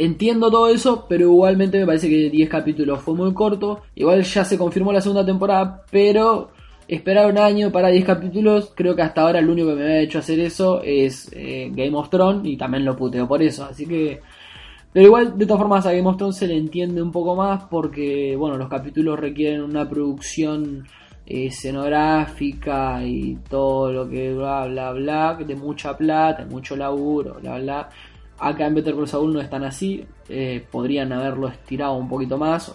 Entiendo 0.00 0.48
todo 0.48 0.68
eso, 0.68 1.06
pero 1.08 1.24
igualmente 1.24 1.76
me 1.76 1.84
parece 1.84 2.08
que 2.08 2.30
10 2.30 2.48
capítulos 2.48 3.02
fue 3.02 3.14
muy 3.14 3.34
corto. 3.34 3.82
Igual 3.96 4.22
ya 4.22 4.44
se 4.44 4.56
confirmó 4.56 4.92
la 4.92 5.00
segunda 5.00 5.26
temporada, 5.26 5.84
pero 5.90 6.50
esperar 6.88 7.30
un 7.30 7.38
año 7.38 7.70
para 7.70 7.88
10 7.88 8.04
capítulos, 8.04 8.72
creo 8.74 8.96
que 8.96 9.02
hasta 9.02 9.20
ahora 9.20 9.38
el 9.38 9.48
único 9.48 9.68
que 9.68 9.74
me 9.76 9.82
había 9.82 10.00
hecho 10.00 10.18
hacer 10.18 10.40
eso 10.40 10.82
es 10.82 11.30
eh, 11.32 11.70
Game 11.72 11.96
of 11.96 12.08
Thrones 12.08 12.46
y 12.46 12.56
también 12.56 12.84
lo 12.84 12.96
puteo 12.96 13.28
por 13.28 13.42
eso. 13.42 13.64
Así 13.64 13.86
que... 13.86 14.20
Pero 14.90 15.06
igual, 15.06 15.36
de 15.36 15.44
todas 15.44 15.60
formas, 15.60 15.84
a 15.84 15.92
Game 15.92 16.08
of 16.08 16.16
Thrones 16.16 16.36
se 16.36 16.46
le 16.48 16.56
entiende 16.56 17.02
un 17.02 17.12
poco 17.12 17.36
más 17.36 17.64
porque, 17.64 18.34
bueno, 18.36 18.56
los 18.56 18.70
capítulos 18.70 19.20
requieren 19.20 19.62
una 19.62 19.86
producción 19.86 20.86
eh, 21.26 21.46
escenográfica 21.48 23.04
y 23.04 23.36
todo 23.50 23.92
lo 23.92 24.08
que 24.08 24.32
bla 24.32 24.66
bla 24.66 24.92
bla, 24.92 25.34
de 25.34 25.54
mucha 25.56 25.94
plata, 25.94 26.46
mucho 26.46 26.74
laburo, 26.74 27.36
bla 27.42 27.58
bla. 27.58 27.88
Acá 28.38 28.66
en 28.66 28.76
Better 28.76 28.94
Call 28.94 29.08
Saul 29.08 29.34
no 29.34 29.40
están 29.42 29.64
así, 29.64 30.06
eh, 30.28 30.64
podrían 30.70 31.12
haberlo 31.12 31.48
estirado 31.48 31.94
un 31.94 32.08
poquito 32.08 32.38
más. 32.38 32.74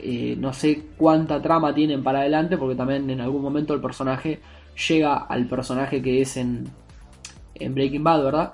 Eh, 0.00 0.36
no 0.38 0.52
sé 0.52 0.82
cuánta 0.96 1.40
trama 1.40 1.74
tienen 1.74 2.02
para 2.02 2.20
adelante, 2.20 2.56
porque 2.56 2.74
también 2.74 3.08
en 3.10 3.20
algún 3.20 3.42
momento 3.42 3.74
el 3.74 3.80
personaje 3.80 4.40
llega 4.88 5.16
al 5.16 5.46
personaje 5.46 6.02
que 6.02 6.20
es 6.20 6.36
en, 6.36 6.64
Breaking 7.58 8.02
Bad, 8.02 8.24
¿verdad? 8.24 8.52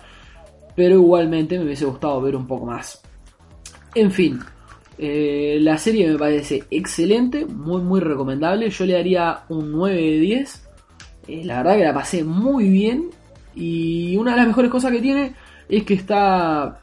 Pero 0.77 0.95
igualmente 0.95 1.59
me 1.59 1.65
hubiese 1.65 1.87
gustado 1.87 2.21
ver 2.21 2.37
un 2.37 2.47
poco 2.47 2.67
más. 2.67 3.03
En 3.95 4.11
fin, 4.11 4.39
eh, 4.99 5.59
la 5.61 5.79
serie 5.79 6.09
me 6.09 6.19
parece 6.19 6.65
excelente, 6.71 7.45
muy 7.47 7.83
muy 7.83 8.01
recomendable. 8.01 8.71
Yo 8.71 8.87
le 8.87 8.93
daría 8.93 9.41
un 9.49 9.73
9 9.73 9.97
de 9.97 10.21
10. 10.21 10.69
Eh, 11.29 11.45
la 11.45 11.59
verdad 11.59 11.77
que 11.77 11.85
la 11.85 11.95
pasé 11.95 12.23
muy 12.23 12.69
bien. 12.69 13.11
Y 13.55 14.17
una 14.17 14.33
de 14.33 14.37
las 14.37 14.47
mejores 14.47 14.71
cosas 14.71 14.93
que 14.93 15.01
tiene 15.01 15.35
es 15.69 15.83
que 15.85 15.95
está, 15.95 16.81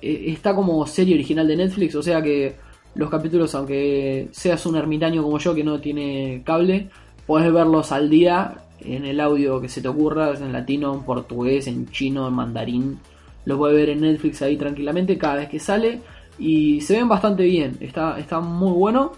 está 0.00 0.54
como 0.54 0.86
serie 0.86 1.14
original 1.14 1.46
de 1.46 1.56
Netflix. 1.56 1.94
O 1.96 2.02
sea 2.02 2.22
que 2.22 2.67
los 2.98 3.08
capítulos, 3.10 3.54
aunque 3.54 4.28
seas 4.32 4.66
un 4.66 4.76
ermitaño 4.76 5.22
como 5.22 5.38
yo 5.38 5.54
que 5.54 5.62
no 5.64 5.80
tiene 5.80 6.42
cable, 6.44 6.88
podés 7.26 7.52
verlos 7.52 7.92
al 7.92 8.10
día 8.10 8.54
en 8.80 9.04
el 9.04 9.20
audio 9.20 9.60
que 9.60 9.68
se 9.68 9.80
te 9.80 9.88
ocurra, 9.88 10.34
en 10.34 10.52
latino, 10.52 10.92
en 10.94 11.02
portugués, 11.04 11.66
en 11.68 11.88
chino, 11.90 12.26
en 12.28 12.34
mandarín. 12.34 12.98
Lo 13.44 13.56
puedes 13.56 13.76
ver 13.76 13.90
en 13.90 14.00
Netflix 14.00 14.42
ahí 14.42 14.56
tranquilamente 14.56 15.16
cada 15.16 15.36
vez 15.36 15.48
que 15.48 15.58
sale. 15.60 16.00
Y 16.40 16.80
se 16.80 16.96
ven 16.96 17.08
bastante 17.08 17.44
bien. 17.44 17.76
Está, 17.80 18.18
está 18.18 18.40
muy 18.40 18.72
bueno, 18.72 19.12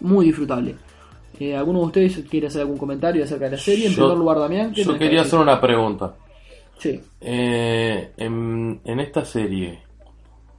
muy 0.00 0.26
disfrutable. 0.26 0.74
Eh, 1.40 1.56
¿Alguno 1.56 1.80
de 1.80 1.86
ustedes 1.86 2.18
quiere 2.30 2.46
hacer 2.48 2.60
algún 2.62 2.78
comentario 2.78 3.24
acerca 3.24 3.46
de 3.46 3.52
la 3.52 3.58
serie? 3.58 3.86
En 3.86 3.92
Yo- 3.92 4.02
primer 4.04 4.18
lugar, 4.18 4.38
Damián. 4.40 4.72
¿qué 4.72 4.84
Yo 4.84 4.92
quería 4.98 5.22
que 5.22 5.26
hacer 5.28 5.38
una 5.38 5.60
pregunta. 5.60 6.14
Sí. 6.78 7.00
Eh, 7.20 8.10
en, 8.16 8.80
en 8.84 9.00
esta 9.00 9.24
serie, 9.24 9.80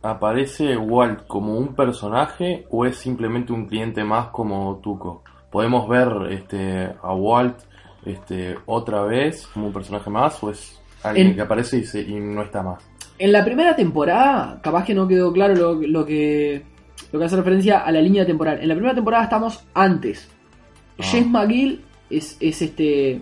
¿aparece 0.04 0.78
Walt 0.78 1.26
como 1.28 1.58
un 1.58 1.74
personaje 1.76 2.68
o 2.70 2.86
es 2.86 2.98
simplemente 2.98 3.52
un 3.54 3.66
cliente 3.68 4.04
más 4.04 4.28
como 4.28 4.80
Tuco? 4.84 5.24
¿Podemos 5.50 5.88
ver 5.88 6.10
este, 6.32 6.92
a 7.02 7.14
Walt 7.14 7.58
este, 8.06 8.56
otra 8.66 9.02
vez 9.04 9.48
como 9.48 9.68
un 9.68 9.74
personaje 9.74 10.10
más 10.10 10.44
o 10.44 10.52
es 10.52 10.80
alguien 11.04 11.28
En- 11.28 11.36
que 11.36 11.42
aparece 11.42 11.78
y, 11.78 11.84
se- 11.86 12.02
y 12.02 12.14
no 12.20 12.42
está 12.44 12.62
más? 12.62 12.84
En 13.20 13.32
la 13.32 13.46
primera 13.46 13.76
temporada, 13.76 14.60
capaz 14.62 14.84
que 14.86 14.94
no 14.94 15.08
quedó 15.08 15.32
claro 15.32 15.56
lo, 15.56 15.74
lo 15.76 16.06
que 16.06 16.64
lo 17.12 17.20
que 17.20 17.26
hace 17.26 17.36
referencia 17.36 17.80
a 17.80 17.92
la 17.92 18.02
línea 18.02 18.26
temporal. 18.26 18.60
En 18.62 18.68
la 18.68 18.74
primera 18.74 18.96
temporada 18.96 19.24
estamos 19.26 19.64
antes. 19.76 20.30
Ah. 21.00 21.04
James 21.04 21.28
McGill 21.28 21.82
es, 22.10 22.38
es 22.40 22.62
este 22.64 23.22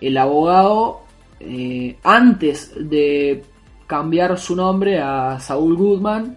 el 0.00 0.16
abogado, 0.18 1.00
eh, 1.40 1.96
antes 2.04 2.72
de 2.78 3.42
cambiar 3.86 4.38
su 4.38 4.56
nombre 4.56 5.00
a 5.00 5.38
Saúl 5.40 5.76
Goodman, 5.76 6.36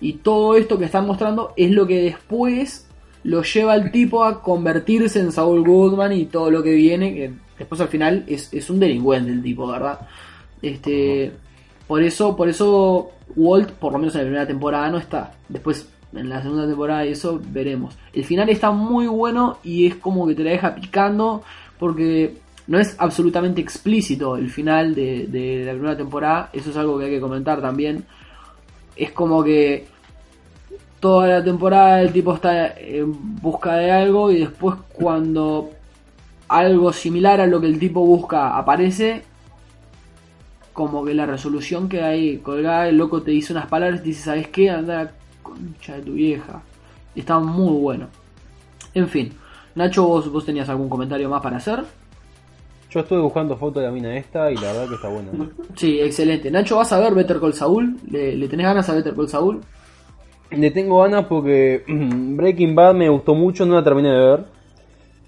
y 0.00 0.14
todo 0.14 0.56
esto 0.56 0.78
que 0.78 0.84
están 0.84 1.06
mostrando 1.06 1.52
es 1.56 1.70
lo 1.70 1.86
que 1.86 2.02
después 2.02 2.88
lo 3.24 3.42
lleva 3.42 3.72
al 3.72 3.90
tipo 3.90 4.24
a 4.24 4.42
convertirse 4.42 5.20
en 5.20 5.32
Saúl 5.32 5.64
Goodman 5.66 6.12
y 6.12 6.26
todo 6.26 6.50
lo 6.50 6.62
que 6.62 6.72
viene, 6.72 7.14
que 7.14 7.32
después 7.58 7.80
al 7.80 7.88
final 7.88 8.24
es, 8.26 8.52
es 8.52 8.70
un 8.70 8.78
delincuente 8.78 9.32
el 9.32 9.42
tipo, 9.42 9.66
¿verdad? 9.66 10.00
Este, 10.62 11.32
por 11.86 12.02
eso, 12.02 12.36
por 12.36 12.48
eso 12.48 13.10
Walt, 13.34 13.70
por 13.72 13.92
lo 13.92 13.98
menos 13.98 14.14
en 14.14 14.20
la 14.20 14.26
primera 14.26 14.46
temporada, 14.46 14.90
no 14.90 14.98
está. 14.98 15.34
Después, 15.48 15.88
en 16.12 16.28
la 16.28 16.42
segunda 16.42 16.66
temporada 16.66 17.04
eso, 17.04 17.40
veremos. 17.50 17.96
El 18.12 18.24
final 18.24 18.48
está 18.48 18.70
muy 18.70 19.06
bueno 19.06 19.58
y 19.62 19.86
es 19.86 19.96
como 19.96 20.26
que 20.26 20.34
te 20.34 20.44
la 20.44 20.50
deja 20.50 20.74
picando 20.74 21.42
porque 21.78 22.38
no 22.68 22.78
es 22.78 22.94
absolutamente 22.98 23.60
explícito 23.60 24.36
el 24.36 24.50
final 24.50 24.94
de, 24.94 25.26
de 25.26 25.64
la 25.64 25.72
primera 25.72 25.96
temporada. 25.96 26.50
Eso 26.52 26.70
es 26.70 26.76
algo 26.76 26.98
que 26.98 27.06
hay 27.06 27.10
que 27.12 27.20
comentar 27.20 27.60
también. 27.60 28.04
Es 28.94 29.10
como 29.12 29.42
que 29.42 29.86
toda 31.00 31.26
la 31.26 31.44
temporada 31.44 32.02
el 32.02 32.12
tipo 32.12 32.34
está 32.34 32.74
en 32.78 33.40
busca 33.40 33.76
de 33.76 33.90
algo 33.90 34.30
y 34.30 34.40
después 34.40 34.76
cuando 34.92 35.70
algo 36.48 36.92
similar 36.92 37.40
a 37.40 37.46
lo 37.46 37.58
que 37.60 37.68
el 37.68 37.78
tipo 37.78 38.04
busca 38.04 38.56
aparece, 38.58 39.22
como 40.74 41.04
que 41.04 41.14
la 41.14 41.24
resolución 41.24 41.88
queda 41.88 42.08
ahí 42.08 42.36
colgada, 42.38 42.88
el 42.88 42.98
loco 42.98 43.22
te 43.22 43.30
dice 43.30 43.54
unas 43.54 43.66
palabras 43.66 44.02
y 44.02 44.08
dice, 44.08 44.24
¿sabes 44.24 44.48
qué? 44.48 44.68
Anda 44.68 45.12
concha 45.42 45.96
de 45.96 46.02
tu 46.02 46.12
vieja. 46.12 46.62
Está 47.14 47.38
muy 47.38 47.80
bueno. 47.80 48.08
En 48.92 49.08
fin, 49.08 49.32
Nacho, 49.74 50.06
¿vos, 50.06 50.30
vos 50.30 50.44
tenías 50.44 50.68
algún 50.68 50.88
comentario 50.90 51.30
más 51.30 51.42
para 51.42 51.56
hacer? 51.56 51.84
Yo 52.90 53.00
estuve 53.00 53.20
buscando 53.20 53.56
fotos 53.56 53.82
de 53.82 53.88
la 53.88 53.92
mina 53.92 54.16
esta 54.16 54.50
y 54.50 54.54
la 54.54 54.72
verdad 54.72 54.88
que 54.88 54.94
está 54.94 55.08
buena. 55.08 55.30
Sí, 55.76 56.00
excelente. 56.00 56.50
Nacho, 56.50 56.76
¿vas 56.76 56.92
a 56.92 56.98
ver 57.00 57.14
Better 57.14 57.38
Call 57.38 57.52
Saul? 57.52 57.96
¿Le, 58.10 58.34
le 58.34 58.48
tenés 58.48 58.64
ganas 58.66 58.88
a 58.88 58.94
Better 58.94 59.14
Call 59.14 59.28
Saul? 59.28 59.60
Le 60.50 60.70
tengo 60.70 61.02
ganas 61.02 61.26
porque 61.26 61.84
Breaking 61.86 62.74
Bad 62.74 62.94
me 62.94 63.08
gustó 63.10 63.34
mucho, 63.34 63.66
no 63.66 63.74
la 63.74 63.84
terminé 63.84 64.10
de 64.10 64.18
ver. 64.18 64.44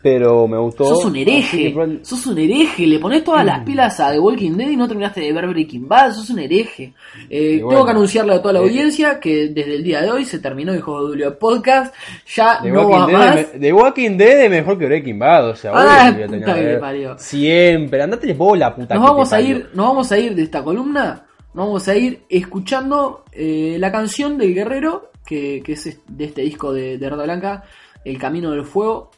Pero 0.02 0.48
me 0.48 0.56
gustó. 0.56 0.86
Sos 0.86 1.04
un 1.04 1.16
hereje, 1.16 1.74
que 1.74 1.98
sos 2.02 2.26
un 2.26 2.38
hereje, 2.38 2.86
le 2.86 2.98
pones 2.98 3.22
todas 3.22 3.44
Mm. 3.44 3.46
las 3.46 3.60
pilas 3.64 4.00
a 4.00 4.10
The 4.12 4.18
Walking 4.18 4.52
Dead 4.52 4.70
y 4.70 4.76
no 4.76 4.88
terminaste 4.88 5.20
de 5.20 5.30
ver 5.32 5.46
Breaking 5.46 5.86
Bad, 5.86 6.14
sos 6.14 6.30
un 6.30 6.38
hereje. 6.38 6.94
Eh, 7.28 7.56
bueno, 7.62 7.68
tengo 7.68 7.84
que 7.84 7.90
anunciarle 7.90 8.32
a 8.34 8.40
toda 8.40 8.54
la 8.54 8.60
eh, 8.60 8.62
audiencia 8.62 9.20
que 9.20 9.48
desde 9.48 9.74
el 9.74 9.84
día 9.84 10.00
de 10.00 10.10
hoy 10.10 10.24
se 10.24 10.38
terminó 10.38 10.74
Hijo 10.74 11.02
de 11.02 11.08
Julio 11.10 11.38
Podcast, 11.38 11.94
ya 12.34 12.60
The 12.62 12.70
no 12.70 12.86
Walking, 12.88 12.98
va 12.98 13.06
Dead 13.06 13.18
más. 13.18 13.34
me- 13.52 13.58
The 13.60 13.72
Walking 13.74 14.16
Dead 14.16 14.40
es 14.44 14.50
mejor 14.50 14.78
que 14.78 14.86
Breaking 14.86 15.18
Bad, 15.18 15.48
o 15.50 15.54
sea, 15.56 15.72
Ah, 15.74 16.12
voy 16.14 16.22
a 16.22 16.26
puta 16.26 16.54
de 16.54 16.60
que 16.60 16.66
ver. 16.66 16.80
parió. 16.80 17.18
Siempre, 17.18 18.02
andate 18.02 18.32
vos 18.32 18.58
la 18.58 18.74
puta 18.74 18.94
Nos 18.94 19.04
que 19.04 19.10
vamos 19.10 19.28
te 19.30 19.36
a 19.36 19.40
ir, 19.42 19.68
nos 19.74 19.86
vamos 19.86 20.12
a 20.12 20.18
ir 20.18 20.34
de 20.34 20.42
esta 20.44 20.64
columna, 20.64 21.26
nos 21.52 21.66
vamos 21.66 21.88
a 21.88 21.94
ir 21.96 22.22
escuchando 22.30 23.24
eh, 23.32 23.76
la 23.78 23.92
canción 23.92 24.38
del 24.38 24.54
guerrero, 24.54 25.10
que, 25.26 25.62
que 25.62 25.72
es 25.74 26.00
de 26.08 26.24
este 26.24 26.40
disco 26.40 26.72
de, 26.72 26.96
de 26.96 27.10
Rata 27.10 27.24
Blanca, 27.24 27.64
El 28.04 28.16
Camino 28.18 28.50
del 28.52 28.64
Fuego. 28.64 29.10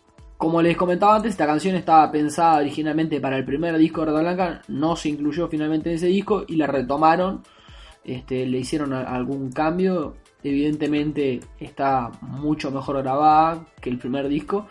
Como 0.43 0.61
les 0.61 0.77
comentaba 0.77 1.15
antes, 1.15 1.31
esta 1.31 1.47
canción 1.47 1.77
estaba 1.77 2.11
pensada 2.11 2.59
originalmente 2.59 3.21
para 3.21 3.39
el 3.39 3.45
primer 3.45 3.79
disco 3.79 4.01
de 4.01 4.07
Rata 4.07 4.23
Blanca, 4.23 4.63
no 4.67 4.97
se 4.97 5.11
incluyó 5.11 5.47
finalmente 5.47 5.89
en 5.89 5.95
ese 5.95 6.09
disco 6.09 6.45
y 6.49 6.57
la 6.57 6.67
retomaron, 6.67 7.45
este, 8.03 8.45
le 8.45 8.59
hicieron 8.59 8.93
algún 8.93 9.53
cambio. 9.53 10.17
Evidentemente 10.43 11.39
está 11.61 12.11
mucho 12.23 12.73
mejor 12.73 13.01
grabada 13.05 13.65
que 13.81 13.89
el 13.89 13.99
primer 13.99 14.27
disco. 14.27 14.67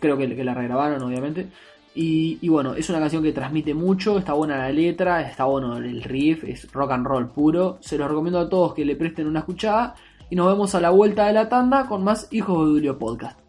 Creo 0.00 0.18
que, 0.18 0.34
que 0.34 0.42
la 0.42 0.54
regrabaron, 0.54 1.00
obviamente. 1.00 1.46
Y, 1.94 2.40
y 2.40 2.48
bueno, 2.48 2.74
es 2.74 2.90
una 2.90 2.98
canción 2.98 3.22
que 3.22 3.30
transmite 3.30 3.72
mucho, 3.72 4.18
está 4.18 4.32
buena 4.32 4.58
la 4.58 4.70
letra, 4.70 5.22
está 5.22 5.44
bueno 5.44 5.76
el 5.76 6.02
riff, 6.02 6.42
es 6.42 6.72
rock 6.72 6.90
and 6.90 7.06
roll 7.06 7.28
puro. 7.28 7.78
Se 7.82 7.96
los 7.96 8.08
recomiendo 8.08 8.40
a 8.40 8.48
todos 8.48 8.74
que 8.74 8.84
le 8.84 8.96
presten 8.96 9.28
una 9.28 9.38
escuchada. 9.38 9.94
Y 10.28 10.34
nos 10.34 10.48
vemos 10.48 10.74
a 10.74 10.80
la 10.80 10.90
vuelta 10.90 11.28
de 11.28 11.34
la 11.34 11.48
tanda 11.48 11.86
con 11.86 12.02
más 12.02 12.26
Hijos 12.32 12.66
de 12.66 12.72
Julio 12.72 12.98
Podcast. 12.98 13.45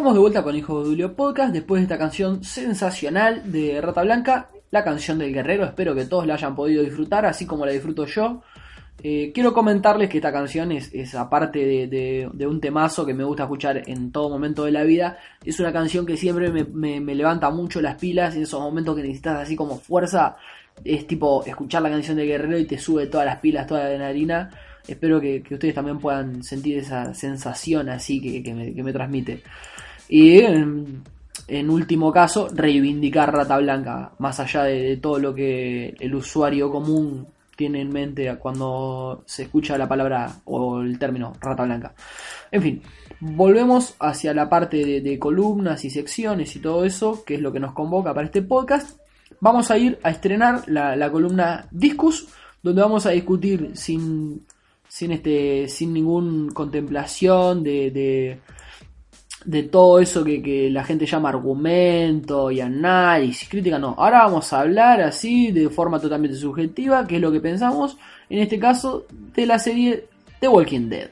Estamos 0.00 0.14
de 0.14 0.20
vuelta 0.20 0.42
con 0.42 0.56
Hijo 0.56 0.80
de 0.82 0.88
Julio 0.88 1.14
Podcast 1.14 1.52
después 1.52 1.80
de 1.80 1.82
esta 1.82 1.98
canción 1.98 2.42
sensacional 2.42 3.52
de 3.52 3.78
Rata 3.82 4.02
Blanca, 4.02 4.48
la 4.70 4.82
canción 4.82 5.18
del 5.18 5.30
guerrero. 5.34 5.66
Espero 5.66 5.94
que 5.94 6.06
todos 6.06 6.26
la 6.26 6.32
hayan 6.32 6.56
podido 6.56 6.82
disfrutar, 6.82 7.26
así 7.26 7.44
como 7.44 7.66
la 7.66 7.72
disfruto 7.72 8.06
yo. 8.06 8.40
Eh, 9.02 9.30
quiero 9.34 9.52
comentarles 9.52 10.08
que 10.08 10.16
esta 10.16 10.32
canción 10.32 10.72
es, 10.72 10.88
es 10.94 11.14
aparte 11.14 11.58
de, 11.58 11.86
de- 11.86 12.30
de 12.32 12.46
un 12.46 12.62
temazo 12.62 13.04
que 13.04 13.12
me 13.12 13.24
gusta 13.24 13.42
escuchar 13.42 13.82
en 13.90 14.10
todo 14.10 14.30
momento 14.30 14.64
de 14.64 14.72
la 14.72 14.84
vida, 14.84 15.18
es 15.44 15.60
una 15.60 15.70
canción 15.70 16.06
que 16.06 16.16
siempre 16.16 16.50
me, 16.50 16.64
me- 16.64 16.98
me 17.02 17.14
levanta 17.14 17.50
mucho 17.50 17.82
las 17.82 17.96
pilas 17.96 18.34
en 18.36 18.44
esos 18.44 18.58
momentos 18.58 18.96
que 18.96 19.02
necesitas 19.02 19.36
así 19.42 19.54
como 19.54 19.76
fuerza. 19.80 20.34
Es 20.82 21.06
tipo 21.06 21.44
escuchar 21.44 21.82
la 21.82 21.90
canción 21.90 22.16
del 22.16 22.26
guerrero 22.26 22.56
y 22.58 22.64
te 22.64 22.78
sube 22.78 23.06
todas 23.08 23.26
las 23.26 23.36
pilas, 23.40 23.66
toda 23.66 23.80
la 23.80 23.86
adrenalina. 23.88 24.48
Espero 24.88 25.20
que, 25.20 25.42
que 25.42 25.52
ustedes 25.54 25.74
también 25.74 25.98
puedan 25.98 26.42
sentir 26.42 26.78
esa 26.78 27.12
sensación 27.12 27.90
así 27.90 28.18
que, 28.18 28.42
que 28.42 28.54
me, 28.54 28.72
que 28.72 28.82
me 28.82 28.94
transmite. 28.94 29.42
Y 30.12 30.40
en, 30.40 31.04
en 31.46 31.70
último 31.70 32.12
caso, 32.12 32.48
reivindicar 32.52 33.32
Rata 33.32 33.56
Blanca, 33.58 34.10
más 34.18 34.40
allá 34.40 34.64
de, 34.64 34.96
todo 34.96 35.20
lo 35.20 35.32
que 35.32 35.94
el 36.00 36.14
usuario 36.16 36.68
común 36.68 37.28
tiene 37.54 37.80
en 37.80 37.90
mente 37.90 38.36
cuando 38.36 39.22
se 39.24 39.44
escucha 39.44 39.78
la 39.78 39.86
palabra 39.86 40.34
o 40.46 40.80
el 40.80 40.98
término 40.98 41.32
Rata 41.40 41.62
Blanca. 41.62 41.94
En 42.50 42.60
fin, 42.60 42.82
volvemos 43.20 43.94
hacia 44.00 44.34
la 44.34 44.48
parte 44.48 44.84
de, 44.84 45.00
de 45.00 45.16
columnas 45.20 45.84
y 45.84 45.90
secciones 45.90 46.56
y 46.56 46.58
todo 46.58 46.84
eso, 46.84 47.24
que 47.24 47.36
es 47.36 47.40
lo 47.40 47.52
que 47.52 47.60
nos 47.60 47.72
convoca 47.72 48.12
para 48.12 48.26
este 48.26 48.42
podcast. 48.42 48.98
Vamos 49.38 49.70
a 49.70 49.78
ir 49.78 50.00
a 50.02 50.10
estrenar 50.10 50.64
la, 50.66 50.96
la 50.96 51.12
columna 51.12 51.68
Discus, 51.70 52.26
donde 52.64 52.82
vamos 52.82 53.06
a 53.06 53.10
discutir 53.10 53.70
sin, 53.74 54.44
sin, 54.88 55.12
este, 55.12 55.68
sin 55.68 55.94
ningún 55.94 56.50
contemplación 56.50 57.62
de, 57.62 57.92
de, 57.92 58.40
de 59.44 59.62
todo 59.64 60.00
eso 60.00 60.22
que, 60.22 60.42
que 60.42 60.70
la 60.70 60.84
gente 60.84 61.06
llama 61.06 61.30
argumento 61.30 62.50
y 62.50 62.60
análisis, 62.60 63.48
crítica, 63.48 63.78
no. 63.78 63.94
Ahora 63.96 64.24
vamos 64.24 64.52
a 64.52 64.60
hablar 64.60 65.00
así 65.00 65.50
de 65.50 65.68
forma 65.70 65.98
totalmente 65.98 66.36
subjetiva, 66.36 67.06
que 67.06 67.16
es 67.16 67.22
lo 67.22 67.32
que 67.32 67.40
pensamos, 67.40 67.96
en 68.28 68.38
este 68.40 68.58
caso, 68.58 69.06
de 69.34 69.46
la 69.46 69.58
serie 69.58 70.06
The 70.40 70.48
Walking 70.48 70.88
Dead. 70.88 71.10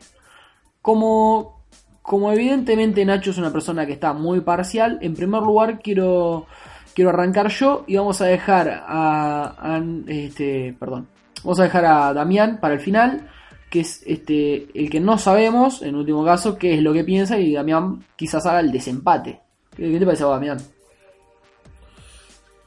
Como, 0.82 1.62
como 2.02 2.32
evidentemente 2.32 3.04
Nacho 3.04 3.30
es 3.30 3.38
una 3.38 3.52
persona 3.52 3.86
que 3.86 3.92
está 3.92 4.12
muy 4.12 4.40
parcial, 4.40 4.98
en 5.00 5.14
primer 5.14 5.42
lugar 5.42 5.80
quiero, 5.80 6.46
quiero 6.94 7.10
arrancar 7.10 7.48
yo 7.48 7.84
y 7.86 7.96
vamos 7.96 8.20
a 8.20 8.26
dejar 8.26 8.84
a, 8.86 9.80
este, 10.06 10.74
perdón, 10.78 11.08
vamos 11.42 11.60
a 11.60 11.64
dejar 11.64 11.84
a 11.86 12.12
Damián 12.12 12.58
para 12.60 12.74
el 12.74 12.80
final, 12.80 13.28
que 13.70 13.80
es 13.80 14.02
este 14.06 14.68
el 14.74 14.88
que 14.90 15.00
no 15.00 15.18
sabemos, 15.18 15.82
en 15.82 15.94
último 15.94 16.24
caso, 16.24 16.56
qué 16.58 16.74
es 16.74 16.82
lo 16.82 16.92
que 16.92 17.04
piensa 17.04 17.38
y 17.38 17.52
Damián 17.54 18.04
quizás 18.16 18.44
haga 18.46 18.60
el 18.60 18.72
desempate. 18.72 19.40
¿Qué, 19.76 19.90
qué 19.90 19.98
te 19.98 20.04
parece 20.06 20.22
a 20.22 20.26
vos, 20.26 20.34
Damián? 20.36 20.58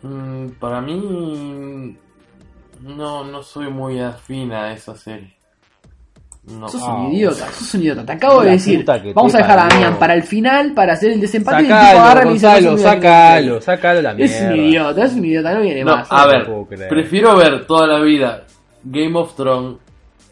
Mm, 0.03 0.47
para 0.59 0.81
mí, 0.81 1.95
no, 2.81 3.23
no 3.23 3.43
soy 3.43 3.69
muy 3.69 3.99
afín 3.99 4.51
a 4.51 4.73
esa 4.73 4.95
serie. 4.95 5.35
No. 6.43 6.67
Sos 6.67 6.81
Ah, 6.83 6.95
un 6.95 7.13
idiota, 7.13 7.45
sos 7.51 7.75
un 7.75 7.81
idiota. 7.81 8.03
Te 8.03 8.13
acabo 8.13 8.41
de 8.41 8.51
decir, 8.51 8.83
vamos 9.13 9.35
a 9.35 9.37
dejar 9.37 9.59
a. 9.59 9.67
Damián 9.67 9.99
para 9.99 10.15
el 10.15 10.23
final 10.23 10.73
para 10.73 10.93
hacer 10.93 11.11
el 11.11 11.21
desempate 11.21 11.57
y 11.63 11.65
el 11.67 11.67
tipo 11.67 11.75
agarra 11.75 12.21
Sacalo, 12.23 12.29
y 12.31 12.33
dice, 12.33 12.47
"Sos 12.47 12.63
Gonzalo, 12.63 12.71
un 12.73 12.79
idiota". 12.79 12.91
sacalo, 12.95 13.61
sacalo 13.61 14.01
la 14.01 14.11
Es 14.13 14.41
un 14.41 14.47
mierda. 14.47 14.55
idiota, 14.57 15.05
es 15.05 15.13
un 15.13 15.25
idiota, 15.25 15.53
no 15.53 15.61
viene 15.61 15.83
No, 15.83 15.95
más. 15.97 16.07
a 16.11 16.25
no 16.25 16.31
ver, 16.31 16.45
puedo 16.47 16.65
creer. 16.65 16.89
prefiero 16.89 17.35
ver 17.35 17.67
toda 17.67 17.85
la 17.85 17.99
vida 17.99 18.43
Game 18.83 19.19
of 19.19 19.35
Thrones 19.35 19.77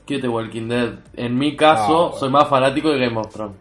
que 0.10 0.20
The 0.20 0.28
Walking 0.28 0.68
Dead. 0.68 0.90
En 1.16 1.38
mi 1.38 1.56
caso, 1.56 1.84
Ah, 1.84 2.02
bueno. 2.08 2.18
soy 2.18 2.30
más 2.30 2.48
fanático 2.50 2.90
de 2.90 3.00
Game 3.00 3.18
of 3.18 3.30
Thrones. 3.32 3.56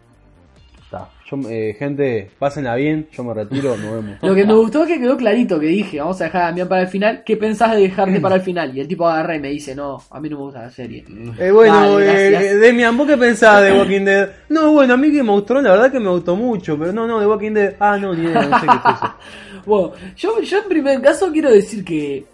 Está. 0.83 1.07
Yo, 1.29 1.37
eh, 1.47 1.75
gente, 1.77 2.31
pásenla 2.39 2.73
bien, 2.75 3.07
yo 3.11 3.23
me 3.23 3.31
retiro, 3.35 3.77
nos 3.77 3.93
vemos. 3.93 4.17
Lo 4.23 4.33
que 4.33 4.43
me 4.47 4.55
gustó 4.55 4.81
es 4.81 4.87
que 4.87 4.99
quedó 4.99 5.15
clarito 5.15 5.59
que 5.59 5.67
dije, 5.67 5.99
vamos 5.99 6.19
a 6.19 6.23
dejar 6.23 6.41
a 6.41 6.45
Damián 6.45 6.67
para 6.67 6.81
el 6.81 6.87
final. 6.87 7.21
¿Qué 7.23 7.37
pensás 7.37 7.75
de 7.75 7.81
dejarte 7.81 8.19
para 8.19 8.35
el 8.35 8.41
final? 8.41 8.75
Y 8.75 8.79
el 8.79 8.87
tipo 8.87 9.07
agarra 9.07 9.35
y 9.35 9.39
me 9.39 9.49
dice, 9.49 9.75
no, 9.75 10.01
a 10.09 10.19
mí 10.19 10.27
no 10.27 10.37
me 10.37 10.43
gusta 10.45 10.63
la 10.63 10.71
serie. 10.71 11.05
Eh, 11.37 11.51
bueno, 11.51 11.75
Dale, 11.91 12.05
gracias. 12.05 12.43
eh, 12.43 12.57
Demian, 12.57 12.97
¿vos 12.97 13.05
qué 13.07 13.15
pensás 13.17 13.61
de 13.63 13.71
Walking 13.77 14.05
Dead? 14.05 14.29
No, 14.49 14.71
bueno, 14.71 14.95
a 14.95 14.97
mí 14.97 15.11
que 15.11 15.21
me 15.21 15.31
gustó, 15.31 15.61
la 15.61 15.69
verdad 15.69 15.91
que 15.91 15.99
me 15.99 16.09
gustó 16.09 16.35
mucho, 16.35 16.75
pero 16.79 16.91
no, 16.91 17.05
no, 17.05 17.19
de 17.19 17.27
Walking 17.27 17.51
Dead, 17.53 17.75
ah, 17.79 17.95
no, 17.99 18.15
ni 18.15 18.23
idea, 18.23 18.41
no 18.47 18.59
sé 18.59 18.65
qué 18.65 18.75
es 18.75 18.95
eso. 18.95 19.13
Bueno, 19.65 19.91
yo, 20.15 20.41
yo 20.41 20.57
en 20.57 20.67
primer 20.69 20.99
caso 21.01 21.31
quiero 21.31 21.51
decir 21.51 21.85
que, 21.85 22.25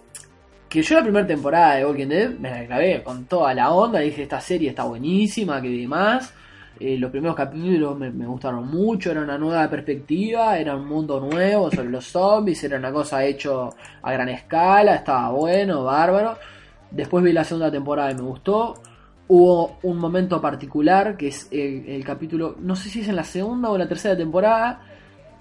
que 0.75 0.83
yo 0.83 0.95
la 0.95 1.03
primera 1.03 1.25
temporada 1.25 1.75
de 1.75 1.85
Walking 1.85 2.07
Dead 2.07 2.29
me 2.31 2.51
la 2.51 2.65
clavé 2.65 3.01
con 3.01 3.23
toda 3.27 3.53
la 3.53 3.71
onda, 3.71 3.99
dije 3.99 4.23
esta 4.23 4.41
serie 4.41 4.71
está 4.71 4.83
buenísima, 4.83 5.61
que 5.61 5.69
demás. 5.69 6.33
Eh, 6.77 6.97
los 6.97 7.09
primeros 7.11 7.33
capítulos 7.33 7.97
me, 7.97 8.11
me 8.11 8.25
gustaron 8.25 8.67
mucho, 8.67 9.09
era 9.09 9.21
una 9.21 9.37
nueva 9.37 9.69
perspectiva, 9.69 10.59
era 10.59 10.75
un 10.75 10.85
mundo 10.85 11.21
nuevo 11.21 11.71
sobre 11.71 11.89
los 11.91 12.05
zombies, 12.05 12.61
era 12.65 12.77
una 12.77 12.91
cosa 12.91 13.23
hecho 13.23 13.73
a 14.01 14.11
gran 14.11 14.27
escala, 14.27 14.95
estaba 14.95 15.29
bueno, 15.29 15.85
bárbaro. 15.85 16.37
Después 16.91 17.23
vi 17.23 17.31
la 17.31 17.45
segunda 17.45 17.71
temporada 17.71 18.11
y 18.11 18.15
me 18.15 18.23
gustó. 18.23 18.73
Hubo 19.29 19.77
un 19.83 19.97
momento 19.97 20.41
particular 20.41 21.15
que 21.15 21.29
es 21.29 21.47
el, 21.51 21.87
el 21.87 22.03
capítulo, 22.03 22.57
no 22.59 22.75
sé 22.75 22.89
si 22.89 22.99
es 22.99 23.07
en 23.07 23.15
la 23.15 23.23
segunda 23.23 23.69
o 23.69 23.77
la 23.77 23.87
tercera 23.87 24.17
temporada, 24.17 24.81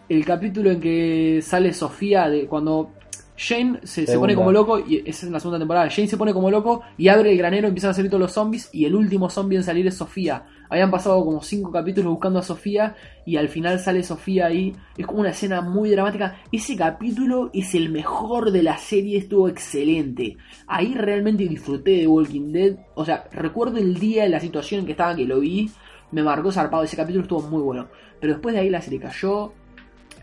el 0.08 0.24
capítulo 0.24 0.70
en 0.70 0.80
que 0.80 1.40
sale 1.42 1.72
Sofía 1.72 2.28
de 2.28 2.46
cuando 2.46 2.92
Jane 3.36 3.80
se, 3.82 4.06
se 4.06 4.18
pone 4.18 4.34
como 4.34 4.52
loco 4.52 4.78
y 4.78 5.02
esa 5.04 5.26
es 5.26 5.32
la 5.32 5.40
segunda 5.40 5.58
temporada. 5.58 5.90
Jane 5.90 6.08
se 6.08 6.16
pone 6.16 6.32
como 6.32 6.50
loco 6.50 6.82
y 6.96 7.08
abre 7.08 7.32
el 7.32 7.38
granero, 7.38 7.66
empiezan 7.66 7.90
a 7.90 7.94
salir 7.94 8.10
todos 8.10 8.20
los 8.20 8.32
zombies 8.32 8.68
y 8.72 8.84
el 8.84 8.94
último 8.94 9.28
zombie 9.28 9.56
en 9.56 9.64
salir 9.64 9.86
es 9.86 9.96
Sofía. 9.96 10.44
Habían 10.70 10.90
pasado 10.90 11.24
como 11.24 11.42
cinco 11.42 11.70
capítulos 11.70 12.12
buscando 12.12 12.38
a 12.38 12.42
Sofía 12.42 12.94
y 13.26 13.36
al 13.36 13.48
final 13.48 13.78
sale 13.80 14.02
Sofía 14.02 14.46
ahí. 14.46 14.74
Es 14.96 15.06
como 15.06 15.20
una 15.20 15.30
escena 15.30 15.60
muy 15.60 15.90
dramática. 15.90 16.36
Ese 16.52 16.76
capítulo 16.76 17.50
es 17.52 17.74
el 17.74 17.90
mejor 17.90 18.50
de 18.50 18.62
la 18.62 18.78
serie, 18.78 19.18
estuvo 19.18 19.48
excelente. 19.48 20.36
Ahí 20.66 20.94
realmente 20.94 21.46
disfruté 21.48 21.98
de 21.98 22.06
Walking 22.06 22.52
Dead. 22.52 22.76
O 22.94 23.04
sea, 23.04 23.28
recuerdo 23.32 23.78
el 23.78 23.98
día, 23.98 24.28
la 24.28 24.40
situación 24.40 24.80
en 24.80 24.86
que 24.86 24.92
estaba 24.92 25.14
que 25.14 25.26
lo 25.26 25.40
vi. 25.40 25.70
Me 26.12 26.22
marcó 26.22 26.52
zarpado. 26.52 26.84
Ese 26.84 26.96
capítulo 26.96 27.22
estuvo 27.22 27.42
muy 27.42 27.62
bueno. 27.62 27.88
Pero 28.20 28.34
después 28.34 28.54
de 28.54 28.60
ahí 28.60 28.70
la 28.70 28.80
serie 28.80 29.00
cayó. 29.00 29.52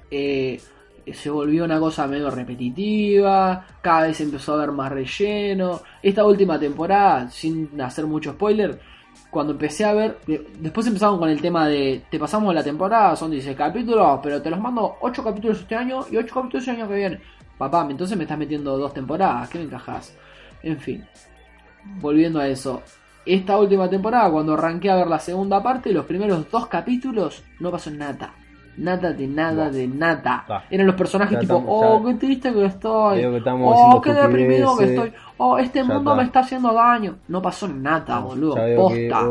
Eh, 0.10 0.60
se 1.14 1.30
volvió 1.30 1.64
una 1.66 1.80
cosa 1.80 2.08
medio 2.08 2.30
repetitiva, 2.32 3.66
cada 3.82 4.08
vez 4.08 4.20
empezó 4.22 4.54
a 4.54 4.56
haber 4.58 4.72
más 4.72 4.92
relleno. 4.92 5.82
Esta 6.02 6.26
última 6.26 6.60
temporada, 6.60 7.30
sin 7.30 7.80
hacer 7.82 8.06
mucho 8.06 8.32
spoiler, 8.34 8.80
cuando 9.30 9.54
empecé 9.54 9.86
a 9.86 9.94
ver, 9.94 10.20
de- 10.28 10.46
después 10.60 10.86
empezaron 10.88 11.18
con 11.20 11.30
el 11.30 11.42
tema 11.42 11.68
de, 11.68 12.04
te 12.10 12.20
pasamos 12.20 12.54
la 12.54 12.64
temporada, 12.64 13.16
son 13.16 13.32
16 13.32 13.56
capítulos, 13.58 14.20
pero 14.22 14.42
te 14.42 14.50
los 14.50 14.60
mando 14.60 14.98
8 15.02 15.24
capítulos 15.24 15.60
este 15.62 15.76
año 15.76 16.06
y 16.12 16.18
8 16.18 16.34
capítulos 16.36 16.68
el 16.68 16.76
año 16.76 16.88
que 16.88 16.96
viene. 16.96 17.22
Papá, 17.58 17.88
entonces 17.90 18.18
me 18.18 18.24
estás 18.24 18.38
metiendo 18.38 18.78
dos 18.78 18.94
temporadas, 18.94 19.50
¿qué 19.50 19.60
me 19.60 19.66
encajas? 19.66 20.16
En 20.64 20.78
fin, 20.80 21.06
volviendo 22.00 22.40
a 22.40 22.48
eso. 22.48 22.82
Esta 23.26 23.58
última 23.58 23.90
temporada, 23.90 24.32
cuando 24.32 24.54
arranqué 24.54 24.90
a 24.90 24.96
ver 24.96 25.08
la 25.08 25.20
segunda 25.20 25.62
parte, 25.62 25.92
los 25.94 26.06
primeros 26.06 26.50
dos 26.50 26.68
capítulos 26.68 27.44
no 27.60 27.72
pasó 27.72 27.92
nada. 27.92 28.34
Nada 28.78 29.12
de 29.12 29.28
nada 29.28 29.70
de 29.70 29.88
nada. 29.88 30.46
Ah. 30.48 30.64
Eran 30.70 30.88
los 30.88 30.96
personajes 30.96 31.34
Ya 31.34 31.40
tipo, 31.40 31.58
estamos, 31.58 31.84
oh, 31.84 32.06
qué 32.06 32.14
triste 32.16 32.54
que 32.54 32.66
estoy. 32.66 33.20
Que 33.20 33.42
Oh, 33.46 34.02
qué 34.02 34.14
deprimido 34.14 34.78
que 34.78 34.86
estoy. 34.86 35.14
Oh, 35.38 35.58
este 35.58 35.80
Ya 35.80 35.86
mundo 35.86 36.12
está. 36.12 36.16
me 36.16 36.24
está 36.24 36.40
haciendo 36.40 36.74
daño. 36.74 37.16
No 37.28 37.42
pasó 37.42 37.68
nada, 37.68 38.20
boludo. 38.20 38.56
Posta. 38.76 39.28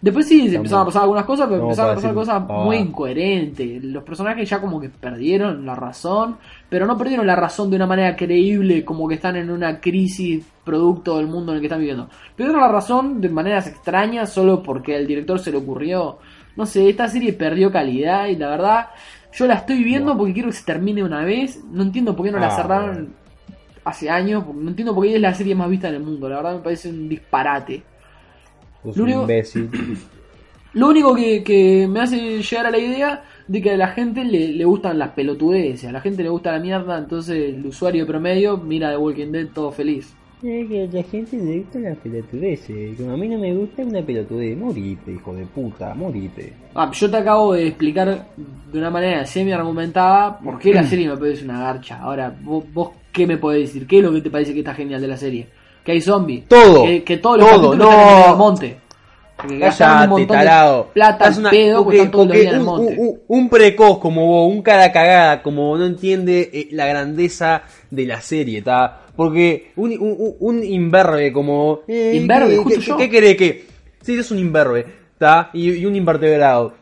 Después 0.00 0.26
sí, 0.26 0.48
se 0.48 0.56
empezaron 0.56 0.82
a 0.82 0.86
pasar 0.86 1.02
algunas 1.02 1.24
cosas, 1.24 1.46
pero 1.48 1.62
empezaron 1.62 1.92
a 1.92 1.94
pasar 1.94 2.14
decir 2.14 2.14
cosas 2.14 2.48
muy 2.48 2.76
incoherentes. 2.76 3.84
Los 3.84 4.02
personajes 4.02 4.48
ya 4.48 4.60
como 4.60 4.80
que 4.80 4.88
perdieron 4.88 5.64
la 5.64 5.76
razón, 5.76 6.38
pero 6.68 6.86
no 6.86 6.98
perdieron 6.98 7.26
la 7.26 7.36
razón 7.36 7.70
de 7.70 7.76
una 7.76 7.86
manera 7.86 8.16
creíble, 8.16 8.84
como 8.84 9.06
que 9.06 9.14
están 9.14 9.36
en 9.36 9.50
una 9.50 9.80
crisis 9.80 10.44
producto 10.64 11.18
del 11.18 11.26
mundo 11.26 11.52
en 11.52 11.56
el 11.56 11.60
que 11.60 11.66
están 11.66 11.80
viviendo. 11.80 12.08
Perdieron 12.34 12.60
la 12.60 12.68
razón 12.68 13.20
de 13.20 13.28
maneras 13.28 13.66
extrañas 13.66 14.32
solo 14.32 14.62
porque 14.62 14.96
al 14.96 15.06
director 15.06 15.38
se 15.38 15.52
le 15.52 15.58
ocurrió. 15.58 16.18
No 16.56 16.66
sé, 16.66 16.88
esta 16.88 17.08
serie 17.08 17.32
perdió 17.32 17.70
calidad 17.72 18.26
y 18.28 18.36
la 18.36 18.48
verdad, 18.50 18.86
yo 19.32 19.46
la 19.46 19.54
estoy 19.54 19.82
viendo 19.82 20.16
porque 20.16 20.34
quiero 20.34 20.48
que 20.50 20.56
se 20.56 20.64
termine 20.64 21.02
una 21.02 21.24
vez. 21.24 21.60
No 21.70 21.82
entiendo 21.82 22.14
por 22.14 22.26
qué 22.26 22.32
no 22.32 22.38
la 22.38 22.48
Ah, 22.48 22.56
cerraron 22.56 22.92
bueno. 22.94 23.08
hace 23.84 24.10
años, 24.10 24.44
no 24.54 24.68
entiendo 24.68 24.94
por 24.94 25.04
qué 25.04 25.14
es 25.14 25.20
la 25.20 25.32
serie 25.34 25.54
más 25.54 25.68
vista 25.70 25.90
del 25.90 26.02
mundo. 26.02 26.28
La 26.28 26.36
verdad 26.36 26.54
me 26.56 26.60
parece 26.62 26.90
un 26.90 27.08
disparate. 27.08 27.82
sos 28.82 28.96
Lo 28.96 29.02
un 29.04 29.08
único- 29.08 29.22
imbécil. 29.22 29.70
Lo 30.74 30.88
único 30.88 31.14
que, 31.14 31.42
que 31.44 31.86
me 31.86 32.00
hace 32.00 32.42
llegar 32.42 32.64
a 32.66 32.70
la 32.70 32.78
idea 32.78 33.24
de 33.46 33.60
que 33.60 33.72
a 33.72 33.76
la 33.76 33.88
gente 33.88 34.24
le, 34.24 34.48
le 34.48 34.64
gustan 34.64 34.98
las 34.98 35.10
pelotudeces, 35.10 35.84
a 35.88 35.92
la 35.92 36.00
gente 36.00 36.22
le 36.22 36.30
gusta 36.30 36.52
la 36.52 36.60
mierda, 36.60 36.96
entonces 36.96 37.54
el 37.54 37.66
usuario 37.66 38.06
promedio 38.06 38.56
mira 38.56 38.90
The 38.90 38.96
Walking 38.96 39.32
Dead 39.32 39.48
todo 39.48 39.70
feliz. 39.70 40.14
Es 40.42 40.68
que 40.68 40.88
la 40.92 41.02
gente 41.04 41.36
le 41.36 41.58
gusta 41.60 41.78
las 41.78 41.96
pelotudeces. 41.98 42.96
Como 42.96 43.12
a 43.12 43.16
mí 43.16 43.28
no 43.28 43.38
me 43.38 43.54
gusta 43.54 43.82
una 43.82 44.02
pelotudez. 44.02 44.56
Morite, 44.56 45.12
hijo 45.12 45.34
de 45.34 45.46
puta, 45.46 45.94
morite. 45.94 46.52
Ah, 46.74 46.90
yo 46.92 47.08
te 47.10 47.16
acabo 47.16 47.52
de 47.54 47.68
explicar 47.68 48.26
de 48.72 48.78
una 48.78 48.90
manera 48.90 49.24
semi-argumentada 49.24 50.38
por 50.40 50.58
qué 50.58 50.74
la 50.74 50.82
serie 50.88 51.08
me 51.08 51.16
parece 51.16 51.44
una 51.44 51.60
garcha. 51.62 52.00
Ahora, 52.00 52.34
vos, 52.42 52.64
vos 52.72 52.90
¿qué 53.12 53.24
me 53.26 53.36
podés 53.36 53.68
decir? 53.68 53.86
¿Qué 53.86 53.98
es 53.98 54.04
lo 54.04 54.12
que 54.12 54.20
te 54.20 54.30
parece 54.30 54.52
que 54.52 54.58
está 54.60 54.74
genial 54.74 55.00
de 55.00 55.08
la 55.08 55.16
serie? 55.16 55.46
Que 55.84 55.92
hay 55.92 56.00
zombies. 56.00 56.48
Todo. 56.48 56.84
Que, 56.84 57.04
que 57.04 57.18
todos 57.18 57.38
los 57.38 57.48
Todo, 57.50 57.74
no. 57.76 57.84
están 57.90 58.24
en 58.24 58.30
el 58.32 58.36
monte. 58.36 58.76
Porque 59.36 59.58
gastaron 59.58 59.94
un 59.94 59.98
Cállate, 59.98 60.08
montón 60.10 60.38
de 60.38 60.44
tarado. 60.44 60.86
plata 60.92 61.12
Estás 61.24 61.34
al 61.36 61.40
una- 61.40 61.50
pedo, 61.50 61.84
porque 61.84 62.06
todo 62.06 62.22
un, 62.22 62.64
monte. 62.64 62.96
un- 62.98 63.20
un 63.28 63.48
precoz 63.48 63.98
como 63.98 64.26
vos, 64.26 64.52
un 64.52 64.62
cara 64.62 64.90
cagada 64.92 65.42
como 65.42 65.76
no 65.78 65.86
entiende 65.86 66.50
eh, 66.52 66.68
la 66.72 66.86
grandeza 66.86 67.62
de 67.90 68.06
la 68.06 68.20
serie, 68.20 68.58
¿está? 68.58 69.01
Porque 69.16 69.72
un, 69.76 69.92
un, 69.92 70.16
un- 70.18 70.36
un 70.40 70.64
imberbe 70.64 71.32
como 71.32 71.80
eh, 71.86 72.12
Imberbe, 72.16 72.50
¿qué, 72.50 72.56
justo 72.58 72.80
qué- 72.80 72.86
yo. 72.86 72.96
¿Qué 72.96 73.10
querés 73.10 73.36
que? 73.36 73.66
Sí, 74.00 74.14
es 74.18 74.30
un 74.30 74.38
imberbe, 74.38 74.86
¿está? 75.12 75.50
Y, 75.52 75.70
y 75.72 75.86
un 75.86 75.94
invertebrado. 75.94 76.74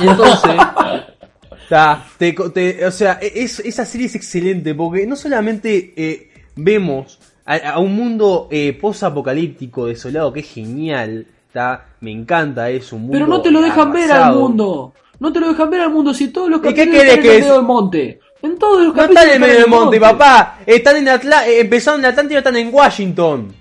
Y 0.00 0.06
entonces, 0.08 0.52
¿está? 1.62 2.04
Te, 2.18 2.34
co- 2.34 2.50
te- 2.50 2.84
o 2.86 2.90
sea, 2.90 3.18
e- 3.20 3.32
es, 3.42 3.60
esa 3.60 3.84
serie 3.84 4.06
es 4.06 4.14
excelente 4.14 4.74
porque 4.74 5.06
no 5.06 5.16
solamente 5.16 5.92
eh, 5.96 6.30
vemos 6.56 7.18
a, 7.44 7.56
a 7.72 7.78
un 7.78 7.94
mundo 7.94 8.48
eh, 8.50 8.72
post-apocalíptico 8.80 9.86
desolado 9.86 10.32
que 10.32 10.40
es 10.40 10.48
genial, 10.50 11.26
¿está? 11.48 11.86
Me 12.00 12.12
encanta 12.12 12.70
eso, 12.70 12.96
un 12.96 13.02
mundo 13.02 13.14
Pero 13.14 13.26
no 13.26 13.42
te 13.42 13.50
lo 13.50 13.60
dejan 13.60 13.92
ver 13.92 14.10
al 14.12 14.34
mundo. 14.34 14.94
No 15.18 15.30
te 15.32 15.40
lo 15.40 15.48
dejan 15.48 15.68
ver 15.68 15.82
al 15.82 15.90
mundo 15.90 16.14
si 16.14 16.28
todos 16.28 16.48
los 16.48 16.60
¿Y 16.60 16.72
qué 16.72 16.88
querés 16.90 17.18
que 17.18 17.36
en 17.36 17.42
el 17.42 17.42
es? 17.42 17.48
del 17.50 17.62
monte. 17.62 18.20
En 18.42 18.58
todos 18.58 18.78
los 18.78 18.88
No 18.88 18.94
capítulos 18.94 19.22
están 19.24 19.34
en 19.34 19.40
medio 19.40 19.54
del 19.54 19.64
el 19.64 19.70
monte, 19.70 20.00
papá. 20.00 20.58
Están 20.66 20.96
en 20.96 21.08
Atla 21.08 21.46
eh, 21.48 21.60
empezaron 21.60 22.00
en 22.00 22.06
Atlanta 22.06 22.34
y 22.34 22.36
están 22.36 22.56
en 22.56 22.72
Washington. 22.72 23.54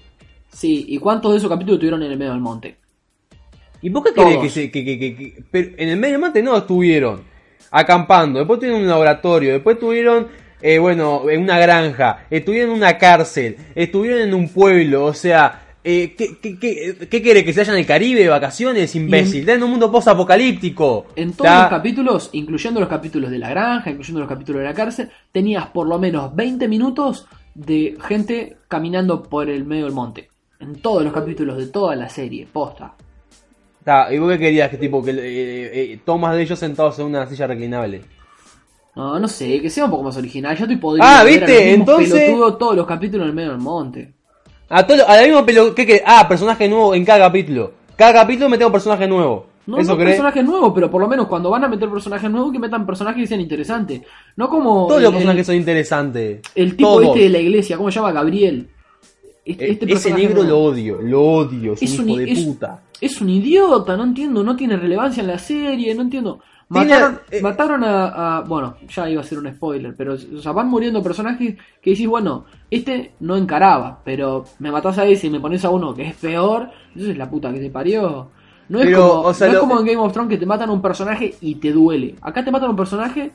Sí, 0.51 0.85
¿y 0.89 0.97
cuántos 0.97 1.31
de 1.31 1.37
esos 1.37 1.49
capítulos 1.49 1.75
estuvieron 1.77 2.03
en 2.03 2.11
el 2.11 2.17
medio 2.17 2.31
del 2.31 2.41
monte? 2.41 2.77
¿Y 3.81 3.89
por 3.89 4.03
qué 4.03 4.13
crees 4.13 4.37
que, 4.39 4.49
se, 4.49 4.71
que, 4.71 4.83
que, 4.83 4.99
que- 4.99 5.15
que- 5.15 5.43
pero 5.51 5.69
en 5.77 5.89
el 5.89 5.97
medio 5.97 6.13
del 6.13 6.21
monte 6.21 6.41
no 6.43 6.57
estuvieron 6.57 7.23
acampando, 7.71 8.39
después 8.39 8.59
tuvieron 8.59 8.81
un 8.81 8.87
laboratorio, 8.89 9.53
después 9.53 9.75
estuvieron, 9.75 10.27
eh, 10.61 10.79
bueno, 10.79 11.29
en 11.29 11.43
una 11.43 11.59
granja, 11.59 12.25
estuvieron 12.29 12.71
en 12.71 12.77
una 12.77 12.97
cárcel, 12.97 13.55
estuvieron 13.75 14.21
en 14.21 14.33
un 14.33 14.49
pueblo, 14.49 15.05
o 15.05 15.13
sea, 15.13 15.67
eh, 15.83 16.13
¿qué, 16.17 16.37
qué, 16.41 16.59
qué, 16.59 17.07
qué 17.09 17.21
quiere? 17.21 17.45
¿Que 17.45 17.53
se 17.53 17.61
vayan 17.61 17.77
al 17.77 17.85
Caribe 17.85 18.21
de 18.21 18.27
vacaciones, 18.29 18.95
imbécil? 18.95 19.41
Están 19.41 19.57
en 19.57 19.63
un 19.63 19.71
mundo 19.71 19.91
post-apocalíptico. 19.91 21.07
En 21.15 21.33
todos 21.33 21.49
los 21.51 21.69
capítulos, 21.69 22.29
incluyendo 22.33 22.79
los 22.79 22.89
capítulos 22.89 23.31
de 23.31 23.39
la 23.39 23.49
granja, 23.49 23.89
incluyendo 23.89 24.19
los 24.19 24.29
capítulos 24.29 24.59
de 24.61 24.67
la 24.67 24.73
cárcel, 24.73 25.09
tenías 25.31 25.67
por 25.67 25.87
lo 25.87 25.97
menos 25.97 26.35
20 26.35 26.67
minutos 26.67 27.27
de 27.55 27.97
gente 28.07 28.57
caminando 28.67 29.23
por 29.23 29.49
el 29.49 29.65
medio 29.65 29.85
del 29.85 29.93
monte. 29.93 30.29
En 30.59 30.75
todos 30.81 31.03
los 31.03 31.13
capítulos 31.13 31.57
de 31.57 31.67
toda 31.67 31.95
la 31.95 32.09
serie, 32.09 32.45
posta. 32.51 32.93
ta, 33.83 34.13
¿Y 34.13 34.19
vos 34.19 34.31
qué 34.33 34.39
querías? 34.39 34.69
Que 34.69 34.77
tipo, 34.77 35.01
que 35.01 35.11
eh, 35.11 35.93
eh, 35.93 35.99
tomas 36.03 36.35
de 36.35 36.41
ellos 36.41 36.59
sentados 36.59 36.99
en 36.99 37.05
una 37.05 37.25
silla 37.27 37.47
reclinable. 37.47 38.01
No, 38.95 39.17
no 39.17 39.27
sé, 39.29 39.61
que 39.61 39.69
sea 39.69 39.85
un 39.85 39.91
poco 39.91 40.03
más 40.03 40.17
original. 40.17 40.57
Yo 40.57 40.65
estoy 40.65 40.75
podrido 40.75 41.07
Ah, 41.07 41.23
¿viste? 41.23 41.73
Entonces- 41.73 42.35
todos 42.59 42.75
los 42.75 42.85
capítulos 42.85 43.23
en 43.23 43.29
el 43.29 43.35
medio 43.35 43.51
del 43.51 43.59
monte. 43.59 44.13
A, 44.69 44.85
todo, 44.85 45.07
a 45.07 45.15
la 45.17 45.23
misma 45.23 45.45
pelo, 45.45 45.73
¿qué 45.73 45.85
querés? 45.85 46.03
Ah, 46.05 46.27
personaje 46.27 46.67
nuevo 46.69 46.93
en 46.93 47.03
cada 47.03 47.19
capítulo. 47.27 47.71
Cada 47.95 48.13
capítulo 48.13 48.49
metemos 48.49 48.71
personaje 48.71 49.07
nuevo. 49.07 49.47
No, 49.65 49.77
¿Eso 49.77 49.91
no 49.91 49.97
personajes 49.99 50.43
nuevos, 50.43 50.71
pero 50.73 50.89
por 50.89 50.99
lo 51.01 51.07
menos 51.07 51.27
cuando 51.27 51.49
van 51.51 51.63
a 51.63 51.67
meter 51.67 51.89
personajes 51.89 52.29
nuevos, 52.31 52.51
que 52.51 52.57
metan 52.59 52.85
personajes 52.87 53.21
que 53.21 53.27
sean 53.27 53.41
interesantes. 53.41 54.01
No 54.35 54.49
como 54.49 54.87
Todos 54.87 54.97
el, 54.97 55.03
los 55.03 55.11
personajes 55.13 55.39
el- 55.41 55.45
son 55.45 55.55
interesantes. 55.55 56.41
el 56.55 56.75
tipo 56.75 56.89
Todos. 56.89 57.05
este 57.07 57.19
de 57.19 57.29
la 57.29 57.37
iglesia, 57.39 57.77
¿cómo 57.77 57.91
se 57.91 57.95
llama? 57.99 58.11
Gabriel. 58.11 58.67
Este, 59.45 59.71
este 59.71 59.93
Ese 59.93 60.11
negro 60.13 60.43
nuevo. 60.43 60.49
lo 60.49 60.59
odio, 60.63 60.99
lo 61.01 61.21
odio, 61.23 61.73
es, 61.73 61.81
Es 61.83 61.99
un 61.99 62.09
hijo 62.09 62.19
un- 62.19 62.25
de 62.25 62.31
es- 62.31 62.39
puta. 62.45 62.81
Es 63.01 63.21
un 63.21 63.29
idiota, 63.29 63.95
no 63.95 64.03
entiendo, 64.03 64.43
no 64.43 64.55
tiene 64.55 64.75
relevancia 64.75 65.21
en 65.21 65.27
la 65.27 65.37
serie, 65.39 65.93
no 65.95 66.01
entiendo. 66.03 66.39
Mataron, 66.71 67.19
eh, 67.31 67.41
mataron 67.41 67.83
a, 67.83 68.37
a- 68.37 68.41
Bueno, 68.41 68.77
ya 68.95 69.09
iba 69.09 69.21
a 69.21 69.23
ser 69.23 69.39
un 69.39 69.51
spoiler, 69.53 69.95
pero 69.95 70.13
o 70.13 70.41
sea, 70.41 70.51
van 70.51 70.67
muriendo 70.69 71.01
personajes 71.01 71.55
que 71.81 71.89
decís, 71.89 72.07
bueno, 72.07 72.45
este 72.69 73.13
no 73.21 73.35
encaraba, 73.37 73.99
pero 74.05 74.45
me 74.59 74.71
matás 74.71 74.97
a 74.99 75.05
ese 75.05 75.27
y 75.27 75.29
me 75.31 75.39
pones 75.39 75.65
a 75.65 75.71
uno 75.71 75.93
que 75.95 76.07
es 76.07 76.15
peor, 76.15 76.69
entonces 76.93 77.17
la 77.17 77.29
puta 77.29 77.51
que 77.51 77.59
te 77.59 77.69
parió. 77.71 78.29
No 78.69 78.79
es, 78.79 78.85
como, 78.95 79.21
o 79.21 79.33
sea, 79.33 79.47
no 79.47 79.53
es 79.53 79.59
como 79.67 79.79
en 79.79 79.85
Game 79.87 79.97
of 79.97 80.13
Thrones 80.13 80.29
que 80.29 80.37
te 80.37 80.45
matan 80.45 80.69
a 80.69 80.73
un 80.73 80.81
personaje 80.81 81.33
y 81.41 81.55
te 81.55 81.71
duele. 81.71 82.13
Acá 82.21 82.45
te 82.45 82.51
matan 82.51 82.67
a 82.67 82.71
un 82.71 82.77
personaje 82.77 83.31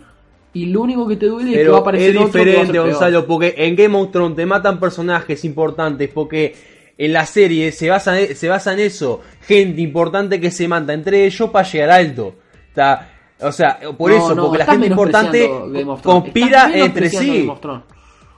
y 0.53 0.67
lo 0.67 0.83
único 0.83 1.09
que 1.09 1.17
te 1.17 1.27
duele 1.27 1.51
es 1.51 1.57
que 1.65 1.69
va 1.73 1.79
a 1.79 1.81
aparecer 1.81 2.11
es 2.11 2.17
otro 2.29 2.45
diferente, 2.45 2.73
peor. 2.75 2.87
Gonzalo, 2.91 3.27
porque 3.27 3.55
en 3.59 3.75
Game 3.75 3.99
of 3.99 4.13
Thrones 4.13 4.37
te 4.37 4.47
matan 4.47 4.79
personajes 4.79 5.45
importantes, 5.45 6.09
porque 6.15 6.55
en 6.97 7.13
la 7.13 7.27
serie 7.27 7.73
se 7.73 7.91
basa, 7.91 8.21
en- 8.21 8.37
se 8.37 8.49
basa 8.49 8.75
en 8.75 8.79
eso. 8.79 9.23
Gente 9.41 9.81
importante 9.83 10.41
que 10.41 10.53
se 10.53 10.69
mata 10.69 10.93
entre 10.93 11.27
ellos 11.27 11.51
para 11.51 11.69
llegar 11.69 11.91
alto. 11.91 12.37
Está- 12.69 13.11
o 13.41 13.53
sea, 13.53 13.79
por 13.97 14.11
No, 14.11 14.17
eso, 14.17 14.35
no, 14.35 14.43
porque 14.47 14.59
la 14.59 14.67
gente 14.67 14.87
importante 14.87 15.51
conspira 16.03 16.71
entre 16.75 17.11
sí. 17.11 17.49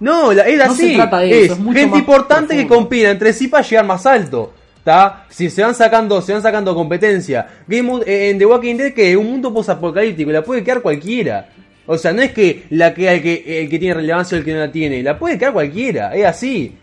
No, 0.00 0.32
la- 0.32 0.42
es 0.46 0.60
así. 0.60 0.90
se 0.90 0.94
trata 0.96 1.18
de 1.20 1.30
es 1.30 1.44
eso, 1.44 1.52
es 1.54 1.58
mucho 1.58 1.78
gente 1.78 1.98
importante 1.98 2.56
que 2.56 2.66
compite 2.66 3.10
entre 3.10 3.32
sí 3.32 3.48
para 3.48 3.62
llegar 3.66 3.86
más 3.86 4.04
alto. 4.06 4.52
¿Tá? 4.84 5.24
Si 5.30 5.50
se 5.50 5.64
van 5.64 5.74
sacando, 5.74 6.22
se 6.22 6.32
van 6.32 6.42
sacando 6.42 6.72
competencia. 6.72 7.44
Game 7.66 8.02
eh, 8.06 8.30
en 8.30 8.38
The 8.38 8.46
Walking 8.46 8.76
Dead 8.76 8.92
que 8.92 9.10
es 9.10 9.16
un 9.16 9.26
mundo 9.26 9.52
posapocalíptico, 9.52 10.30
la 10.30 10.44
puede 10.44 10.62
quedar 10.62 10.80
cualquiera. 10.80 11.48
O 11.86 11.98
sea, 11.98 12.12
no 12.12 12.22
es 12.22 12.30
que 12.32 12.66
la 12.70 12.94
que 12.94 13.12
el 13.12 13.20
que, 13.20 13.62
el 13.62 13.68
que 13.68 13.78
tiene 13.80 13.94
relevancia 13.94 14.36
o 14.36 14.38
el 14.38 14.44
que 14.44 14.52
no 14.52 14.60
la 14.60 14.70
tiene, 14.70 15.02
la 15.02 15.18
puede 15.18 15.38
quedar 15.38 15.52
cualquiera, 15.54 16.14
es 16.14 16.24
así. 16.24 16.76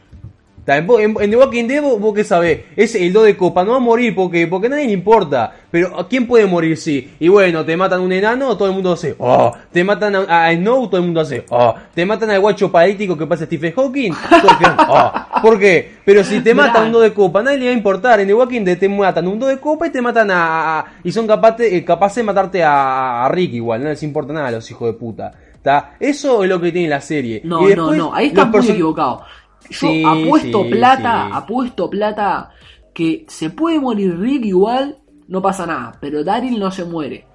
Tá, 0.65 0.77
En, 0.77 0.87
en- 0.89 1.29
The 1.29 1.35
Walking 1.35 1.67
Dead 1.67 1.81
vos, 1.81 1.99
vos 1.99 2.13
qué 2.13 2.23
sabés, 2.23 2.61
es 2.75 2.95
el 2.95 3.11
2 3.11 3.25
de 3.25 3.35
copa, 3.37 3.65
no 3.65 3.71
va 3.71 3.77
a 3.77 3.81
morir 3.81 4.15
porque, 4.15 4.47
porque 4.47 4.67
a 4.67 4.69
nadie 4.69 4.85
le 4.85 4.93
importa. 4.93 5.53
Pero 5.69 5.99
¿a 5.99 6.07
quién 6.07 6.25
puede 6.25 6.45
morir 6.45 6.77
sí? 6.77 7.11
Y 7.19 7.27
bueno, 7.27 7.65
te 7.65 7.75
matan 7.75 7.99
un 7.99 8.11
enano, 8.13 8.55
todo 8.55 8.67
el 8.69 8.73
mundo 8.73 8.93
hace, 8.93 9.13
oh, 9.17 9.51
te 9.71 9.83
matan 9.83 10.15
a, 10.15 10.45
a 10.47 10.53
Snow, 10.53 10.87
todo 10.87 10.97
el 11.01 11.03
mundo 11.05 11.19
hace, 11.21 11.43
oh, 11.49 11.75
te 11.93 12.05
matan 12.05 12.29
al 12.29 12.39
guacho 12.39 12.71
paralítico 12.71 13.17
que 13.17 13.25
pasa 13.27 13.45
Stephen 13.45 13.73
Hawking, 13.73 14.13
quedan, 14.59 14.77
oh. 14.87 15.11
¿Por 15.41 15.59
qué? 15.59 15.91
Pero 16.05 16.23
si 16.23 16.39
te 16.39 16.53
matan 16.53 16.85
un 16.85 16.91
2 16.93 17.01
de 17.03 17.13
copa, 17.13 17.39
a 17.41 17.43
nadie 17.43 17.57
le 17.57 17.65
va 17.65 17.71
a 17.71 17.73
importar. 17.73 18.19
En 18.21 18.27
The 18.27 18.33
Walking 18.33 18.61
Dead 18.63 18.77
te 18.77 18.87
matan 18.87 19.27
un 19.27 19.39
2 19.39 19.49
de 19.49 19.57
copa 19.59 19.87
y 19.87 19.89
te 19.91 20.01
matan 20.01 20.31
a. 20.31 20.79
a- 20.79 20.85
y 21.03 21.11
son 21.11 21.27
capaces, 21.27 21.73
eh, 21.73 21.83
capaces 21.83 22.17
de 22.17 22.23
matarte 22.23 22.63
a, 22.63 23.25
a 23.25 23.29
Rick 23.29 23.53
igual, 23.55 23.83
no 23.83 23.89
les 23.89 24.01
importa 24.03 24.31
nada 24.31 24.47
a 24.47 24.51
los 24.51 24.69
hijos 24.71 24.87
de 24.87 24.93
puta. 24.97 25.31
¿tá? 25.61 25.95
Eso 25.99 26.43
es 26.43 26.49
lo 26.49 26.59
que 26.59 26.71
tiene 26.73 26.89
la 26.89 26.99
serie. 27.01 27.41
No, 27.45 27.65
después, 27.65 27.97
no, 27.97 28.09
no, 28.09 28.13
ahí 28.13 28.27
estás 28.27 28.49
muy 28.49 28.59
equivocado. 28.69 29.21
Yo 29.69 29.87
Sí, 29.87 30.03
apuesto 30.05 30.63
sí, 30.63 30.69
plata, 30.71 31.27
sí. 31.27 31.31
apuesto 31.35 31.89
plata 31.89 32.51
que 32.93 33.25
se 33.27 33.49
puede 33.49 33.79
morir 33.79 34.17
Rick 34.19 34.45
igual, 34.45 34.97
no 35.27 35.41
pasa 35.41 35.65
nada, 35.65 35.93
pero 35.99 36.23
Daryl 36.23 36.59
no 36.59 36.69
se 36.71 36.85
muere. 36.85 37.25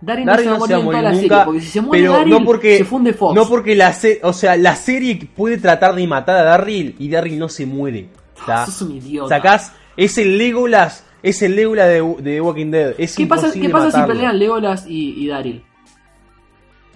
Daryl, 0.00 0.26
Daryl 0.26 0.46
no 0.46 0.52
se 0.52 0.52
va 0.52 0.56
a 0.56 0.58
morir 0.58 0.76
en 0.76 0.84
toda 0.86 1.02
la 1.02 1.10
nunca, 1.10 1.20
serie, 1.22 1.44
porque 1.44 1.60
si 1.60 1.66
se 1.68 1.80
muere 1.80 2.02
pero 2.02 2.12
Daryl, 2.12 2.30
no 2.30 2.44
porque, 2.44 2.78
se 2.78 2.84
funde 2.84 3.12
Fox. 3.12 3.34
No 3.34 3.48
porque 3.48 3.74
la 3.74 3.92
serie, 3.92 4.20
o 4.22 4.32
sea, 4.32 4.56
la 4.56 4.76
serie 4.76 5.28
puede 5.34 5.58
tratar 5.58 5.94
de 5.94 6.06
matar 6.06 6.36
a 6.36 6.44
Daryl 6.44 6.94
y 6.98 7.08
Daryl 7.08 7.38
no 7.38 7.48
se 7.48 7.66
muere. 7.66 8.08
¿tá? 8.46 8.64
Sos 8.66 8.82
un 8.82 8.92
idiota. 8.96 9.34
Sacás, 9.36 9.72
es 9.96 10.16
el 10.18 10.38
Legolas, 10.38 11.04
es 11.22 11.42
el 11.42 11.56
Legolas 11.56 11.88
de, 11.88 12.00
de 12.00 12.22
The 12.22 12.40
Walking 12.40 12.70
Dead. 12.70 12.94
Es 12.96 13.16
¿Qué 13.16 13.26
pasa, 13.26 13.50
¿qué 13.52 13.68
pasa 13.68 13.90
si 13.90 14.06
pelean 14.06 14.38
Legolas 14.38 14.86
y, 14.86 15.24
y 15.24 15.26
Daryl? 15.26 15.64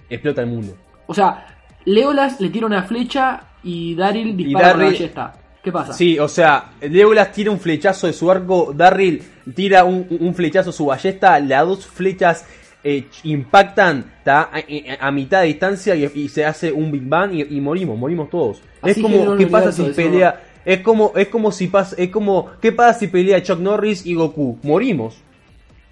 Explota 0.09 0.41
el 0.41 0.47
mundo. 0.47 0.77
O 1.07 1.13
sea, 1.13 1.45
Legolas 1.83 2.39
le 2.39 2.49
tira 2.49 2.65
una 2.67 2.83
flecha 2.83 3.49
y 3.63 3.95
Daryl 3.95 4.35
dispara 4.35 4.71
con 4.71 4.79
la 4.79 4.85
Daryl- 4.85 4.91
ballesta. 4.93 5.33
¿Qué 5.63 5.71
pasa? 5.71 5.93
Sí, 5.93 6.19
o 6.19 6.27
sea, 6.27 6.71
Legolas 6.81 7.31
tira 7.31 7.49
un 7.49 7.59
flechazo 7.59 8.07
de 8.07 8.13
su 8.13 8.29
arco, 8.29 8.73
Darryl 8.75 9.21
tira 9.55 9.85
un, 9.85 10.05
un 10.19 10.35
flechazo 10.35 10.71
de 10.71 10.77
su 10.77 10.85
ballesta, 10.87 11.39
las 11.39 11.65
dos 11.65 11.85
flechas 11.87 12.45
eh, 12.83 13.05
impactan 13.23 14.11
¿tá? 14.25 14.49
a, 14.51 14.57
a- 14.57 15.07
a 15.07 15.11
mitad 15.11 15.39
de 15.41 15.47
distancia 15.47 15.95
y, 15.95 16.03
y 16.15 16.27
se 16.27 16.43
hace 16.45 16.69
un 16.71 16.91
Big 16.91 17.07
Bang 17.07 17.33
y, 17.33 17.41
y 17.57 17.61
morimos, 17.61 17.97
morimos 17.97 18.29
todos. 18.29 18.61
Así 18.81 18.99
es 18.99 19.01
como, 19.01 19.37
¿qué 19.37 19.47
pasa 19.47 19.71
si 19.71 19.83
pelea? 19.83 20.43
Es 20.65 20.79
como, 20.81 21.13
es 21.15 21.27
como 21.29 21.51
si 21.53 21.67
pasa, 21.67 21.95
es 21.97 22.09
como, 22.09 22.51
¿qué 22.61 22.73
pasa 22.73 22.99
si 22.99 23.07
pelea 23.07 23.41
Chuck 23.41 23.59
Norris 23.59 24.05
y 24.05 24.15
Goku? 24.15 24.59
Morimos. 24.63 25.15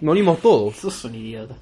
Morimos 0.01 0.39
todos. 0.39 0.75
Sos 0.75 1.05
un 1.05 1.15
idiota. 1.15 1.55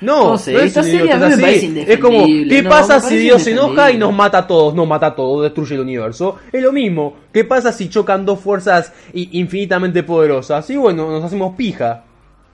No, 0.00 0.30
No 0.30 0.38
sé, 0.38 0.54
es 0.56 0.62
esta 0.64 0.82
serie 0.82 1.10
a 1.12 1.16
mí 1.16 1.32
es 1.32 1.88
me 1.88 1.98
como, 1.98 2.26
¿qué 2.26 2.62
no, 2.62 2.68
pasa 2.68 3.00
si 3.00 3.16
Dios 3.16 3.42
se 3.42 3.52
enoja 3.52 3.90
y 3.90 3.96
nos 3.96 4.14
mata 4.14 4.38
a 4.38 4.46
todos? 4.46 4.74
Nos 4.74 4.86
mata 4.86 5.06
a 5.06 5.14
todos, 5.14 5.42
destruye 5.42 5.74
el 5.74 5.80
universo. 5.80 6.36
Es 6.52 6.62
lo 6.62 6.70
mismo. 6.72 7.14
¿Qué 7.32 7.44
pasa 7.44 7.72
si 7.72 7.88
chocan 7.88 8.26
dos 8.26 8.40
fuerzas 8.40 8.92
infinitamente 9.14 10.02
poderosas? 10.02 10.68
Y 10.70 10.76
bueno, 10.76 11.10
nos 11.10 11.24
hacemos 11.24 11.54
pija. 11.56 12.04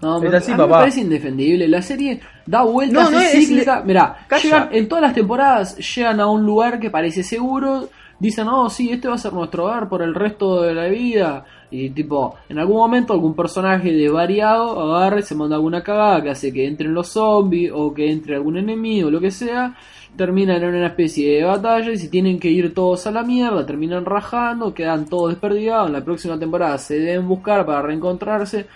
No, 0.00 0.20
Es 0.22 0.34
así, 0.34 0.50
a 0.50 0.56
mí 0.56 0.62
me 0.62 0.68
papá. 0.68 0.80
parece 0.80 1.00
indefendible. 1.00 1.68
La 1.68 1.80
serie 1.80 2.20
da 2.44 2.62
vueltas, 2.62 3.10
No, 3.10 3.20
es 3.20 3.30
cíclica. 3.32 3.82
Mirá, 3.84 4.26
llegan, 4.42 4.68
en 4.72 4.88
todas 4.88 5.02
las 5.02 5.14
temporadas 5.14 5.76
llegan 5.94 6.20
a 6.20 6.28
un 6.28 6.44
lugar 6.44 6.80
que 6.80 6.90
parece 6.90 7.22
seguro. 7.22 7.88
Dicen, 8.18 8.48
oh, 8.48 8.68
sí, 8.68 8.90
este 8.90 9.08
va 9.08 9.14
a 9.14 9.18
ser 9.18 9.32
nuestro 9.32 9.64
hogar 9.64 9.88
por 9.88 10.02
el 10.02 10.14
resto 10.14 10.62
de 10.62 10.74
la 10.74 10.86
vida. 10.86 11.44
Y 11.72 11.88
tipo, 11.88 12.36
en 12.50 12.58
algún 12.58 12.76
momento 12.76 13.14
algún 13.14 13.34
personaje 13.34 13.90
desvariado 13.92 14.94
agarra 14.94 15.20
y 15.20 15.22
se 15.22 15.34
manda 15.34 15.56
alguna 15.56 15.82
cagada 15.82 16.22
que 16.22 16.28
hace 16.28 16.52
que 16.52 16.66
entren 16.66 16.92
los 16.92 17.08
zombies 17.08 17.72
o 17.74 17.94
que 17.94 18.12
entre 18.12 18.36
algún 18.36 18.58
enemigo 18.58 19.10
lo 19.10 19.20
que 19.20 19.30
sea. 19.30 19.74
Terminan 20.14 20.62
en 20.62 20.74
una 20.74 20.88
especie 20.88 21.38
de 21.38 21.44
batalla 21.44 21.90
y 21.90 21.96
si 21.96 22.10
tienen 22.10 22.38
que 22.38 22.50
ir 22.50 22.74
todos 22.74 23.06
a 23.06 23.10
la 23.10 23.22
mierda, 23.22 23.64
terminan 23.64 24.04
rajando, 24.04 24.74
quedan 24.74 25.06
todos 25.06 25.30
desperdigados. 25.30 25.86
En 25.86 25.94
la 25.94 26.04
próxima 26.04 26.38
temporada 26.38 26.76
se 26.76 26.98
deben 26.98 27.26
buscar 27.26 27.64
para 27.64 27.80
reencontrarse 27.80 28.66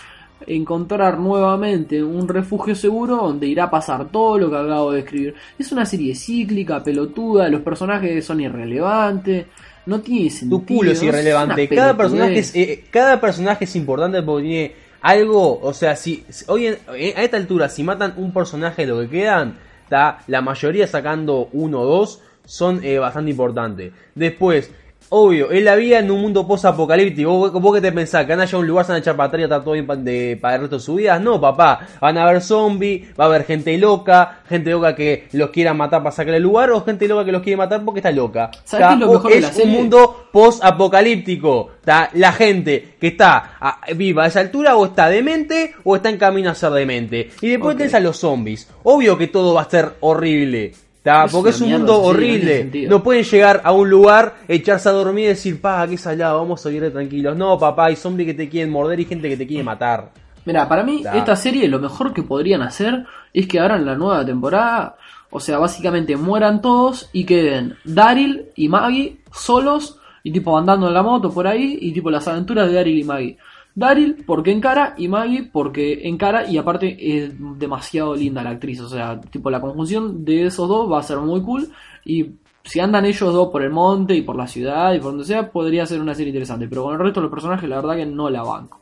encontrar 0.46 1.18
nuevamente 1.18 2.02
un 2.02 2.28
refugio 2.28 2.74
seguro 2.74 3.16
donde 3.16 3.46
irá 3.46 3.64
a 3.64 3.70
pasar 3.70 4.08
todo 4.08 4.38
lo 4.38 4.50
que 4.50 4.56
acabo 4.56 4.92
de 4.92 5.00
escribir. 5.00 5.34
Es 5.58 5.72
una 5.72 5.84
serie 5.84 6.14
cíclica, 6.14 6.82
pelotuda, 6.82 7.48
los 7.48 7.62
personajes 7.62 8.24
son 8.24 8.40
irrelevantes, 8.40 9.46
no 9.86 10.00
tiene 10.00 10.30
sentido. 10.30 10.58
Tu 10.60 10.66
culo 10.66 10.90
es 10.90 11.02
irrelevante. 11.02 11.68
Cada 11.68 11.96
pelotudez. 11.96 11.96
personaje 11.96 12.38
es, 12.40 12.54
eh, 12.56 12.84
cada 12.90 13.20
personaje 13.20 13.64
es 13.64 13.76
importante 13.76 14.22
porque 14.22 14.42
tiene 14.46 14.72
algo, 15.00 15.60
o 15.60 15.72
sea, 15.72 15.94
si 15.96 16.24
si- 16.28 16.44
hoy 16.48 16.66
en- 16.66 16.78
eh, 16.96 17.14
a 17.16 17.22
esta 17.22 17.36
altura, 17.36 17.68
si 17.68 17.82
matan 17.84 18.14
un 18.16 18.32
personaje 18.32 18.82
de 18.82 18.88
lo 18.88 19.00
que 19.00 19.08
quedan, 19.08 19.56
está 19.84 20.18
la 20.26 20.40
mayoría 20.42 20.86
sacando 20.86 21.48
uno 21.52 21.80
o 21.80 21.84
dos, 21.86 22.20
son 22.44 22.80
eh, 22.84 22.98
bastante 22.98 23.30
importantes. 23.30 23.92
Después, 24.14 24.70
obvio, 25.08 25.50
es 25.50 25.62
la 25.62 25.76
vida 25.76 25.98
en 25.98 26.10
un 26.10 26.20
mundo 26.20 26.46
post-apocalíptico. 26.46 27.30
¿Vos, 27.32 27.52
vos 27.52 27.74
qué 27.74 27.80
te 27.80 27.92
pensás? 27.92 28.24
¿Que 28.26 28.32
van 28.32 28.40
a 28.40 28.44
llegar 28.44 28.56
a 28.56 28.60
un 28.60 28.66
lugar, 28.66 28.84
se 28.84 28.92
van 28.92 28.96
a 28.96 29.00
echar 29.00 29.16
para 29.16 29.26
atrás 29.28 29.40
y 29.40 29.44
estar 29.44 29.62
todo 29.64 29.72
bien 29.74 29.86
de- 30.04 30.38
para 30.40 30.54
el 30.56 30.60
resto 30.62 30.76
de 30.76 30.82
su 30.82 30.94
vida? 30.96 31.18
No, 31.18 31.40
papá. 31.40 31.86
Van 32.00 32.18
a 32.18 32.24
haber 32.24 32.40
zombies, 32.42 33.08
va 33.18 33.24
a 33.24 33.26
haber 33.28 33.44
gente 33.44 33.76
loca, 33.78 34.40
gente 34.48 34.70
loca 34.70 34.94
que 34.94 35.28
los 35.32 35.50
quiera 35.50 35.74
matar 35.74 36.02
para 36.02 36.12
sacar 36.14 36.34
el 36.34 36.42
lugar, 36.42 36.70
o 36.70 36.84
gente 36.84 37.06
loca 37.08 37.24
que 37.24 37.32
los 37.32 37.42
quiere 37.42 37.56
matar 37.56 37.84
porque 37.84 38.00
está 38.00 38.10
loca. 38.10 38.50
¿Sabés 38.64 38.86
¿Tá? 38.86 38.88
qué 38.88 38.94
es 38.94 39.00
lo 39.00 39.12
mejor 39.12 39.30
de 39.32 39.38
es 39.38 39.56
la 39.58 39.64
un 39.64 39.70
mundo 39.70 40.26
post-apocalíptico. 40.32 41.70
La 42.14 42.32
gente 42.32 42.94
que 43.00 43.08
está 43.08 43.56
a- 43.60 43.80
viva 43.94 44.24
a 44.24 44.26
esa 44.26 44.40
altura 44.40 44.76
o 44.76 44.86
está 44.86 45.08
demente 45.08 45.74
o 45.84 45.96
está 45.96 46.08
en 46.08 46.18
camino 46.18 46.50
a 46.50 46.54
ser 46.54 46.70
demente. 46.72 47.30
Y 47.40 47.48
después 47.48 47.74
Ok. 47.74 47.78
tenés 47.78 47.94
a 47.94 48.00
los 48.00 48.16
zombies. 48.18 48.68
Obvio 48.82 49.16
que 49.16 49.28
todo 49.28 49.54
va 49.54 49.62
a 49.62 49.70
ser 49.70 49.92
horrible. 50.00 50.72
¿Tá? 51.06 51.24
Es 51.24 51.32
es 51.32 51.60
un 51.60 51.68
mierda, 51.68 51.78
mundo 51.78 51.94
sí, 51.94 52.08
no 52.08 52.18
tiene 52.18 52.64
horrible. 52.66 52.88
No 52.88 53.02
pueden 53.02 53.22
llegar 53.22 53.60
a 53.62 53.70
un 53.70 53.88
lugar, 53.88 54.34
echarse 54.48 54.88
a 54.88 54.92
dormir 54.92 55.26
y 55.26 55.28
decir, 55.28 55.60
pa, 55.60 55.86
qué 55.86 55.96
salado, 55.96 56.40
vamos 56.40 56.66
a 56.66 56.68
vivir 56.68 56.92
tranquilos. 56.92 57.36
No, 57.36 57.56
papá, 57.56 57.86
hay 57.86 57.96
zombies 57.96 58.26
que 58.26 58.34
te 58.34 58.48
quieren 58.48 58.72
morder 58.72 58.98
y 58.98 59.04
gente 59.04 59.28
que 59.28 59.36
te 59.36 59.46
quiere 59.46 59.62
matar. 59.62 60.10
Mira, 60.44 60.68
para 60.68 60.82
mí, 60.82 61.04
esta 61.14 61.36
serie 61.36 61.68
lo 61.68 61.78
mejor 61.78 62.12
que 62.12 62.24
podrían 62.24 62.62
hacer 62.62 63.04
es 63.32 63.46
que 63.46 63.60
ahora 63.60 63.76
en 63.76 63.86
la 63.86 63.94
nueva 63.94 64.24
temporada, 64.26 64.96
o 65.30 65.38
sea, 65.38 65.58
básicamente 65.58 66.16
mueran 66.16 66.60
todos 66.60 67.08
y 67.12 67.24
queden 67.24 67.76
Daryl 67.84 68.46
y 68.56 68.68
Maggie 68.68 69.18
solos 69.32 70.00
y 70.24 70.32
tipo 70.32 70.58
andando 70.58 70.88
en 70.88 70.94
la 70.94 71.02
moto 71.04 71.30
por 71.30 71.46
ahí 71.46 71.78
y 71.80 71.92
tipo 71.92 72.10
las 72.10 72.26
aventuras 72.26 72.68
de 72.68 72.74
Daryl 72.74 72.98
y 72.98 73.04
Maggie. 73.04 73.38
Daryl 73.76 74.24
porque 74.26 74.50
encara 74.50 74.94
y 74.96 75.06
Maggie 75.06 75.44
porque 75.52 76.08
encara 76.08 76.48
y 76.50 76.56
aparte 76.58 76.96
es 76.98 77.32
demasiado 77.58 78.16
linda 78.16 78.42
la 78.42 78.50
actriz, 78.50 78.80
o 78.80 78.88
sea, 78.88 79.20
tipo 79.20 79.50
la 79.50 79.60
conjunción 79.60 80.24
de 80.24 80.46
esos 80.46 80.66
dos 80.68 80.90
va 80.90 80.98
a 80.98 81.02
ser 81.04 81.18
muy 81.18 81.42
cool 81.42 81.68
y 82.04 82.32
si 82.64 82.80
andan 82.80 83.04
ellos 83.04 83.32
dos 83.32 83.48
por 83.52 83.62
el 83.62 83.70
monte 83.70 84.14
y 84.14 84.22
por 84.22 84.34
la 84.34 84.46
ciudad 84.48 84.94
y 84.94 84.98
por 84.98 85.10
donde 85.12 85.26
sea, 85.26 85.52
podría 85.52 85.84
ser 85.86 86.00
una 86.00 86.14
serie 86.14 86.30
interesante, 86.30 86.66
pero 86.66 86.84
con 86.84 86.94
el 86.94 87.00
resto 87.00 87.20
de 87.20 87.24
los 87.26 87.30
personajes 87.30 87.68
la 87.68 87.76
verdad 87.76 87.96
que 87.96 88.06
no 88.06 88.30
la 88.30 88.42
banco. 88.42 88.80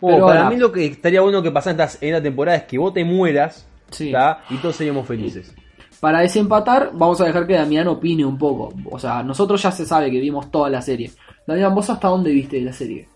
Oh, 0.00 0.06
Pero 0.08 0.26
para 0.26 0.40
ahora- 0.44 0.50
mí 0.50 0.56
lo 0.56 0.70
que 0.70 0.86
estaría 0.86 1.20
bueno 1.20 1.42
que 1.42 1.50
pasara 1.50 1.74
en 1.74 1.80
esta, 1.88 2.06
en 2.06 2.14
esta 2.14 2.22
temporada 2.22 2.56
es 2.58 2.62
que 2.64 2.78
vos 2.78 2.94
te 2.94 3.04
mueras 3.04 3.68
Sí. 3.90 4.12
y 4.50 4.56
todos 4.58 4.76
seríamos 4.76 5.04
felices. 5.06 5.52
Para 5.98 6.20
desempatar, 6.20 6.90
vamos 6.94 7.20
a 7.20 7.24
dejar 7.24 7.44
que 7.44 7.54
Damián 7.54 7.88
opine 7.88 8.24
un 8.24 8.38
poco. 8.38 8.72
O 8.88 8.98
sea, 9.00 9.24
nosotros 9.24 9.60
ya 9.60 9.72
se 9.72 9.84
sabe 9.84 10.12
que 10.12 10.20
vimos 10.20 10.48
toda 10.48 10.70
la 10.70 10.80
serie. 10.80 11.10
Damián, 11.44 11.74
¿vos 11.74 11.90
hasta 11.90 12.06
dónde 12.06 12.30
viste 12.30 12.60
la 12.60 12.72
serie? 12.72 13.08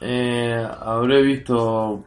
Eh, 0.00 0.66
habré 0.82 1.22
visto 1.22 2.04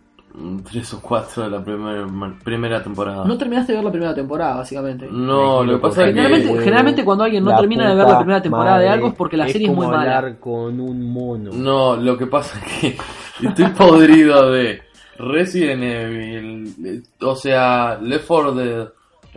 tres 0.64 0.94
o 0.94 1.02
cuatro 1.02 1.44
de 1.44 1.50
la 1.50 1.64
primer- 1.64 2.06
primera 2.44 2.82
temporada. 2.84 3.26
No 3.26 3.38
terminaste 3.38 3.72
de 3.74 3.78
ver 3.80 3.86
la 3.86 3.92
primera 3.92 4.14
temporada, 4.16 4.58
básicamente. 4.58 5.08
No, 5.12 5.64
lo 5.64 5.74
que 5.74 5.80
pasa 5.80 6.02
es 6.04 6.14
que... 6.14 6.22
Generalmente, 6.22 6.64
generalmente 6.64 7.06
cuando 7.06 7.24
alguien 7.24 7.44
no 7.44 7.56
termina 7.58 7.90
de 7.90 7.96
ver 7.96 8.08
la 8.08 8.18
primera 8.20 8.42
temporada 8.42 8.80
de 8.80 8.90
algo 8.90 9.08
es 9.08 9.16
porque 9.16 9.38
la 9.38 9.48
serie 9.48 9.68
es 9.70 9.76
muy 9.76 9.88
mala. 9.88 10.36
con 10.40 10.80
un 10.80 11.12
mono. 11.12 11.52
No, 11.54 11.96
lo 11.96 12.18
que 12.18 12.28
pasa 12.28 12.60
es 12.60 12.80
que 12.80 12.98
estoy 13.48 13.66
podrido 13.72 14.52
de 14.52 14.82
Resident 15.18 15.84
Evil, 15.84 17.04
o 17.22 17.36
sea, 17.36 17.98
Left 18.00 18.26
4 18.28 18.54
Dead, 18.54 18.88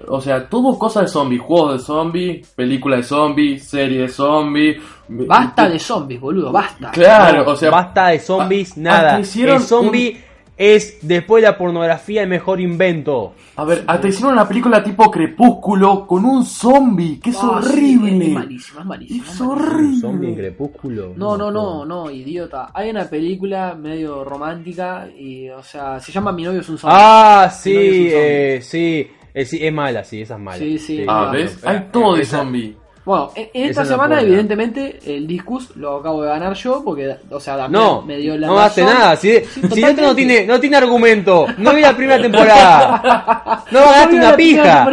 o 0.08 0.20
sea, 0.20 0.48
todo 0.48 0.78
cosas 0.78 1.04
de 1.04 1.08
zombies, 1.08 1.40
juegos 1.40 1.72
de 1.74 1.78
zombies, 1.80 2.48
películas 2.54 3.00
de 3.00 3.04
zombies, 3.04 3.68
series 3.68 4.00
de 4.02 4.08
zombies. 4.08 4.82
Basta 5.26 5.68
de 5.68 5.78
zombies, 5.78 6.20
boludo, 6.20 6.52
basta. 6.52 6.90
Claro, 6.90 7.50
o 7.50 7.56
sea, 7.56 7.70
Basta 7.70 8.08
de 8.08 8.18
zombies, 8.18 8.76
a- 8.76 8.80
nada. 8.80 9.20
hicieron 9.20 9.56
El 9.56 9.62
zombie 9.62 10.20
es, 10.56 10.98
después 11.02 11.42
de 11.42 11.48
la 11.48 11.56
pornografía, 11.58 12.22
el 12.22 12.28
mejor 12.28 12.60
invento. 12.60 13.34
a 13.56 13.64
ver, 13.64 13.84
hasta 13.86 14.08
hicieron 14.08 14.34
una 14.34 14.46
película 14.46 14.82
tipo 14.84 15.10
Crepúsculo 15.10 16.06
con 16.06 16.24
un 16.24 16.44
zombie, 16.44 17.18
que 17.20 17.30
es 17.30 17.36
Ah, 17.40 17.60
sí, 17.62 17.68
horrible. 17.68 18.26
es 18.26 18.32
malísima, 18.32 18.80
es 18.80 18.86
malísima. 18.86 19.24
Es 19.24 19.30
es 19.32 19.40
malísima. 19.40 19.52
Un 19.54 19.58
horrible. 19.72 20.00
zombie 20.00 20.28
en 20.28 20.34
crepúsculo. 20.36 21.12
No, 21.16 21.36
no, 21.36 21.50
no, 21.50 21.84
no, 21.84 22.10
idiota. 22.10 22.70
Hay 22.74 22.90
una 22.90 23.04
película 23.04 23.74
medio 23.74 24.22
romántica 24.24 25.08
y, 25.18 25.48
o 25.48 25.62
sea, 25.62 25.98
se 26.00 26.12
llama 26.12 26.32
Mi 26.32 26.44
novio 26.44 26.60
es 26.60 26.68
un 26.68 26.78
zombie. 26.78 26.96
Ah, 27.00 27.50
sí, 27.52 27.70
un 27.76 27.82
zombie. 27.82 28.10
eh, 28.14 28.60
sí. 28.62 29.10
Eh, 29.34 29.46
sí, 29.46 29.58
es 29.62 29.72
mala, 29.72 30.04
sí, 30.04 30.20
esa 30.20 30.34
es 30.34 30.40
mala. 30.40 30.58
Sí, 30.58 30.78
sí. 30.78 31.00
Ah, 31.08 31.28
Claro. 31.30 31.32
¿ves? 31.32 31.66
Hay 31.66 31.88
todo 31.90 32.16
de 32.16 32.24
zombie. 32.26 32.76
Bueno, 33.04 33.32
en, 33.34 33.48
en 33.52 33.68
esta 33.70 33.82
Esa 33.82 33.82
no 33.82 33.88
semana, 34.02 34.20
evidentemente, 34.20 34.98
el 35.06 35.26
Discus 35.26 35.74
lo 35.76 35.96
acabo 35.96 36.22
de 36.22 36.28
ganar 36.28 36.54
yo, 36.54 36.82
porque, 36.84 37.16
o 37.30 37.40
sea, 37.40 37.56
Damián 37.56 37.82
No, 37.82 38.02
me 38.02 38.16
dio 38.18 38.36
la 38.38 38.46
no 38.46 38.58
hace 38.60 38.82
razón. 38.82 38.96
nada. 38.98 39.16
Si, 39.16 39.32
Sí, 39.40 39.60
si 39.74 39.82
esto 39.82 40.02
no 40.02 40.14
tiene, 40.14 40.46
no 40.46 40.60
tiene 40.60 40.76
argumento, 40.76 41.46
no 41.58 41.74
vi 41.74 41.80
la 41.82 41.96
primera 41.96 42.22
temporada. 42.22 43.64
No 43.72 43.80
ganaste 43.80 44.10
vio 44.16 44.18
una 44.26 44.36
pija. 44.36 44.84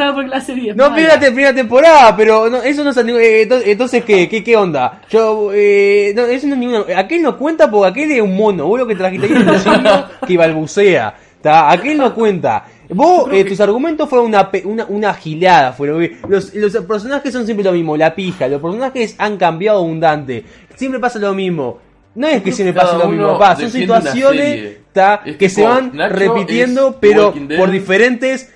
No 0.76 0.92
vi 0.92 1.04
la 1.04 1.20
primera 1.20 1.54
temporada, 1.54 2.16
pero 2.16 2.50
no, 2.50 2.64
eso 2.64 2.84
no 2.84 2.90
es 2.92 2.98
eh, 2.98 3.48
ento- 3.48 3.62
entonces 3.66 4.04
¿qué, 4.04 4.28
qué, 4.30 4.44
qué 4.44 4.56
onda? 4.58 5.02
Yo 5.10 5.52
eh, 5.54 6.14
no, 6.16 6.24
eso 6.24 6.48
no 6.48 6.54
es 6.54 6.60
ninguna, 6.60 6.84
aquel 6.98 7.22
no 7.22 7.38
cuenta 7.38 7.70
porque 7.70 7.90
aquel 7.90 8.12
es 8.12 8.22
un 8.22 8.36
mono, 8.36 8.66
vos 8.68 8.80
lo 8.80 8.88
que 8.88 8.96
trajiste 8.96 9.28
ahí 9.28 10.04
que 10.28 10.38
balbucea, 10.38 11.14
¿tá? 11.42 11.72
aquel 11.72 11.98
no 11.98 12.14
cuenta. 12.14 12.66
Vos, 12.90 13.30
eh, 13.32 13.46
tus 13.46 13.60
argumentos 13.60 14.10
fueron 14.10 14.28
una, 14.28 14.50
una, 14.64 14.86
una 14.86 15.14
gilada, 15.14 15.74
fueron, 15.74 16.10
los, 16.28 16.54
los 16.56 16.76
personajes 16.86 17.32
son 17.32 17.46
siempre 17.46 17.64
lo 17.64 17.72
mismo, 17.72 17.96
la 17.96 18.16
pija, 18.16 18.48
los 18.48 18.62
personajes 18.62 19.16
han 19.20 19.38
cambiado 19.38 19.80
abundante, 19.80 20.44
siempre 20.76 21.00
pasa 21.00 21.20
lo 21.20 21.34
mismo. 21.34 21.80
No 22.16 22.28
es 22.28 22.42
que 22.42 22.52
siempre 22.52 22.74
cada 22.74 22.98
lo 22.98 23.08
mismo, 23.08 23.34
papá, 23.34 23.56
son 23.56 23.70
situaciones. 23.70 24.78
Es 25.26 25.38
que 25.38 25.48
se 25.48 25.64
van 25.64 25.92
Nacho 25.94 26.16
repitiendo, 26.16 26.98
pero 27.00 27.34
por 27.58 27.70
diferentes 27.70 28.50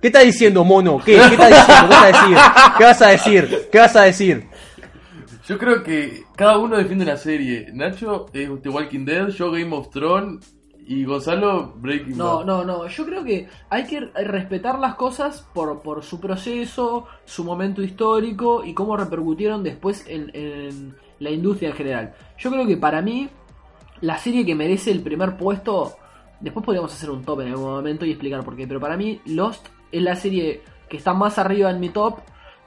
¿Qué 0.00 0.08
estás 0.08 0.24
diciendo, 0.24 0.64
mono? 0.64 0.98
¿Qué? 0.98 1.14
¿Qué 1.14 1.34
estás 1.34 1.50
diciendo? 1.50 1.88
¿Qué 1.88 1.94
vas 1.94 2.02
a 2.02 2.06
decir? 2.08 2.36
¿Qué 2.76 2.84
vas 2.84 3.02
a 3.02 3.08
decir? 3.08 3.68
¿Qué 3.70 3.78
vas 3.78 3.96
a 3.96 4.02
decir? 4.02 4.44
Yo 5.46 5.58
creo 5.58 5.82
que 5.84 6.24
cada 6.34 6.58
uno 6.58 6.76
defiende 6.76 7.04
una 7.04 7.16
serie. 7.16 7.68
Nacho 7.72 8.26
es 8.32 8.48
The 8.62 8.68
Walking 8.68 9.04
Dead, 9.04 9.28
yo 9.28 9.52
Game 9.52 9.72
of 9.72 9.90
Thrones 9.90 10.56
y 10.86 11.04
Gonzalo 11.04 11.74
Breaking 11.76 12.16
No, 12.16 12.38
Bad. 12.38 12.44
no, 12.46 12.64
no. 12.64 12.86
Yo 12.88 13.04
creo 13.06 13.24
que 13.24 13.48
hay 13.70 13.84
que 13.84 14.00
respetar 14.00 14.78
las 14.78 14.94
cosas 14.96 15.46
por, 15.54 15.80
por 15.82 16.02
su 16.02 16.20
proceso, 16.20 17.06
su 17.24 17.44
momento 17.44 17.82
histórico 17.82 18.64
y 18.64 18.74
cómo 18.74 18.96
repercutieron 18.96 19.62
después 19.62 20.04
en, 20.08 20.30
en 20.34 20.94
la 21.20 21.30
industria 21.30 21.70
en 21.70 21.76
general. 21.76 22.14
Yo 22.38 22.50
creo 22.50 22.66
que 22.66 22.76
para 22.76 23.00
mí, 23.02 23.28
la 24.00 24.18
serie 24.18 24.44
que 24.44 24.54
merece 24.54 24.90
el 24.90 25.02
primer 25.02 25.36
puesto, 25.36 25.92
después 26.40 26.64
podríamos 26.66 26.92
hacer 26.92 27.10
un 27.10 27.24
top 27.24 27.40
en 27.42 27.48
algún 27.48 27.70
momento 27.70 28.04
y 28.04 28.10
explicar 28.10 28.44
por 28.44 28.56
qué, 28.56 28.66
pero 28.66 28.80
para 28.80 28.96
mí 28.96 29.20
Lost 29.26 29.68
es 29.92 30.02
la 30.02 30.16
serie 30.16 30.62
que 30.88 30.96
está 30.96 31.14
más 31.14 31.38
arriba 31.38 31.70
en 31.70 31.78
mi 31.80 31.90
top. 31.90 32.18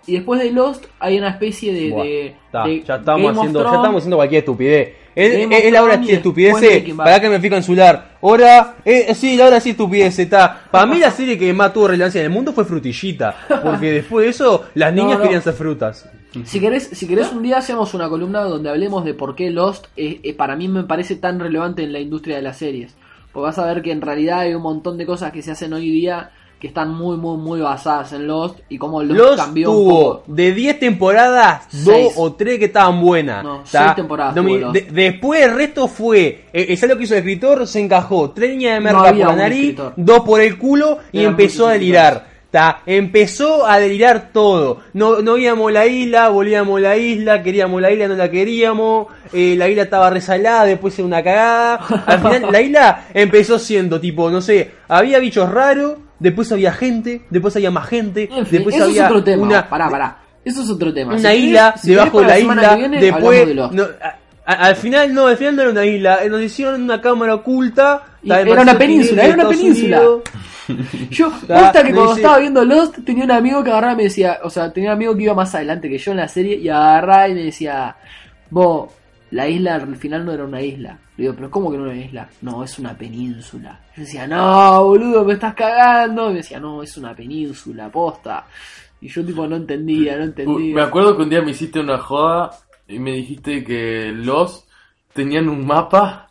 Y 0.07 0.13
después 0.13 0.39
de 0.39 0.51
Lost 0.51 0.85
hay 0.99 1.17
una 1.17 1.29
especie 1.29 1.73
de... 1.73 1.89
Buah, 1.89 2.03
de- 2.03 2.35
ta, 2.51 2.63
de 2.65 2.83
ya 2.83 2.95
estamos 2.95 3.37
haciendo, 3.37 3.63
ya 3.63 3.69
estamos 3.75 3.95
haciendo 3.97 4.15
cualquier 4.17 4.39
estupidez. 4.39 4.93
Es, 5.15 5.33
es- 5.33 5.47
es 5.63 5.71
la 5.71 5.81
hora 5.83 5.97
Breaking 5.97 6.97
Bad. 6.97 7.05
Para 7.05 7.19
que 7.19 7.29
me 7.29 7.39
fijo 7.39 7.55
en 7.55 7.63
su 7.63 7.73
lar. 7.73 8.17
Hora, 8.21 8.75
eh, 8.83 9.13
sí, 9.15 9.37
la 9.37 9.47
hora 9.47 9.59
sí 9.59 9.71
estupidez 9.71 10.19
está. 10.19 10.63
Para 10.69 10.85
mí 10.85 10.99
la 10.99 11.09
serie 11.11 11.37
que 11.37 11.51
más 11.53 11.73
tuvo 11.73 11.87
relevancia 11.87 12.19
en 12.19 12.25
el 12.25 12.31
mundo 12.31 12.53
fue 12.53 12.65
Frutillita. 12.65 13.35
Porque 13.63 13.91
después 13.93 14.25
de 14.25 14.29
eso, 14.31 14.65
las 14.75 14.93
niñas 14.93 15.17
no. 15.17 15.23
querían 15.23 15.41
ser 15.41 15.53
frutas. 15.53 16.09
Si 16.43 16.59
querés, 16.59 16.89
si 16.91 17.07
querés 17.07 17.31
un 17.31 17.43
día 17.43 17.57
hacemos 17.59 17.93
una 17.93 18.09
columna 18.09 18.41
donde 18.41 18.69
hablemos 18.69 19.05
de 19.05 19.13
por 19.13 19.35
qué 19.35 19.49
Lost 19.51 19.85
eh, 19.95 20.19
eh, 20.21 20.33
para 20.33 20.57
mí 20.57 20.67
me 20.67 20.83
parece 20.83 21.15
tan 21.15 21.39
relevante 21.39 21.81
en 21.83 21.93
la 21.93 21.99
industria 21.99 22.35
de 22.35 22.41
las 22.41 22.57
series. 22.57 22.93
Porque 23.31 23.45
vas 23.45 23.57
a 23.57 23.65
ver 23.65 23.81
que 23.81 23.91
en 23.91 24.01
realidad 24.01 24.39
hay 24.39 24.53
un 24.53 24.61
montón 24.61 24.97
de 24.97 25.05
cosas 25.05 25.31
que 25.31 25.41
se 25.41 25.51
hacen 25.51 25.71
hoy 25.71 25.89
día 25.89 26.31
que 26.65 26.69
están 26.69 26.95
muy, 26.95 27.15
muy, 27.15 27.37
muy 27.37 27.61
basadas 27.61 28.11
en 28.13 28.25
Lost 28.25 28.57
y 28.69 28.79
cómo 28.79 29.03
Lost, 29.03 29.19
Los 29.19 29.35
cambió 29.35 29.69
un 29.69 29.77
tuvo 29.77 29.99
poco. 29.99 30.23
de 30.33 30.51
10 30.51 30.79
temporadas, 30.79 31.63
Seis. 31.69 31.85
2 32.05 32.13
o 32.17 32.33
3 32.33 32.57
que 32.57 32.65
estaban 32.65 32.99
buenas. 33.01 33.43
No, 33.43 33.57
¿tá? 33.59 33.63
seis 33.65 33.95
temporadas 33.95 34.35
No, 34.35 34.41
tuvo 34.41 34.57
Lost. 34.57 34.73
de- 34.73 34.87
después 34.91 35.41
el 35.43 35.53
resto 35.53 35.87
fue, 35.87 36.45
eh, 36.51 36.65
es 36.69 36.81
lo 36.87 36.97
que 36.97 37.03
hizo 37.03 37.13
el 37.13 37.19
escritor, 37.19 37.67
se 37.67 37.79
encajó, 37.81 38.31
tres 38.31 38.49
líneas 38.49 38.73
de 38.73 38.79
No 38.79 38.83
merca 38.97 39.09
había 39.09 39.25
por 39.27 39.35
la 39.35 39.41
nariz, 39.43 39.59
escritor. 39.61 39.93
dos 39.95 40.19
por 40.21 40.41
el 40.41 40.57
culo 40.57 40.97
y 41.11 41.19
Eran 41.19 41.31
empezó 41.33 41.67
a 41.67 41.73
delirar. 41.73 42.35
¿tá? 42.49 42.81
Empezó 42.85 43.67
a 43.67 43.77
delirar 43.79 44.29
todo. 44.31 44.79
No, 44.93 45.21
no 45.21 45.37
íbamos 45.37 45.69
a 45.69 45.73
la 45.73 45.85
isla, 45.87 46.29
volvíamos 46.29 46.77
a 46.77 46.81
la 46.81 46.97
isla, 46.97 47.43
queríamos 47.43 47.81
la 47.81 47.91
isla, 47.91 48.07
no 48.07 48.15
la 48.15 48.31
queríamos. 48.31 49.07
eh, 49.33 49.55
la 49.57 49.67
isla 49.67 49.83
estaba 49.83 50.09
resalada, 50.09 50.63
después 50.63 50.97
era 50.97 51.05
una 51.05 51.21
cagada. 51.21 51.75
Al 52.07 52.19
final, 52.21 52.51
la 52.51 52.61
isla 52.61 53.05
empezó 53.13 53.59
siendo 53.59 53.99
tipo, 53.99 54.31
no 54.31 54.39
sé, 54.41 54.71
había 54.87 55.19
bichos 55.19 55.51
raros, 55.51 55.97
después 56.19 56.51
había 56.51 56.71
gente, 56.73 57.25
después 57.29 57.55
había 57.55 57.71
más 57.71 57.87
gente, 57.87 58.23
En 58.31 58.45
fin, 58.45 58.59
después 58.59 58.75
eso 58.75 58.85
es 58.87 58.99
otro 59.01 59.23
tema. 59.23 59.43
una, 59.43 59.69
Pará, 59.69 59.89
pará. 59.89 60.17
Eso 60.43 60.61
es 60.61 60.69
otro 60.69 60.93
tema. 60.93 61.13
una 61.13 61.19
Si 61.19 61.25
querés- 61.27 61.39
isla 61.39 61.73
si 61.77 61.89
debajo 61.91 62.21
de 62.21 62.27
la 62.27 62.39
isla, 62.39 62.75
viene, 62.75 62.99
después 62.99 63.23
hablamos 63.41 63.47
de 63.47 63.55
Lost. 63.55 63.73
no, 63.73 63.83
a- 63.83 64.15
a- 64.53 64.65
al 64.67 64.75
final 64.75 65.13
no, 65.13 65.27
al 65.27 65.37
final 65.37 65.55
no 65.55 65.61
era 65.63 65.71
una 65.71 65.85
isla, 65.85 66.19
nos 66.29 66.41
hicieron 66.41 66.81
una 66.83 67.01
cámara 67.01 67.33
oculta. 67.35 68.03
Y 68.21 68.31
era 68.31 68.61
una 68.61 68.77
península, 68.77 69.23
era 69.23 69.33
una 69.35 69.49
península. 69.49 69.97
Unidos. 70.01 70.21
Yo, 71.11 71.29
posta 71.31 71.83
que 71.83 71.91
cuando 71.93 72.07
dice- 72.09 72.21
estaba 72.21 72.39
viendo 72.39 72.65
Lost, 72.65 72.97
tenía 73.05 73.23
un 73.23 73.31
amigo 73.31 73.63
que 73.63 73.69
agarraba 73.71 73.93
y 73.93 73.97
me 73.97 74.03
decía, 74.03 74.39
o 74.43 74.49
sea, 74.49 74.71
tenía 74.71 74.89
un 74.91 74.95
amigo 74.95 75.15
que 75.15 75.23
iba 75.23 75.33
más 75.35 75.53
adelante 75.53 75.87
que 75.89 75.97
yo 75.99 76.11
en 76.11 76.17
la 76.17 76.27
serie 76.27 76.55
y 76.57 76.69
agarraba 76.69 77.27
y 77.29 77.33
me 77.35 77.43
decía, 77.43 77.95
vos, 78.49 78.91
la 79.31 79.47
isla 79.47 79.75
al 79.75 79.95
final 79.95 80.25
no 80.25 80.31
era 80.31 80.43
una 80.43 80.61
isla, 80.61 80.97
Le 81.17 81.23
digo, 81.23 81.33
pero 81.35 81.49
¿cómo 81.49 81.71
que 81.71 81.77
no 81.77 81.85
es 81.85 81.93
una 81.93 82.05
isla? 82.05 82.29
No, 82.41 82.63
es 82.63 82.77
una 82.77 82.97
península. 82.97 83.79
Yo 83.95 84.03
decía, 84.03 84.27
no, 84.27 84.83
boludo, 84.83 85.23
me 85.23 85.33
estás 85.33 85.53
cagando. 85.53 86.27
Y 86.27 86.33
me 86.33 86.37
decía, 86.37 86.59
no, 86.59 86.83
es 86.83 86.97
una 86.97 87.15
península, 87.15 87.89
posta. 87.89 88.45
Y 88.99 89.07
yo 89.07 89.25
tipo 89.25 89.47
no 89.47 89.55
entendía, 89.55 90.17
no 90.17 90.25
entendía. 90.25 90.75
Me 90.75 90.81
acuerdo 90.81 91.15
que 91.15 91.23
un 91.23 91.29
día 91.29 91.41
me 91.41 91.51
hiciste 91.51 91.79
una 91.79 91.97
joda 91.99 92.51
y 92.87 92.99
me 92.99 93.11
dijiste 93.11 93.63
que 93.63 94.11
los 94.13 94.67
tenían 95.13 95.47
un 95.47 95.65
mapa 95.65 96.25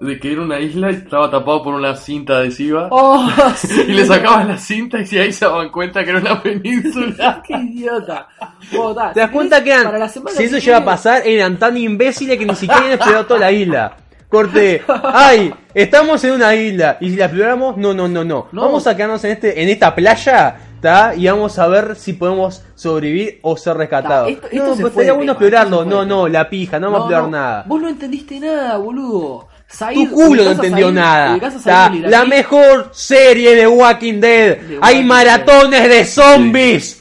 de 0.00 0.18
que 0.18 0.32
era 0.32 0.42
una 0.42 0.58
isla 0.58 0.90
y 0.90 0.94
estaba 0.94 1.30
tapado 1.30 1.62
por 1.62 1.74
una 1.74 1.94
cinta 1.94 2.38
adhesiva. 2.38 2.88
Oh, 2.92 3.28
sí. 3.56 3.82
Y 3.88 3.92
le 3.92 4.06
sacabas 4.06 4.46
la 4.46 4.56
cinta 4.56 5.00
y 5.00 5.06
si 5.06 5.18
ahí 5.18 5.32
se 5.32 5.44
daban 5.44 5.70
cuenta 5.70 6.02
que 6.04 6.10
era 6.10 6.20
una 6.20 6.42
península. 6.42 7.42
Qué 7.46 7.54
idiota. 7.54 8.26
Ta, 8.38 9.12
¿Te 9.12 9.20
das 9.20 9.30
cuenta 9.30 9.62
que 9.62 9.70
para 9.70 9.90
la 9.90 9.96
eran, 9.96 10.10
semana 10.10 10.36
si 10.36 10.44
eso 10.44 10.58
llega 10.58 10.78
a 10.78 10.84
pasar, 10.84 11.22
eran 11.26 11.58
tan 11.58 11.76
imbéciles 11.76 12.38
que 12.38 12.46
ni 12.46 12.54
siquiera 12.54 12.78
habían 12.78 12.94
explorado 12.94 13.26
toda 13.26 13.40
la 13.40 13.52
isla? 13.52 13.96
Corte, 14.30 14.82
ay, 15.04 15.52
estamos 15.74 16.22
en 16.24 16.32
una 16.32 16.54
isla 16.54 16.96
y 17.00 17.10
si 17.10 17.16
la 17.16 17.24
exploramos, 17.26 17.76
no, 17.76 17.92
no, 17.92 18.06
no, 18.08 18.22
no. 18.24 18.46
No. 18.52 18.62
Vamos 18.62 18.86
a 18.86 18.94
quedarnos 18.96 19.24
en 19.24 19.32
este, 19.32 19.60
en 19.60 19.68
esta 19.68 19.92
playa, 19.94 20.56
¿tá? 20.80 21.12
Y 21.16 21.26
vamos 21.26 21.58
a 21.58 21.66
ver 21.66 21.96
si 21.96 22.12
podemos 22.12 22.62
sobrevivir 22.76 23.40
o 23.42 23.56
ser 23.56 23.76
rescatados. 23.76 24.28
Ta, 24.28 24.32
esto- 24.32 24.46
esto 24.52 24.66
no, 24.68 24.76
se 24.76 24.82
pues 24.82 24.94
fue 24.94 25.10
bueno 25.10 25.32
explorarlo. 25.32 25.84
No, 25.84 26.04
no, 26.04 26.28
la 26.28 26.48
pija, 26.48 26.78
no 26.78 26.92
vamos 26.92 27.00
a 27.00 27.04
explorar 27.06 27.30
nada. 27.30 27.64
Vos 27.66 27.82
no 27.82 27.88
entendiste 27.88 28.38
nada, 28.38 28.76
boludo. 28.76 29.48
Said, 29.66 29.94
Tu 29.94 30.10
culo 30.10 30.44
no 30.44 30.50
entendió 30.52 30.86
Said- 30.88 30.94
nada. 30.94 31.50
Said 31.60 32.06
la 32.06 32.24
mejor 32.24 32.90
serie 32.92 33.54
de 33.56 33.66
Walking 33.66 34.20
Dead. 34.20 34.58
De 34.58 34.78
hay 34.80 35.02
maratones 35.04 35.88
de 35.88 36.04
zombies. 36.04 36.99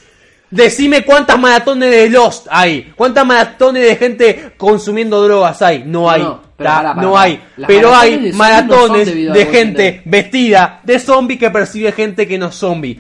Decime 0.52 1.06
cuántas 1.06 1.40
maratones 1.40 1.92
de 1.92 2.10
Lost 2.10 2.48
hay. 2.50 2.92
Cuántas 2.96 3.26
maratones 3.26 3.84
de 3.84 3.96
gente 3.96 4.54
consumiendo 4.58 5.22
drogas 5.24 5.62
hay. 5.62 5.84
No, 5.86 6.10
hay. 6.10 6.24
no, 6.24 6.42
pero 6.58 6.70
ta, 6.70 6.76
pará, 6.78 6.96
pará, 6.96 7.02
no 7.08 7.12
pará. 7.14 7.24
hay. 7.24 7.42
Las 7.58 7.68
Pero 7.68 7.90
maratones 7.90 8.14
hay 8.14 8.24
de 8.24 8.32
no 8.32 8.38
maratones 8.38 9.34
de 9.34 9.46
gente 9.46 9.84
Dead. 9.84 10.02
vestida 10.06 10.82
de 10.84 11.00
zombie 11.00 11.38
que 11.38 11.50
percibe 11.52 11.92
gente 11.92 12.28
que 12.28 12.38
no 12.38 12.48
es 12.48 12.56
zombie. 12.56 13.00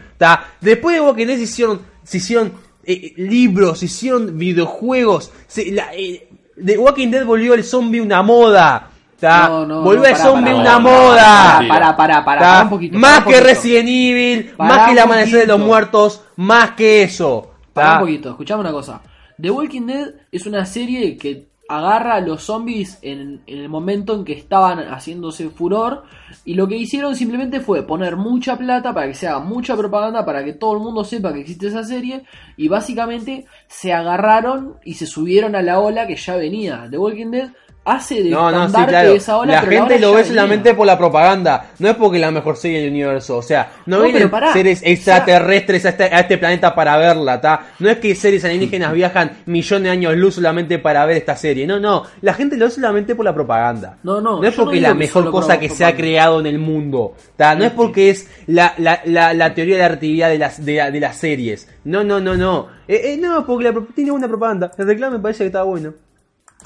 Después 0.61 0.95
de 0.95 1.01
Walking 1.01 1.25
Dead 1.27 1.37
se 1.37 1.43
hicieron, 1.43 1.81
se 2.03 2.17
hicieron 2.17 2.53
eh, 2.83 3.13
libros, 3.17 3.79
se 3.79 3.85
hicieron 3.85 4.37
videojuegos. 4.37 5.31
Se, 5.47 5.71
la, 5.71 5.93
eh, 5.95 6.27
The 6.63 6.77
Walking 6.77 7.09
Dead 7.09 7.25
volvió 7.25 7.53
el 7.53 7.63
zombie 7.63 7.99
una 8.01 8.21
moda. 8.21 8.88
No, 9.21 9.65
no, 9.65 9.81
volvió 9.81 10.09
no, 10.09 10.15
zombie 10.15 10.51
pará, 10.51 10.57
una 10.57 10.79
moda. 10.79 11.61
Para, 11.67 11.97
para, 11.97 12.23
para, 12.23 12.39
para 12.39 12.63
un 12.63 12.69
poquito. 12.69 12.97
más 12.97 13.25
que. 13.25 13.41
Resident 13.41 13.87
Evil, 13.87 14.53
más 14.57 14.87
que 14.87 14.91
el 14.93 14.99
amanecer 14.99 15.39
de 15.39 15.47
los 15.47 15.59
muertos, 15.59 16.23
más 16.35 16.71
que 16.71 17.03
eso. 17.03 17.51
Pará 17.73 17.89
ta. 17.89 17.93
un 17.95 17.99
poquito, 18.01 18.29
escuchame 18.29 18.61
una 18.61 18.71
cosa. 18.71 19.01
The 19.41 19.51
Walking 19.51 19.85
Dead 19.85 20.09
es 20.31 20.45
una 20.45 20.65
serie 20.65 21.17
que 21.17 21.49
agarra 21.69 22.15
a 22.15 22.19
los 22.19 22.43
zombies 22.43 22.97
en, 23.03 23.41
en 23.45 23.59
el 23.59 23.69
momento 23.69 24.15
en 24.15 24.25
que 24.25 24.33
estaban 24.33 24.79
haciéndose 24.79 25.49
furor 25.49 26.03
y 26.43 26.55
lo 26.55 26.67
que 26.67 26.75
hicieron 26.75 27.15
simplemente 27.15 27.59
fue 27.59 27.83
poner 27.83 28.15
mucha 28.17 28.57
plata 28.57 28.91
para 28.91 29.07
que 29.07 29.13
se 29.13 29.27
haga 29.27 29.39
mucha 29.39 29.77
propaganda 29.77 30.25
para 30.25 30.43
que 30.43 30.53
todo 30.53 30.73
el 30.73 30.79
mundo 30.79 31.03
sepa 31.03 31.31
que 31.31 31.41
existe 31.41 31.67
esa 31.67 31.83
serie 31.83 32.23
y 32.57 32.67
básicamente 32.67 33.45
se 33.67 33.93
agarraron 33.93 34.77
y 34.83 34.95
se 34.95 35.05
subieron 35.05 35.55
a 35.55 35.61
la 35.61 35.79
ola 35.79 36.07
que 36.07 36.15
ya 36.15 36.35
venía. 36.35 36.87
The 36.89 36.97
Walking 36.97 37.29
Dead 37.29 37.51
hace 37.85 38.21
de 38.23 38.29
No, 38.29 38.51
no, 38.51 38.67
sí, 38.67 38.75
claro. 38.85 39.11
esa 39.13 39.37
ola, 39.37 39.53
la 39.53 39.61
pero 39.61 39.71
gente 39.71 39.95
ola 39.95 40.01
lo 40.07 40.13
ve 40.13 40.23
solamente 40.23 40.73
por 40.75 40.85
la 40.85 40.97
propaganda. 40.97 41.71
No 41.79 41.89
es 41.89 41.95
porque 41.95 42.17
es 42.17 42.21
la 42.21 42.29
mejor 42.31 42.55
serie 42.55 42.81
del 42.81 42.91
universo. 42.91 43.37
O 43.37 43.41
sea, 43.41 43.71
no, 43.87 43.97
No, 43.97 44.03
vienen 44.03 44.21
pero 44.23 44.31
pará, 44.31 44.53
seres 44.53 44.81
extraterrestres 44.83 45.85
a 45.85 45.89
este, 45.89 46.03
a 46.03 46.19
este 46.19 46.37
planeta 46.37 46.75
para 46.75 46.97
verla, 46.97 47.41
¿ta? 47.41 47.67
No 47.79 47.89
es 47.89 47.97
que 47.97 48.13
seres 48.15 48.45
alienígenas 48.45 48.93
viajan 48.93 49.31
millones 49.45 49.83
de 49.85 49.89
años 49.89 50.15
luz 50.15 50.35
solamente 50.35 50.77
para 50.79 51.05
ver 51.05 51.17
esta 51.17 51.35
serie. 51.35 51.65
No, 51.65 51.79
no. 51.79 52.03
La 52.21 52.33
gente 52.33 52.57
lo 52.57 52.65
ve 52.65 52.71
solamente 52.71 53.15
por 53.15 53.25
la 53.25 53.33
propaganda. 53.33 53.97
No, 54.03 54.21
no, 54.21 54.41
No 54.41 54.47
es 54.47 54.57
no 54.57 54.63
porque 54.65 54.77
es 54.77 54.83
la 54.83 54.93
mejor 54.93 55.31
cosa 55.31 55.59
que 55.59 55.69
se 55.69 55.83
ha 55.85 55.95
creado 55.95 56.39
en 56.39 56.45
el 56.45 56.59
mundo. 56.59 57.15
¿ta? 57.35 57.55
No 57.55 57.63
es 57.65 57.71
porque 57.71 58.09
es 58.11 58.27
la, 58.47 58.73
la, 58.77 59.01
la, 59.05 59.33
la 59.33 59.53
teoría 59.53 59.75
de 59.75 59.81
la 59.81 59.87
relatividad 59.89 60.29
de 60.29 60.37
las, 60.37 60.63
de, 60.63 60.75
la- 60.75 60.91
de 60.91 60.99
las 60.99 61.17
series. 61.17 61.67
No, 61.85 62.03
no, 62.03 62.19
no, 62.19 62.35
no. 62.37 62.67
Eh, 62.87 63.13
eh, 63.13 63.17
no, 63.19 63.45
porque 63.45 63.63
la, 63.65 63.73
tiene 63.95 64.11
una 64.11 64.27
propaganda. 64.27 64.71
El 64.77 64.85
reclamo 64.87 65.17
me 65.17 65.21
parece 65.23 65.39
que 65.43 65.47
está 65.47 65.63
bueno. 65.63 65.93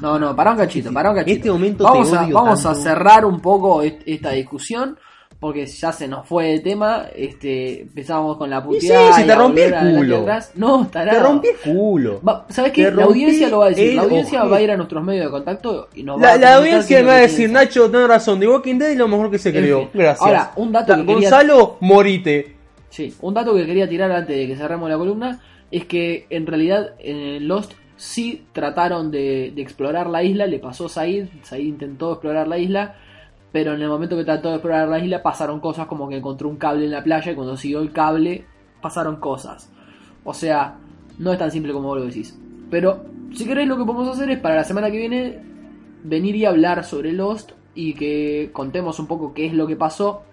No, 0.02 0.18
no, 0.20 0.36
para 0.36 0.52
un 0.52 0.58
cachito, 0.58 0.92
para 0.92 1.12
un 1.12 1.18
En 1.18 1.24
cachito. 1.24 1.38
este 1.38 1.52
momento 1.52 1.84
vamos 1.84 2.10
te 2.12 2.18
a, 2.18 2.24
odio 2.24 2.36
vamos 2.36 2.60
a 2.66 2.70
tanto. 2.74 2.82
cerrar 2.84 3.26
un 3.26 3.40
poco 3.40 3.82
est- 3.84 4.02
esta 4.06 4.32
discusión 4.32 4.98
porque 5.40 5.66
ya 5.66 5.92
se 5.92 6.08
nos 6.08 6.26
fue 6.26 6.54
el 6.54 6.64
tema. 6.64 7.06
Este, 7.16 7.82
empezamos 7.82 8.38
con 8.38 8.50
la 8.50 8.58
Y 8.60 8.80
sí, 8.80 8.88
puteada. 8.88 9.14
si 9.14 9.24
te 9.26 9.36
rompí 9.36 9.62
el 9.62 9.74
culo. 9.76 10.18
atrás. 10.22 10.52
No, 10.56 10.86
Te 10.86 10.92
tarado. 10.94 11.24
rompí 11.24 11.50
el 11.50 11.58
culo. 11.58 12.22
Va- 12.28 12.46
¿Sabes 12.50 12.72
qué? 12.72 12.86
Te 12.86 12.92
La 12.92 13.04
audiencia 13.04 13.50
lo 13.50 13.60
va 13.60 13.66
a 13.66 13.70
decir. 13.70 13.94
La 13.96 14.02
audiencia 14.04 14.44
va 14.46 14.58
a 14.58 14.62
ir 14.62 14.72
a 14.72 14.78
nuestros 14.78 15.04
medios 15.04 15.26
de 15.26 15.32
contacto 15.32 15.90
y 15.96 16.04
nos 16.04 16.18
va 16.18 16.22
La, 16.28 16.32
a 16.34 16.38
la 16.38 16.56
audiencia 16.56 16.98
me 17.00 17.04
va 17.04 17.16
a 17.16 17.20
decir. 17.20 17.50
Nacho, 17.52 17.92
tenés 17.92 18.08
razón, 18.08 18.40
The 18.40 18.48
Walking 18.48 18.78
Dead 18.80 18.92
es 18.92 18.98
lo 18.98 19.08
mejor 19.10 19.30
que 19.30 19.38
se 19.38 19.50
En 19.50 19.56
creó. 19.56 19.90
Gracias. 19.94 20.22
Ahora, 20.26 20.52
un 20.56 20.72
dato 20.72 20.96
que 20.96 21.02
quería- 21.02 21.14
Gonzalo, 21.30 21.78
morite. 21.82 22.56
Sí, 22.90 23.14
un 23.22 23.34
dato 23.34 23.54
que 23.54 23.66
quería 23.66 23.88
tirar 23.88 24.12
antes 24.12 24.36
de 24.36 24.48
que 24.48 24.56
cerremos 24.56 24.90
la 24.90 24.98
columna 24.98 25.42
es 25.70 25.86
que 25.86 26.26
en 26.30 26.46
realidad 26.48 26.92
en 27.00 27.48
Lost 27.48 27.74
sí 27.96 28.46
trataron 28.54 29.12
de, 29.12 29.52
de 29.56 29.62
explorar 29.62 30.08
la 30.08 30.24
isla, 30.24 30.48
le 30.48 30.60
pasó 30.60 30.86
a 30.86 30.90
Said, 30.90 31.28
Said 31.44 31.64
intentó 31.64 32.14
explorar 32.14 32.48
la 32.48 32.58
isla, 32.58 32.96
pero 33.52 33.74
en 33.74 33.82
el 33.82 33.90
momento 33.90 34.18
que 34.18 34.26
trató 34.26 34.50
de 34.50 34.56
explorar 34.56 34.88
la 34.88 35.00
isla 35.00 35.22
pasaron 35.22 35.60
cosas 35.60 35.86
como 35.88 36.10
que 36.10 36.18
encontró 36.18 36.50
un 36.50 36.58
cable 36.58 36.86
en 36.86 36.92
la 36.92 37.04
playa 37.04 37.32
y 37.32 37.36
cuando 37.36 37.56
siguió 37.56 37.82
el 37.82 37.92
cable 37.92 38.46
pasaron 38.82 39.18
cosas. 39.18 39.72
O 40.24 40.34
sea, 40.34 40.78
no 41.20 41.32
es 41.32 41.40
tan 41.40 41.52
simple 41.52 41.74
como 41.74 41.90
vos 41.90 42.00
lo 42.00 42.06
decís. 42.06 42.38
Pero 42.70 43.06
si 43.34 43.46
queréis 43.46 43.68
lo 43.68 43.78
que 43.78 43.86
podemos 43.86 44.08
hacer 44.08 44.30
es 44.30 44.40
para 44.40 44.56
la 44.56 44.64
semana 44.64 44.90
que 44.90 44.98
viene 44.98 45.40
venir 46.04 46.36
y 46.36 46.46
hablar 46.46 46.84
sobre 46.84 47.14
Lost 47.14 47.52
y 47.76 47.94
que 47.94 48.50
contemos 48.54 49.00
un 49.00 49.08
poco 49.08 49.34
qué 49.34 49.46
es 49.46 49.54
lo 49.54 49.68
que 49.68 49.76
pasó 49.76 50.24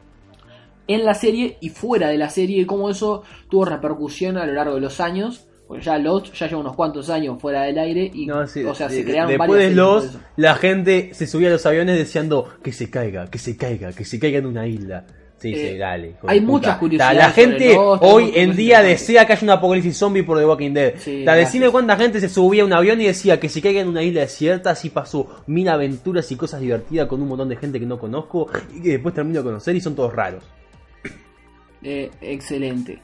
en 0.86 1.04
la 1.04 1.14
serie 1.14 1.56
y 1.60 1.68
fuera 1.68 2.08
de 2.08 2.18
la 2.18 2.28
serie 2.28 2.62
y 2.62 2.66
cómo 2.66 2.90
eso 2.90 3.22
tuvo 3.48 3.64
repercusión 3.64 4.36
a 4.36 4.46
lo 4.46 4.54
largo 4.54 4.74
de 4.74 4.80
los 4.80 5.00
años. 5.00 5.46
Porque 5.70 5.84
ya 5.84 5.98
Lost 5.98 6.34
ya 6.34 6.48
lleva 6.48 6.62
unos 6.62 6.74
cuantos 6.74 7.08
años 7.10 7.40
fuera 7.40 7.62
del 7.62 7.78
aire 7.78 8.10
y 8.12 8.26
No, 8.26 8.44
sí, 8.44 8.64
o 8.64 8.74
sea, 8.74 8.90
se 8.90 9.04
crearon 9.04 9.28
después 9.28 9.48
varias 9.50 9.68
de 9.70 9.74
series 9.76 9.86
por 9.86 9.94
los, 9.94 10.04
eso. 10.06 10.20
la 10.36 10.54
gente 10.56 11.10
se 11.14 11.28
subía 11.28 11.46
a 11.46 11.52
los 11.52 11.64
aviones 11.64 11.96
deseando 11.96 12.48
que 12.60 12.72
se 12.72 12.90
caiga, 12.90 13.30
que 13.30 13.38
se 13.38 13.56
caiga, 13.56 13.92
que 13.92 14.04
se 14.04 14.18
caiga 14.18 14.38
en 14.40 14.46
una 14.46 14.66
isla. 14.66 15.06
Sí, 15.38 15.52
Eh, 15.54 15.70
sí, 15.70 15.78
dale. 15.78 16.16
hay 16.26 16.40
puta. 16.40 16.52
muchas 16.52 16.76
curiosidades 16.78 17.18
La 17.18 17.30
gente 17.30 17.74
Lost, 17.76 18.02
hoy 18.04 18.32
en 18.34 18.56
día 18.56 18.82
desea 18.82 19.24
que 19.28 19.32
haya 19.34 19.44
un 19.44 19.50
apocalipsis 19.50 19.96
zombie 19.96 20.24
por 20.24 20.38
The 20.40 20.44
Walking 20.44 20.72
Dead. 20.74 20.94
Sí, 20.98 21.22
decime 21.24 21.70
cuánta 21.70 21.96
gente 21.96 22.18
se 22.20 22.28
subía 22.28 22.64
a 22.64 22.66
un 22.66 22.72
avión 22.72 23.00
y 23.00 23.04
decía 23.04 23.38
que 23.38 23.48
se 23.48 23.62
caiga 23.62 23.80
en 23.80 23.86
una 23.86 24.02
isla 24.02 24.22
desierta, 24.22 24.70
así 24.70 24.90
pasó 24.90 25.44
mil 25.46 25.68
aventuras 25.68 26.32
y 26.32 26.34
cosas 26.34 26.60
divertidas 26.60 27.06
con 27.06 27.22
un 27.22 27.28
montón 27.28 27.48
de 27.48 27.54
gente 27.54 27.78
que 27.78 27.86
no 27.86 27.96
conozco 27.96 28.48
y 28.74 28.82
que 28.82 28.88
después 28.88 29.14
termino 29.14 29.38
de 29.38 29.44
conocer 29.44 29.76
y 29.76 29.80
son 29.80 29.94
todos 29.94 30.12
raros. 30.12 30.42
Eh, 31.84 32.10
excelente. 32.20 32.98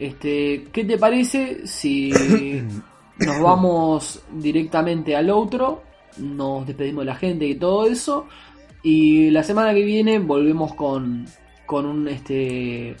Este, 0.00 0.64
¿qué 0.72 0.84
te 0.84 0.96
parece 0.96 1.66
si 1.66 2.10
nos 3.18 3.40
vamos 3.40 4.22
directamente 4.32 5.14
al 5.14 5.28
otro? 5.28 5.82
Nos 6.16 6.66
despedimos 6.66 7.02
de 7.02 7.10
la 7.10 7.16
gente 7.16 7.46
y 7.46 7.54
todo 7.54 7.86
eso. 7.86 8.26
Y 8.82 9.28
la 9.28 9.42
semana 9.42 9.74
que 9.74 9.84
viene 9.84 10.18
volvemos 10.18 10.74
con, 10.74 11.26
con 11.66 11.84
un 11.84 12.08
este 12.08 12.96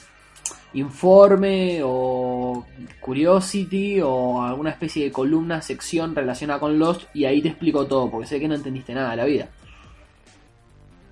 informe 0.74 1.80
o 1.82 2.66
curiosity 3.00 4.00
o 4.02 4.42
alguna 4.42 4.70
especie 4.70 5.04
de 5.04 5.10
columna, 5.10 5.62
sección 5.62 6.14
relacionada 6.14 6.60
con 6.60 6.78
Lost 6.78 7.04
y 7.14 7.24
ahí 7.24 7.40
te 7.40 7.48
explico 7.48 7.86
todo, 7.86 8.10
porque 8.10 8.26
sé 8.26 8.38
que 8.38 8.46
no 8.46 8.54
entendiste 8.54 8.92
nada 8.92 9.12
de 9.12 9.16
la 9.16 9.24
vida. 9.24 9.48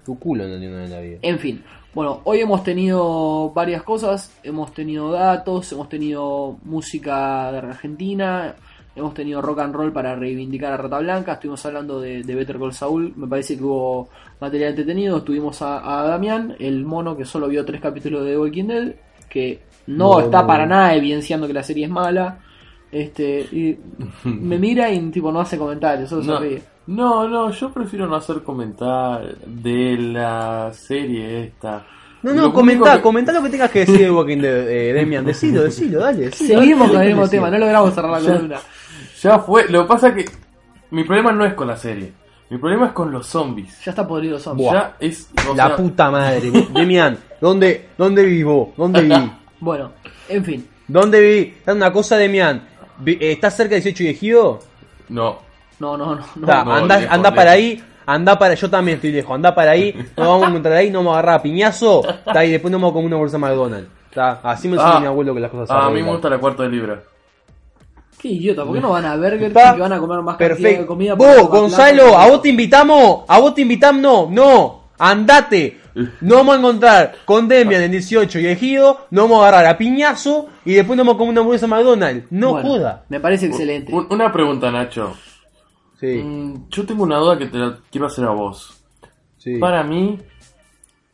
Tu 0.05 0.19
culo 0.19 0.47
no 0.47 0.59
tiene 0.59 0.75
nada 0.75 0.85
en 0.85 0.91
la 0.91 1.01
vida. 1.01 1.19
En 1.23 1.39
fin, 1.39 1.65
bueno, 1.95 2.21
hoy 2.25 2.41
hemos 2.41 2.63
tenido 2.63 3.51
varias 3.51 3.83
cosas, 3.83 4.33
hemos 4.43 4.73
tenido 4.73 5.11
datos, 5.11 5.73
hemos 5.73 5.89
tenido 5.89 6.59
música 6.65 7.51
de 7.51 7.59
Argentina, 7.59 8.55
hemos 8.95 9.15
tenido 9.15 9.41
rock 9.43 9.61
and 9.61 9.75
roll 9.75 9.93
para 9.93 10.15
reivindicar 10.15 10.73
a 10.73 10.77
Rata 10.77 10.99
Blanca, 10.99 11.33
estuvimos 11.35 11.65
hablando 11.67 12.01
de, 12.01 12.23
de 12.23 12.35
Better 12.35 12.59
Call 12.59 12.73
Saul, 12.73 13.13
me 13.17 13.27
parece 13.27 13.57
que 13.57 13.65
hubo 13.65 14.09
material 14.41 14.71
entretenido, 14.71 15.19
estuvimos 15.19 15.61
a, 15.63 16.01
a 16.01 16.07
Damián, 16.09 16.55
el 16.59 16.85
mono 16.85 17.17
que 17.17 17.25
solo 17.25 17.49
vio 17.49 17.65
tres 17.65 17.81
capítulos 17.81 18.25
de 18.25 18.33
The 18.33 18.39
Walking 18.39 18.65
Dead, 18.67 18.95
que 19.29 19.61
no, 19.87 20.15
No, 20.15 20.21
está 20.21 20.43
no. 20.43 20.47
para 20.47 20.67
nada 20.67 20.95
evidenciando 20.95 21.47
que 21.47 21.53
la 21.55 21.63
serie 21.63 21.85
es 21.87 21.91
mala, 21.91 22.39
este, 22.93 23.41
y 23.51 23.79
me 24.25 24.59
mira 24.59 24.91
y 24.93 25.01
tipo 25.11 25.33
no 25.33 25.41
hace 25.41 25.59
comentarios, 25.59 26.09
solo 26.11 26.23
No, 26.23 26.39
se 26.39 26.45
ríe. 26.45 26.63
No, 26.89 27.29
no, 27.29 27.51
yo 27.51 27.71
prefiero 27.71 28.07
no 28.07 28.17
hacer 28.17 28.43
comentar 28.43 29.37
de 29.47 29.97
la 29.99 30.71
serie 30.73 31.45
esta. 31.45 31.85
No, 32.23 32.33
no, 32.35 32.53
comentá, 32.53 32.97
que- 32.97 33.03
comentá 33.03 33.33
lo 33.33 33.43
que 33.43 33.49
tengas 33.51 33.71
que 33.71 33.81
decir 33.81 33.99
de 34.01 34.11
Walking 34.11 34.39
Dead, 34.39 34.69
eh, 34.69 34.93
Demian. 34.93 35.25
Decilo, 35.25 35.63
decilo, 35.63 36.01
dale. 36.01 36.25
decilo, 36.31 36.59
Seguimos 36.61 36.89
dale, 36.89 36.93
con 36.95 37.03
el 37.03 37.09
mismo 37.09 37.29
tema, 37.29 37.51
no 37.51 37.59
logramos 37.59 37.95
cerrar 37.95 38.11
la 38.11 38.21
Ya. 38.21 38.33
columna. 38.35 38.57
Ya 39.23 39.39
fue, 39.39 39.69
lo 39.69 39.83
que 39.83 39.89
pasa 39.89 40.09
es 40.09 40.15
que 40.15 40.31
mi 40.91 41.05
problema 41.05 41.31
no 41.33 41.45
es 41.45 41.55
con 41.55 41.69
la 41.69 41.77
serie, 41.77 42.13
mi 42.51 42.59
problema 42.59 42.87
es 42.87 42.93
con 42.93 43.13
los 43.13 43.27
zombies. 43.27 43.85
Ya 43.85 43.93
está 43.93 44.07
podrido 44.07 44.39
zombie. 44.39 44.65
Buah. 44.65 44.73
Ya 44.75 44.97
es, 44.99 45.29
o 45.49 45.55
La 45.55 45.67
sea, 45.69 45.77
puta 45.77 46.11
madre. 46.11 46.51
Demian, 46.75 47.19
¿dónde, 47.41 47.89
dónde 47.97 48.25
vivo? 48.25 48.73
¿Dónde 48.77 49.03
viví? 49.03 49.31
Bueno, 49.61 49.93
en 50.29 50.45
fin. 50.45 50.69
¿Dónde 50.89 51.21
viví? 51.21 51.55
Una 51.67 51.93
cosa, 51.93 52.17
Demian. 52.17 52.67
Eh, 53.07 53.17
¿Estás 53.21 53.57
cerca 53.57 53.75
de 53.77 53.83
18 53.83 54.03
y 54.05 54.07
Ejido? 54.09 54.59
No, 55.11 55.39
No, 55.81 55.97
no, 55.97 56.17
no. 56.17 56.25
no. 56.37 56.47
No, 56.65 56.73
anda 56.75 56.99
lejos, 56.99 57.15
anda 57.15 57.35
para 57.35 57.51
ahí. 57.53 57.83
andá 58.07 58.39
para, 58.39 58.55
yo 58.55 58.69
también 58.71 58.97
estoy 58.97 59.13
lejos, 59.13 59.35
andá 59.35 59.55
para 59.55 59.73
ahí, 59.73 59.93
nos 60.17 60.27
vamos 60.29 60.45
a 60.47 60.49
encontrar 60.51 60.75
ahí, 60.75 60.91
nos 60.91 61.01
vamos 61.05 61.17
a 61.17 61.19
agarrar 61.19 61.35
a 61.39 61.43
piñazo, 61.43 62.03
está, 62.09 62.45
y 62.45 62.51
después 62.53 62.73
nos 62.73 62.81
vamos 62.81 62.93
a 62.93 62.95
comer 62.95 63.07
una 63.09 63.17
bolsa 63.17 63.37
de 63.37 63.41
McDonald's. 63.41 63.89
Está, 64.09 64.41
así 64.43 64.67
me 64.69 64.75
enseñó 64.77 64.95
Ah, 64.95 65.01
mi 65.01 65.07
abuelo 65.07 65.35
que 65.35 65.41
las 65.41 65.51
cosas 65.51 65.69
se 65.69 65.75
Ah, 65.75 65.87
a 65.87 65.91
mí 65.91 66.03
me 66.03 66.11
gusta 66.11 66.31
la 66.31 66.39
cuarta 66.39 66.63
de 66.63 66.69
libra. 66.71 67.01
Qué 68.19 68.29
idiota, 68.29 68.65
¿por 68.65 68.75
qué 68.75 68.81
no 68.81 68.91
van 68.91 69.05
a 69.05 69.15
Burger 69.17 69.39
King 69.39 69.47
que 69.75 69.81
van 69.81 69.93
a 69.93 69.99
comer 70.01 70.23
más 70.23 70.39
de 70.39 70.49
Perfecto. 70.49 70.87
comida? 70.87 71.15
Vos, 71.15 71.49
Gonzalo, 71.49 72.19
a 72.19 72.27
vos 72.29 72.43
te 72.43 72.49
invitamos, 72.49 73.21
a 73.29 73.39
vos 73.39 73.55
te 73.55 73.61
invitamos, 73.63 74.01
no, 74.03 74.29
no, 74.31 74.81
andate. 74.99 75.79
No 76.21 76.37
vamos 76.37 76.55
a 76.55 76.59
encontrar 76.59 77.15
con 77.25 77.47
Demian 77.49 77.83
en 77.83 77.91
18 77.91 78.39
y 78.41 78.47
Ejido, 78.47 79.07
nos 79.11 79.25
vamos 79.29 79.45
a 79.45 79.49
agarrar 79.49 79.67
a 79.67 79.77
piñazo 79.79 80.47
y 80.65 80.75
después 80.75 80.97
nos 80.97 81.05
vamos 81.05 81.17
a 81.17 81.19
comer 81.19 81.33
una 81.33 81.41
hamburguesa 81.41 81.67
McDonald's. 81.67 82.25
No 82.31 82.53
Bueno, 82.53 82.69
joda. 82.69 83.05
Me 83.09 83.19
parece 83.21 83.47
excelente. 83.47 83.93
Un- 83.93 84.07
una 84.11 84.33
pregunta, 84.33 84.71
Nacho. 84.71 85.15
Sí, 85.99 86.23
Mm, 86.23 86.69
Yo 86.71 86.87
tengo 86.87 87.03
una 87.03 87.19
duda 87.19 87.37
que 87.39 87.47
te 87.47 87.59
la 87.59 87.79
quiero 87.91 88.07
hacer 88.07 88.25
a 88.25 88.31
vos. 88.31 88.75
sí. 89.37 89.57
Para 89.59 89.83
mí, 89.83 90.19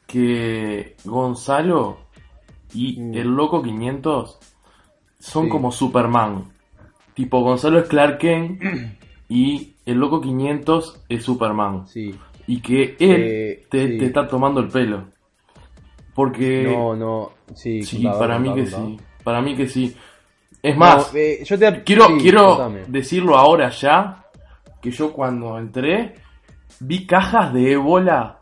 que 0.06 0.96
Gonzalo 1.04 1.98
y 2.72 3.00
Mm. 3.00 3.14
el 3.14 3.28
Loco 3.28 3.62
500 3.62 4.38
son 5.18 5.44
Sí. 5.44 5.50
como 5.50 5.72
Superman. 5.72 6.44
Tipo, 7.14 7.40
Gonzalo 7.42 7.78
es 7.78 7.88
Clark 7.88 8.18
Kent 8.18 8.60
y 9.28 9.74
el 9.86 9.98
Loco 9.98 10.20
500 10.20 11.00
es 11.08 11.24
Superman. 11.24 11.86
Sí. 11.86 12.14
Y 12.46 12.60
que 12.60 12.96
él 12.98 13.22
Eh, 13.22 13.66
te, 13.70 13.88
sí. 13.88 13.98
te 13.98 14.06
está 14.06 14.28
tomando 14.28 14.60
el 14.60 14.68
pelo. 14.68 15.04
Porque... 16.14 16.64
No, 16.64 16.94
no, 16.94 17.30
sí. 17.54 17.80
para 18.18 18.38
mí 18.38 18.54
que 18.54 18.66
sí. 18.66 18.98
Para 19.22 19.40
mí 19.40 19.56
que 19.56 19.66
sí. 19.68 19.96
Es 20.62 20.76
más, 20.76 21.12
No, 21.12 21.18
eh, 21.18 21.42
yo 21.44 21.58
te 21.58 21.82
quiero, 21.82 22.06
quiero 22.18 22.48
contame. 22.56 22.84
decirlo 22.88 23.36
ahora 23.36 23.68
ya, 23.70 24.23
que 24.84 24.90
yo 24.90 25.12
cuando 25.14 25.56
entré 25.58 26.14
vi 26.80 27.06
cajas 27.06 27.54
de 27.54 27.72
ébola 27.72 28.38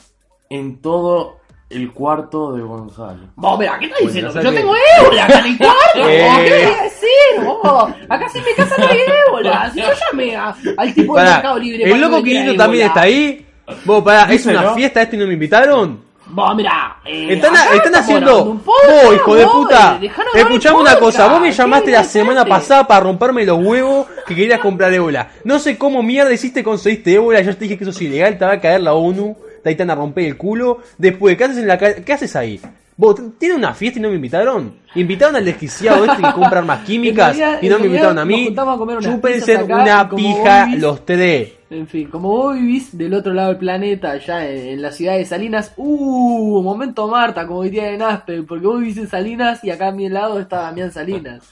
en 0.50 0.82
todo 0.82 1.36
el 1.70 1.92
cuarto 1.92 2.52
de 2.52 2.62
Gonzalo. 2.62 3.28
Vos, 3.36 3.58
mira, 3.58 3.78
¿qué 3.78 3.86
estás 3.86 4.00
diciendo? 4.00 4.32
Yo 4.42 4.50
que- 4.50 4.56
tengo 4.56 4.74
ébola 5.00 5.24
acá 5.24 5.38
en 5.38 5.46
el 5.46 5.58
cuarto. 5.58 5.78
Eh. 6.08 6.28
¿Qué 6.44 6.50
me 6.50 6.64
vas 6.70 6.80
a 6.80 6.82
decir? 6.82 7.44
vos? 7.44 7.90
Acá 8.08 8.28
sí 8.28 8.38
en 8.38 8.44
mi 8.44 8.52
casa 8.54 8.74
no 8.76 8.86
hay 8.88 8.98
ébola. 9.28 9.70
Si 9.72 9.80
yo 9.80 9.86
llamé 10.10 10.36
a- 10.36 10.54
al 10.76 10.94
tipo 10.94 11.16
de 11.16 11.22
Mercado 11.22 11.58
Libre. 11.58 11.84
el 11.92 12.00
loco 12.00 12.16
que 12.16 12.22
me 12.22 12.28
diera 12.30 12.40
500 12.44 12.56
también 12.56 12.86
está 12.88 13.00
ahí. 13.02 13.46
Vos, 13.84 14.02
pará, 14.02 14.32
¿es 14.32 14.44
una 14.46 14.74
fiesta 14.74 15.02
esto 15.02 15.14
y 15.16 15.18
no 15.20 15.26
me 15.28 15.34
invitaron? 15.34 16.04
Vos, 16.34 16.56
mira. 16.56 16.96
Eh, 17.04 17.34
Están, 17.34 17.52
están 17.74 17.94
haciendo. 17.94 18.44
un 18.44 18.60
podcast, 18.60 19.04
Vos, 19.04 19.14
hijo 19.14 19.34
de 19.36 19.44
vos, 19.44 19.52
puta. 19.54 19.98
el 20.00 20.10
Escuchame 20.34 20.80
una 20.80 20.98
cosa. 20.98 21.28
Vos 21.28 21.40
me 21.42 21.52
llamaste 21.52 21.90
¿Qué 21.90 21.92
la 21.92 22.04
semana 22.04 22.44
pasada 22.46 22.86
para 22.86 23.00
romperme 23.00 23.44
los 23.44 23.58
huevos 23.62 24.06
que 24.26 24.34
querías 24.34 24.58
comprar 24.60 24.92
ébola. 24.94 25.28
No 25.44 25.58
sé 25.58 25.76
cómo 25.76 26.02
mierda 26.02 26.32
hiciste 26.32 26.64
conseguiste 26.64 27.12
ébola. 27.14 27.42
Yo 27.42 27.54
te 27.54 27.64
dije 27.64 27.76
que 27.76 27.84
eso 27.84 27.90
es 27.90 28.00
ilegal. 28.00 28.38
Te 28.38 28.46
va 28.46 28.52
a 28.52 28.60
caer 28.60 28.80
la 28.80 28.94
ONU. 28.94 29.36
Te 29.62 29.74
van 29.74 29.90
a 29.90 29.94
romper 29.94 30.24
el 30.24 30.38
culo. 30.38 30.78
Después, 30.96 31.36
¿qué 31.36 31.44
haces 31.44 31.58
en 31.58 31.68
la? 31.68 31.78
¿Qué 31.78 32.12
haces 32.12 32.34
ahí? 32.34 32.60
¿Vos 33.02 33.20
tiene 33.36 33.56
una 33.56 33.74
fiesta 33.74 33.98
y 33.98 34.02
no 34.02 34.10
me 34.10 34.14
invitaron? 34.14 34.74
Invitaron 34.94 35.34
al 35.34 35.44
desquiciado 35.44 36.04
este 36.04 36.22
que 36.22 36.32
compra 36.34 36.60
armas 36.60 36.80
químicas 36.86 37.36
realidad- 37.36 37.60
y 37.60 37.68
no 37.68 37.80
me 37.80 37.86
invitaron 37.86 38.16
a 38.16 38.24
mí. 38.24 38.54
a 38.56 39.00
Chúpense 39.00 39.56
una 39.64 40.08
pija 40.08 40.66
vivís- 40.66 40.78
los 40.78 41.04
tres. 41.04 41.52
En 41.68 41.88
fin, 41.88 42.08
como 42.08 42.28
vos 42.28 42.54
vivís 42.54 42.96
del 42.96 43.14
otro 43.14 43.34
lado 43.34 43.48
del 43.48 43.56
planeta, 43.58 44.12
allá 44.12 44.48
en, 44.48 44.68
en 44.74 44.82
la 44.82 44.92
ciudad 44.92 45.14
de 45.16 45.24
Salinas, 45.24 45.72
uh, 45.78 46.62
momento 46.62 47.08
Marta, 47.08 47.44
como 47.44 47.64
diría 47.64 47.90
en 47.90 48.02
Aspen, 48.02 48.46
porque 48.46 48.66
vos 48.68 48.78
vivís 48.78 48.98
en 48.98 49.08
Salinas 49.08 49.64
y 49.64 49.70
acá 49.70 49.88
a 49.88 49.92
mi 49.92 50.08
lado 50.08 50.38
está 50.38 50.60
Damián 50.62 50.92
Salinas. 50.92 51.42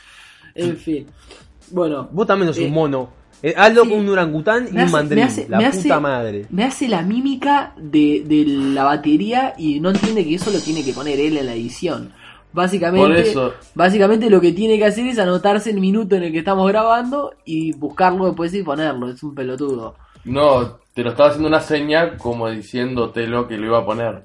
En 0.54 0.76
fin, 0.76 1.06
bueno. 1.72 2.08
Vos 2.12 2.28
también 2.28 2.46
sos 2.54 2.58
Eh, 2.62 2.66
un 2.66 2.74
mono. 2.74 3.08
Eh, 3.42 3.54
hazlo 3.56 3.84
sí. 3.84 3.90
con 3.90 3.98
un 4.00 4.08
orangután 4.10 4.68
y 4.68 4.72
me 4.72 4.78
un 4.80 4.84
hace- 4.84 4.92
mandril. 4.92 5.18
me 5.18 5.24
hace- 5.24 5.46
la 5.48 5.58
me 5.58 5.64
puta 5.70 5.78
hace- 5.78 6.00
madre. 6.00 6.46
Me 6.50 6.64
hace 6.64 6.88
la 6.88 7.02
mímica 7.02 7.72
de, 7.78 8.22
de 8.26 8.44
la 8.46 8.84
batería 8.84 9.54
y 9.56 9.80
no 9.80 9.90
entiende 9.90 10.24
que 10.24 10.34
eso 10.34 10.50
lo 10.50 10.58
tiene 10.60 10.84
que 10.84 10.92
poner 10.92 11.18
él 11.18 11.36
en 11.38 11.46
la 11.46 11.54
edición. 11.54 12.12
Básicamente, 12.52 13.06
Por 13.06 13.16
eso. 13.16 13.54
básicamente 13.74 14.28
lo 14.28 14.40
que 14.40 14.52
tiene 14.52 14.76
que 14.76 14.84
hacer 14.84 15.06
es 15.06 15.18
anotarse 15.18 15.70
el 15.70 15.80
minuto 15.80 16.16
en 16.16 16.24
el 16.24 16.32
que 16.32 16.40
estamos 16.40 16.68
grabando 16.68 17.32
y 17.44 17.72
buscarlo 17.72 18.26
después 18.26 18.52
y 18.54 18.62
ponerlo. 18.62 19.08
Es 19.08 19.22
un 19.22 19.34
pelotudo. 19.34 19.94
No, 20.24 20.78
te 20.92 21.02
lo 21.04 21.10
estaba 21.10 21.28
haciendo 21.30 21.48
una 21.48 21.60
señal 21.60 22.16
como 22.18 22.50
diciéndote 22.50 23.26
lo 23.28 23.46
que 23.48 23.56
lo 23.56 23.66
iba 23.66 23.78
a 23.78 23.86
poner. 23.86 24.24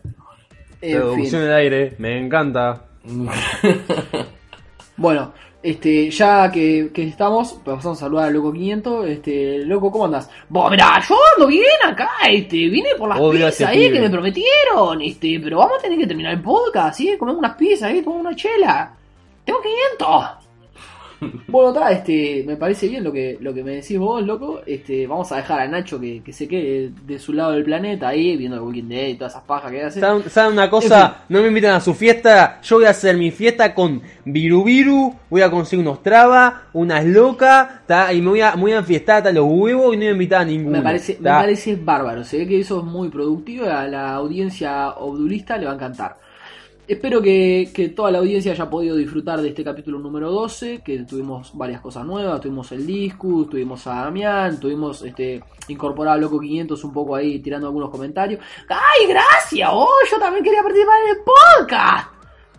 En 0.81 0.97
Producción 0.99 1.29
fin. 1.29 1.35
en 1.39 1.45
el 1.45 1.53
aire, 1.53 1.95
me 1.99 2.19
encanta. 2.19 2.85
Bueno, 4.97 5.33
este, 5.65 6.11
ya 6.11 6.51
que, 6.51 6.91
que 6.93 7.07
estamos, 7.07 7.59
vamos 7.65 7.83
a 7.87 7.95
saludar 7.95 8.27
al 8.27 8.33
Loco 8.33 8.53
500. 8.53 9.07
Este, 9.07 9.65
Loco, 9.65 9.91
¿cómo 9.91 10.05
andás? 10.05 10.29
Vos, 10.47 10.69
mirá, 10.69 11.01
yo 11.07 11.15
ando 11.35 11.47
bien 11.47 11.65
acá, 11.83 12.09
este, 12.29 12.55
vine 12.69 12.89
por 12.97 13.09
las 13.09 13.17
a 13.17 13.31
pizzas 13.31 13.69
ahí 13.69 13.87
pibe. 13.87 13.93
que 13.93 14.01
me 14.01 14.09
prometieron, 14.11 15.01
este, 15.01 15.39
pero 15.43 15.57
vamos 15.57 15.79
a 15.79 15.81
tener 15.81 15.97
que 15.97 16.05
terminar 16.05 16.33
el 16.33 16.41
podcast, 16.41 16.97
¿sí? 16.97 17.17
Comemos 17.17 17.39
unas 17.39 17.55
pizzas 17.55 17.89
ahí, 17.89 18.03
tomamos 18.03 18.27
una 18.27 18.35
chela. 18.35 18.93
Tengo 19.43 19.59
500. 19.97 20.44
Bueno, 21.47 21.69
está, 21.69 21.91
este, 21.91 22.43
me 22.45 22.55
parece 22.57 22.87
bien 22.87 23.03
lo 23.03 23.11
que, 23.11 23.37
lo 23.39 23.53
que 23.53 23.63
me 23.63 23.75
decís 23.75 23.97
vos, 23.97 24.23
loco. 24.23 24.61
Este, 24.65 25.07
vamos 25.07 25.31
a 25.31 25.37
dejar 25.37 25.61
a 25.61 25.67
Nacho 25.67 25.99
que, 25.99 26.21
que 26.23 26.33
se 26.33 26.47
quede 26.47 26.91
de 27.05 27.19
su 27.19 27.33
lado 27.33 27.53
del 27.53 27.63
planeta 27.63 28.09
ahí, 28.09 28.35
viendo 28.35 28.57
el 28.57 28.63
Walking 28.63 28.87
Dead 28.87 29.07
y 29.07 29.15
todas 29.15 29.33
esas 29.33 29.43
pajas 29.43 29.71
que 29.71 29.83
hace. 29.83 29.99
¿Saben, 29.99 30.29
saben 30.29 30.53
una 30.53 30.65
En 30.65 30.69
cosa? 30.69 31.23
No 31.29 31.41
me 31.41 31.47
invitan 31.47 31.75
a 31.75 31.81
su 31.81 31.93
fiesta. 31.93 32.59
Yo 32.61 32.77
voy 32.77 32.85
a 32.85 32.89
hacer 32.89 33.17
mi 33.17 33.31
fiesta 33.31 33.73
con 33.73 34.01
Viru 34.25 34.63
Viru. 34.63 35.15
Voy 35.29 35.41
a 35.41 35.49
conseguir 35.49 35.85
unos 35.85 36.01
trabas, 36.03 36.53
unas 36.73 37.05
locas. 37.05 37.85
¿tá? 37.85 38.13
Y 38.13 38.21
me 38.21 38.29
voy, 38.29 38.41
a, 38.41 38.55
me 38.55 38.61
voy 38.61 38.71
a 38.73 38.77
enfiestar 38.77 39.17
hasta 39.17 39.31
los 39.31 39.45
huevos 39.47 39.93
y 39.93 39.97
no 39.97 40.03
voy 40.03 40.07
a 40.07 40.11
invitar 40.11 40.41
a 40.41 40.45
ninguno. 40.45 40.77
Me 40.77 40.83
parece, 40.83 41.17
me 41.19 41.29
parece 41.29 41.75
bárbaro. 41.75 42.23
Se 42.23 42.39
ve 42.39 42.47
que 42.47 42.59
eso 42.59 42.79
es 42.79 42.85
muy 42.85 43.09
productivo. 43.09 43.65
A 43.65 43.87
la 43.87 44.13
audiencia 44.15 44.91
obdulista 44.91 45.57
le 45.57 45.65
va 45.65 45.71
a 45.71 45.75
encantar. 45.75 46.24
Espero 46.87 47.21
que, 47.21 47.71
que 47.73 47.89
toda 47.89 48.11
la 48.11 48.19
audiencia 48.19 48.51
haya 48.51 48.69
podido 48.69 48.95
disfrutar 48.95 49.41
de 49.41 49.49
este 49.49 49.63
capítulo 49.63 49.99
número 49.99 50.31
12. 50.31 50.81
Que 50.83 50.99
tuvimos 50.99 51.51
varias 51.53 51.81
cosas 51.81 52.05
nuevas. 52.05 52.39
Tuvimos 52.41 52.71
el 52.71 52.85
disco, 52.85 53.47
tuvimos 53.49 53.85
a 53.87 54.01
Damián, 54.01 54.59
tuvimos 54.59 55.01
este 55.01 55.43
incorporado 55.67 56.17
a 56.17 56.19
Loco 56.19 56.39
500 56.39 56.83
un 56.83 56.93
poco 56.93 57.15
ahí 57.15 57.39
tirando 57.39 57.67
algunos 57.67 57.89
comentarios. 57.89 58.43
¡Ay, 58.69 59.07
gracias! 59.07 59.69
¡Oh, 59.71 59.87
yo 60.11 60.19
también 60.19 60.43
quería 60.43 60.61
participar 60.61 60.95
en 61.03 61.17
el 61.17 61.23
podcast! 61.23 62.14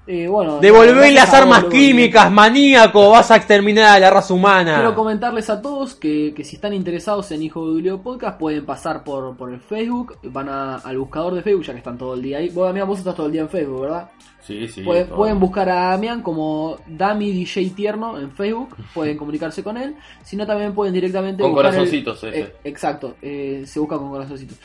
Eh, 0.08 0.28
bueno, 0.28 0.60
Devolvé 0.60 0.92
gracias 1.12 1.14
las 1.14 1.34
armas 1.34 1.62
Loco 1.62 1.70
500. 1.72 1.88
químicas, 1.96 2.30
maníaco. 2.32 3.10
Vas 3.10 3.30
a 3.32 3.36
exterminar 3.36 3.96
a 3.96 3.98
la 3.98 4.10
raza 4.10 4.32
humana. 4.34 4.74
Quiero 4.76 4.94
comentarles 4.94 5.50
a 5.50 5.60
todos 5.60 5.94
que, 5.96 6.32
que 6.34 6.44
si 6.44 6.56
están 6.56 6.72
interesados 6.74 7.30
en 7.32 7.42
Hijo 7.42 7.66
de 7.66 7.72
Julio 7.72 8.00
Podcast 8.02 8.38
pueden 8.38 8.64
pasar 8.64 9.02
por, 9.02 9.36
por 9.36 9.52
el 9.52 9.60
Facebook, 9.60 10.16
van 10.22 10.48
a- 10.48 10.76
al 10.76 10.96
buscador 10.98 11.34
de 11.34 11.42
Facebook 11.42 11.64
ya 11.64 11.72
que 11.72 11.78
están 11.78 11.98
todo 11.98 12.14
el 12.14 12.22
día 12.22 12.38
ahí. 12.38 12.50
Vos, 12.50 12.66
Damián, 12.66 12.86
vos 12.86 12.98
estás 12.98 13.14
todo 13.16 13.26
el 13.26 13.32
día 13.32 13.42
en 13.42 13.48
Facebook, 13.48 13.80
¿verdad? 13.80 14.10
Sí, 14.42 14.68
sí. 14.68 14.84
pueden, 15.16 15.40
buscar 15.40 15.68
a 15.68 15.90
Damián 15.90 16.22
como 16.22 16.76
Dami 16.86 17.32
DJ 17.32 17.70
Tierno 17.70 18.16
en 18.16 18.30
Facebook, 18.30 18.76
pueden 18.94 19.16
comunicarse 19.16 19.64
con 19.64 19.76
él. 19.76 19.96
Si 20.22 20.36
no, 20.36 20.46
también 20.46 20.72
pueden 20.72 20.94
directamente 20.94 21.42
Con 21.42 21.50
el- 21.50 21.56
corazoncitos 21.56 22.22
ese. 22.22 22.40
eh, 22.42 22.52
exacto, 22.62 23.16
eh, 23.20 23.64
se 23.66 23.80
busca 23.80 23.98
con 23.98 24.08
corazoncitos. 24.10 24.56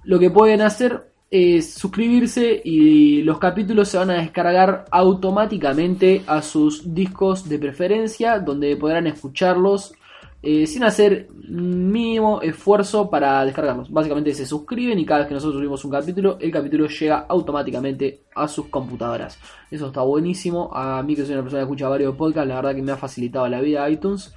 lo 0.04 0.20
que 0.20 0.30
pueden 0.30 0.62
hacer 0.62 1.12
es 1.30 1.74
suscribirse 1.74 2.62
y 2.64 3.22
los 3.22 3.38
capítulos 3.38 3.90
se 3.90 3.98
van 3.98 4.12
a 4.12 4.22
descargar 4.22 4.86
automáticamente 4.92 6.24
a 6.26 6.42
sus 6.42 6.94
discos 6.94 7.48
de 7.50 7.60
preferencia, 7.60 8.40
donde 8.40 8.78
podrán 8.78 9.08
escucharlos 9.08 9.94
eh, 10.42 10.68
sin 10.68 10.84
hacer 10.84 11.30
mínimo 11.50 12.42
esfuerzo 12.42 13.10
para 13.10 13.44
descargarlos. 13.44 13.92
Básicamente 13.92 14.34
se 14.34 14.46
suscriben 14.46 15.00
y 15.00 15.06
cada 15.06 15.22
vez 15.22 15.28
que 15.28 15.34
nosotros 15.34 15.58
subimos 15.58 15.84
un 15.84 15.92
capítulo, 15.92 16.38
el 16.40 16.52
capítulo 16.52 16.88
llega 16.88 17.26
automáticamente 17.28 18.22
a 18.36 18.48
sus 18.48 18.68
computadoras. 18.68 19.40
Eso 19.72 19.88
está 19.88 20.02
buenísimo. 20.02 20.70
A 20.74 21.02
mí 21.04 21.16
que 21.16 21.24
soy 21.24 21.34
una 21.34 21.42
persona 21.42 21.62
que 21.62 21.66
escucha 21.66 21.90
varios 21.90 22.16
podcasts, 22.16 22.48
la 22.48 22.56
verdad 22.56 22.76
que 22.76 22.82
me 22.82 22.92
ha 22.92 22.98
facilitado 22.98 23.48
la 23.48 23.62
vida 23.62 23.90
iTunes. 23.90 24.34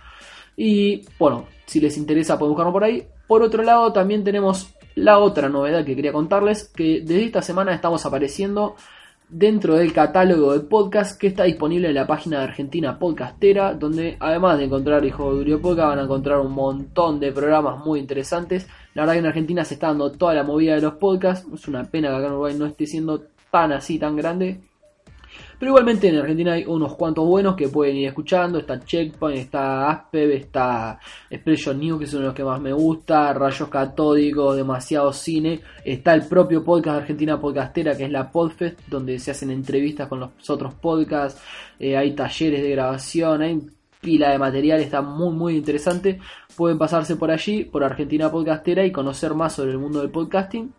Y 0.56 1.02
bueno, 1.18 1.47
si 1.66 1.81
les 1.81 1.97
interesa 1.97 2.39
pueden 2.39 2.52
buscarlo 2.52 2.72
por 2.72 2.85
ahí. 2.85 3.06
Por 3.27 3.43
otro 3.43 3.62
lado, 3.62 3.93
también 3.93 4.24
tenemos 4.24 4.74
la 4.94 5.18
otra 5.18 5.48
novedad 5.48 5.85
que 5.85 5.94
quería 5.94 6.12
contarles, 6.12 6.68
que 6.68 7.01
desde 7.01 7.24
esta 7.24 7.43
semana 7.43 7.74
estamos 7.74 8.05
apareciendo 8.06 8.74
dentro 9.31 9.77
del 9.77 9.93
catálogo 9.93 10.52
de 10.52 10.61
podcast 10.61 11.19
que 11.19 11.28
está 11.28 11.44
disponible 11.44 11.89
en 11.89 11.94
la 11.94 12.07
página 12.07 12.39
de 12.39 12.44
Argentina 12.44 12.98
Podcastera, 12.98 13.74
donde 13.74 14.16
además 14.19 14.59
de 14.59 14.65
encontrar 14.65 15.05
Hijo 15.05 15.31
de 15.31 15.39
Durio 15.39 15.61
Podcast, 15.61 15.89
van 15.90 15.98
a 16.01 16.02
encontrar 16.02 16.40
un 16.40 16.52
montón 16.52 17.20
de 17.20 17.31
programas 17.31 17.85
muy 17.85 18.01
interesantes. 18.01 18.66
La 18.94 19.02
verdad 19.02 19.15
que 19.15 19.19
en 19.20 19.27
Argentina 19.27 19.65
se 19.65 19.74
está 19.74 19.89
dando 19.89 20.11
toda 20.11 20.35
la 20.35 20.43
movida 20.43 20.74
de 20.74 20.81
los 20.81 20.94
podcasts, 20.94 21.47
es 21.55 21.69
una 21.69 21.85
pena 21.85 22.09
que 22.09 22.16
acá 22.16 22.27
en 22.27 22.32
Uruguay 22.32 22.55
no 22.59 22.66
esté 22.66 22.86
siendo 22.86 23.23
tan 23.51 23.73
así, 23.73 23.98
tan 23.98 24.16
grande. 24.16 24.61
Pero 25.61 25.73
igualmente 25.73 26.09
en 26.09 26.16
Argentina 26.16 26.55
hay 26.55 26.65
unos 26.65 26.95
cuantos 26.97 27.27
buenos 27.27 27.55
que 27.55 27.69
pueden 27.69 27.95
ir 27.97 28.09
escuchando. 28.09 28.59
Está 28.59 28.81
Checkpoint, 28.81 29.41
está 29.41 29.91
Aspev, 29.91 30.31
está 30.31 30.99
Expression 31.28 31.78
News, 31.78 31.99
que 31.99 32.05
es 32.07 32.15
uno 32.15 32.23
de 32.23 32.27
los 32.28 32.35
que 32.35 32.45
más 32.45 32.59
me 32.62 32.73
gusta. 32.73 33.35
Rayos 33.35 33.69
Catódicos, 33.69 34.57
Demasiado 34.57 35.12
Cine. 35.12 35.61
Está 35.85 36.15
el 36.15 36.27
propio 36.27 36.65
podcast 36.65 36.97
de 36.97 37.01
Argentina 37.03 37.39
Podcastera, 37.39 37.95
que 37.95 38.05
es 38.05 38.11
la 38.11 38.32
Podfest, 38.32 38.89
donde 38.89 39.19
se 39.19 39.32
hacen 39.32 39.51
entrevistas 39.51 40.09
con 40.09 40.20
los 40.20 40.49
otros 40.49 40.73
podcasts. 40.77 41.43
Eh, 41.78 41.95
hay 41.95 42.12
talleres 42.15 42.62
de 42.62 42.70
grabación, 42.70 43.43
hay 43.43 43.61
pila 44.01 44.31
de 44.31 44.39
material, 44.39 44.81
está 44.81 45.03
muy 45.03 45.35
muy 45.35 45.57
interesante. 45.57 46.20
Pueden 46.57 46.78
pasarse 46.78 47.16
por 47.16 47.31
allí, 47.31 47.65
por 47.65 47.85
Argentina 47.85 48.31
Podcastera, 48.31 48.82
y 48.87 48.91
conocer 48.91 49.35
más 49.35 49.57
sobre 49.57 49.73
el 49.73 49.78
mundo 49.78 50.01
del 50.01 50.09
podcasting. 50.09 50.73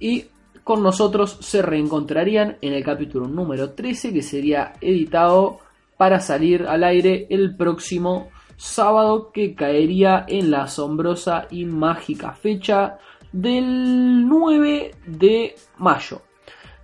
Y 0.00 0.24
con 0.70 0.84
nosotros 0.84 1.36
se 1.40 1.62
reencontrarían 1.62 2.58
en 2.60 2.74
el 2.74 2.84
capítulo 2.84 3.26
número 3.26 3.70
13 3.72 4.12
que 4.12 4.22
sería 4.22 4.74
editado 4.80 5.58
para 5.96 6.20
salir 6.20 6.64
al 6.68 6.84
aire 6.84 7.26
el 7.28 7.56
próximo 7.56 8.28
sábado 8.56 9.32
que 9.32 9.56
caería 9.56 10.24
en 10.28 10.52
la 10.52 10.62
asombrosa 10.62 11.48
y 11.50 11.64
mágica 11.64 12.34
fecha 12.34 12.98
del 13.32 14.28
9 14.28 14.92
de 15.08 15.56
mayo. 15.78 16.22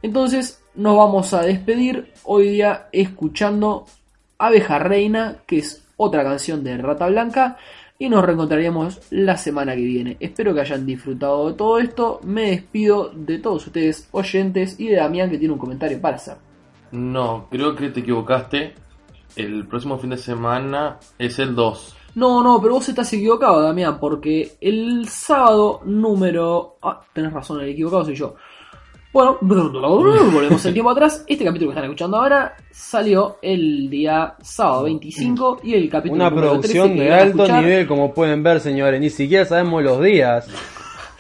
Entonces 0.03 0.65
nos 0.75 0.97
vamos 0.97 1.33
a 1.33 1.43
despedir 1.43 2.13
hoy 2.25 2.49
día 2.49 2.89
escuchando 2.91 3.87
Abeja 4.37 4.81
Reina, 4.81 5.37
que 5.47 5.59
es 5.59 5.87
otra 5.97 6.25
canción 6.25 6.65
de 6.65 6.77
Rata 6.77 7.07
Blanca, 7.07 7.57
y 7.99 8.09
nos 8.09 8.25
reencontraríamos 8.25 9.01
la 9.11 9.37
semana 9.37 9.75
que 9.75 9.83
viene. 9.83 10.17
Espero 10.21 10.55
que 10.55 10.61
hayan 10.61 10.85
disfrutado 10.85 11.51
de 11.51 11.55
todo 11.55 11.79
esto. 11.79 12.21
Me 12.25 12.51
despido 12.51 13.11
de 13.15 13.39
todos 13.39 13.67
ustedes, 13.67 14.09
oyentes, 14.13 14.79
y 14.79 14.89
de 14.89 14.97
Damián, 14.97 15.31
que 15.31 15.39
tiene 15.39 15.55
un 15.55 15.61
comentario 15.61 16.01
para 16.01 16.17
hacer. 16.17 16.37
No, 16.93 17.47
creo 17.51 17.75
que 17.75 17.91
te 17.91 18.01
equivocaste. 18.01 18.75
El 19.35 19.67
próximo 19.67 19.99
fin 19.99 20.11
de 20.11 20.19
semana 20.19 20.99
es 21.19 21.39
el 21.39 21.55
2. 21.55 21.97
No, 22.15 22.43
no, 22.43 22.61
pero 22.63 22.75
vos 22.75 22.89
estás 22.89 23.13
equivocado, 23.13 23.61
Damián, 23.61 23.99
porque 24.01 24.57
el 24.61 25.07
sábado 25.09 25.83
número... 25.85 26.77
Ah, 26.81 27.03
tenés 27.13 27.33
razón, 27.33 27.61
el 27.61 27.69
equivocado 27.69 28.07
soy 28.07 28.15
yo. 28.15 28.37
Bueno, 29.17 29.39
volvemos 29.41 30.67
el 30.67 30.75
tiempo 30.75 30.91
atrás. 30.91 31.25
Este 31.27 31.43
capítulo 31.43 31.71
que 31.71 31.73
están 31.73 31.85
escuchando 31.85 32.19
ahora 32.19 32.55
salió 32.71 33.39
el 33.41 33.89
día 33.89 34.35
sábado 34.43 34.83
25 34.83 35.61
y 35.63 35.73
el 35.73 35.89
capítulo 35.89 36.17
Una 36.17 36.29
número 36.29 36.61
13 36.61 36.75
producción 36.75 36.99
de 36.99 37.15
alto 37.15 37.45
escuchar- 37.45 37.63
nivel, 37.65 37.87
como 37.87 38.13
pueden 38.13 38.43
ver, 38.43 38.61
señores. 38.61 39.01
Ni 39.01 39.09
siquiera 39.09 39.47
sabemos 39.47 39.83
los 39.83 40.03
días. 40.03 40.47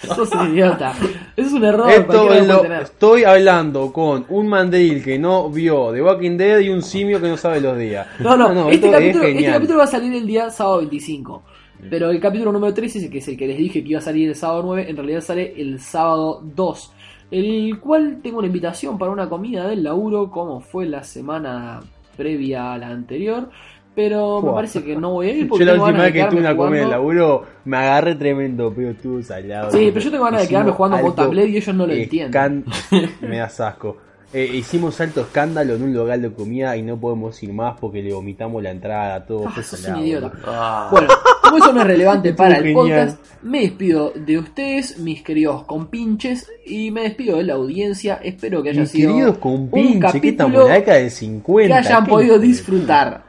Sos 0.15 0.31
un 0.33 0.53
idiota. 0.53 0.93
Es 1.39 1.51
un 1.51 1.65
error. 1.65 1.91
Esto 1.91 2.35
es 2.35 2.47
lo 2.47 2.65
estoy 2.75 3.25
hablando 3.25 3.91
con 3.91 4.27
un 4.29 4.47
mandril 4.47 5.03
que 5.03 5.19
no 5.19 5.49
vio 5.49 5.91
The 5.91 6.03
Walking 6.03 6.37
Dead 6.37 6.59
y 6.59 6.69
un 6.69 6.83
simio 6.83 7.19
que 7.19 7.29
no 7.29 7.39
sabe 7.39 7.63
los 7.63 7.79
días. 7.79 8.07
No, 8.19 8.37
no, 8.37 8.51
este, 8.69 8.75
esto 8.75 8.91
capítulo, 8.93 9.25
es 9.25 9.37
este 9.37 9.51
capítulo 9.53 9.79
va 9.79 9.85
a 9.85 9.87
salir 9.87 10.13
el 10.13 10.27
día 10.27 10.51
sábado 10.51 10.79
25. 10.81 11.43
Pero 11.89 12.11
el 12.11 12.21
capítulo 12.21 12.53
número 12.53 12.75
13, 12.75 13.09
que 13.09 13.19
es 13.19 13.29
el 13.29 13.37
que 13.39 13.47
les 13.47 13.57
dije 13.57 13.83
que 13.83 13.89
iba 13.89 14.01
a 14.01 14.03
salir 14.03 14.29
el 14.29 14.35
sábado 14.35 14.63
9, 14.65 14.87
en 14.89 14.97
realidad 14.97 15.23
sale 15.23 15.55
el 15.57 15.81
sábado 15.81 16.43
2. 16.43 16.93
El 17.31 17.79
cual 17.81 18.19
tengo 18.23 18.39
una 18.39 18.47
invitación 18.47 18.99
para 18.99 19.11
una 19.11 19.29
comida 19.29 19.67
del 19.67 19.83
laburo, 19.83 20.31
como 20.31 20.61
fue 20.61 20.87
la 20.87 21.03
semana 21.03 21.81
previa 22.17 22.73
a 22.75 22.79
la 22.79 22.89
anterior. 22.89 23.51
Pero 23.95 24.43
me 24.43 24.53
parece 24.53 24.85
que 24.85 24.95
no 24.95 25.13
voy 25.13 25.29
a 25.31 25.33
ir 25.37 25.43
Yo 25.45 25.49
porque 25.49 25.65
la 25.65 25.73
tengo 25.73 25.87
última 25.87 26.03
vez 26.05 26.13
que 26.13 26.25
tuve 26.25 26.41
una 26.41 26.55
comida 26.57 26.83
en 26.83 26.89
el 26.91 26.95
jugando. 26.97 26.97
laburo 26.97 27.43
me 27.65 27.77
agarré 27.79 28.15
tremendo 28.15 28.73
pero 28.77 28.91
estuvo 28.91 29.23
salado. 29.23 29.71
Sí, 29.71 29.87
pero 29.93 30.01
yo 30.05 30.11
tengo 30.11 30.25
ganas 30.25 30.43
de 30.43 30.49
quedarme 30.49 30.71
jugando 30.73 30.99
Mountain 30.99 31.31
Blade 31.31 31.49
y 31.49 31.57
ellos 31.57 31.75
no 31.75 31.87
lo 31.87 31.93
escan- 31.95 32.65
Me 33.23 33.39
das 33.39 33.59
asco. 33.61 33.97
Eh, 34.33 34.51
hicimos 34.55 35.01
alto 35.01 35.21
escándalo 35.23 35.77
en 35.77 35.83
un 35.85 35.95
local 35.95 36.21
de 36.21 36.33
comida 36.33 36.77
y 36.77 36.83
no 36.83 36.99
podemos 36.99 37.41
ir 37.43 37.53
más 37.53 37.79
porque 37.81 38.03
le 38.03 38.13
vomitamos 38.13 38.61
la 38.63 38.71
entrada, 38.73 39.25
todo 39.25 39.47
Ah, 39.47 39.53
fue 39.55 39.63
sos 39.63 39.85
un 39.87 39.99
idiota. 40.01 40.33
Ah, 40.45 40.89
Bueno, 40.91 41.09
como 41.43 41.57
eso 41.59 41.73
no 41.73 41.81
es 41.83 41.87
relevante 41.87 42.33
para 42.35 42.57
el 42.59 42.65
genial. 42.65 42.75
podcast, 42.75 43.19
me 43.43 43.61
despido 43.63 44.13
de 44.17 44.39
ustedes, 44.39 44.99
mis 44.99 45.23
queridos 45.23 45.65
compinches, 45.65 46.51
y 46.67 46.91
me 46.91 47.03
despido 47.03 47.37
de 47.39 47.45
la 47.45 47.55
audiencia. 47.55 48.19
Espero 48.23 48.63
que 48.65 48.71
haya 48.71 48.81
Mis 48.81 48.91
sido 48.91 49.13
queridos 49.13 49.39
con 49.39 49.53
un 49.53 49.71
que 49.71 49.99
capítulo 50.01 50.63
en 50.63 50.69
la 50.69 50.75
década 50.75 50.97
del 50.99 51.07
que 51.07 51.11
50. 51.11 51.77
hayan 51.79 52.07
podido 52.07 52.39
disfrutar. 52.39 53.25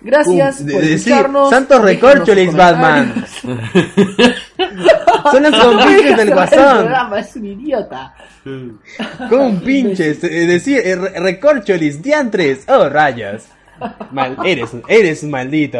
Gracias 0.00 0.64
De- 0.64 0.72
por 0.74 0.82
de- 0.82 0.88
sí, 0.88 0.94
escucharnos. 1.10 1.50
Santos 1.50 1.82
recorcholis, 1.82 2.54
Batman. 2.54 3.24
Son 5.30 5.42
los 5.42 5.64
compinches 5.64 6.16
del 6.16 6.28
el 6.28 6.34
guasón. 6.34 6.76
programa, 6.78 7.18
Es 7.20 7.36
un 7.36 7.46
idiota. 7.46 8.14
Con 9.28 9.60
pinches, 9.60 10.22
es 10.24 10.48
decir, 10.48 10.80
eh, 10.84 10.96
re- 10.96 11.20
recorcholis, 11.20 12.02
diantres, 12.02 12.64
oh 12.68 12.88
rayas. 12.88 13.48
Mal, 14.10 14.36
eres, 14.44 14.70
eres 14.88 15.22
un 15.22 15.30
maldito. 15.30 15.78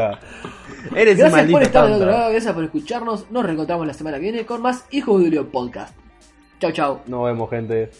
Eres 0.94 1.14
un 1.14 1.18
Gracias 1.18 1.32
maldito 1.32 1.52
por 1.58 1.62
estar 1.62 1.82
del 1.84 1.92
tonto. 1.92 2.04
otro 2.04 2.18
lado, 2.18 2.30
gracias 2.30 2.54
por 2.54 2.64
escucharnos. 2.64 3.30
Nos 3.30 3.44
reencontramos 3.44 3.86
la 3.86 3.94
semana 3.94 4.16
que 4.18 4.22
viene 4.24 4.46
con 4.46 4.62
más 4.62 4.84
Hijo 4.90 5.18
de 5.18 5.24
Julio 5.24 5.48
Podcast. 5.50 5.94
Chau, 6.60 6.72
chau. 6.72 7.00
Nos 7.06 7.24
vemos, 7.26 7.50
gente. 7.50 7.90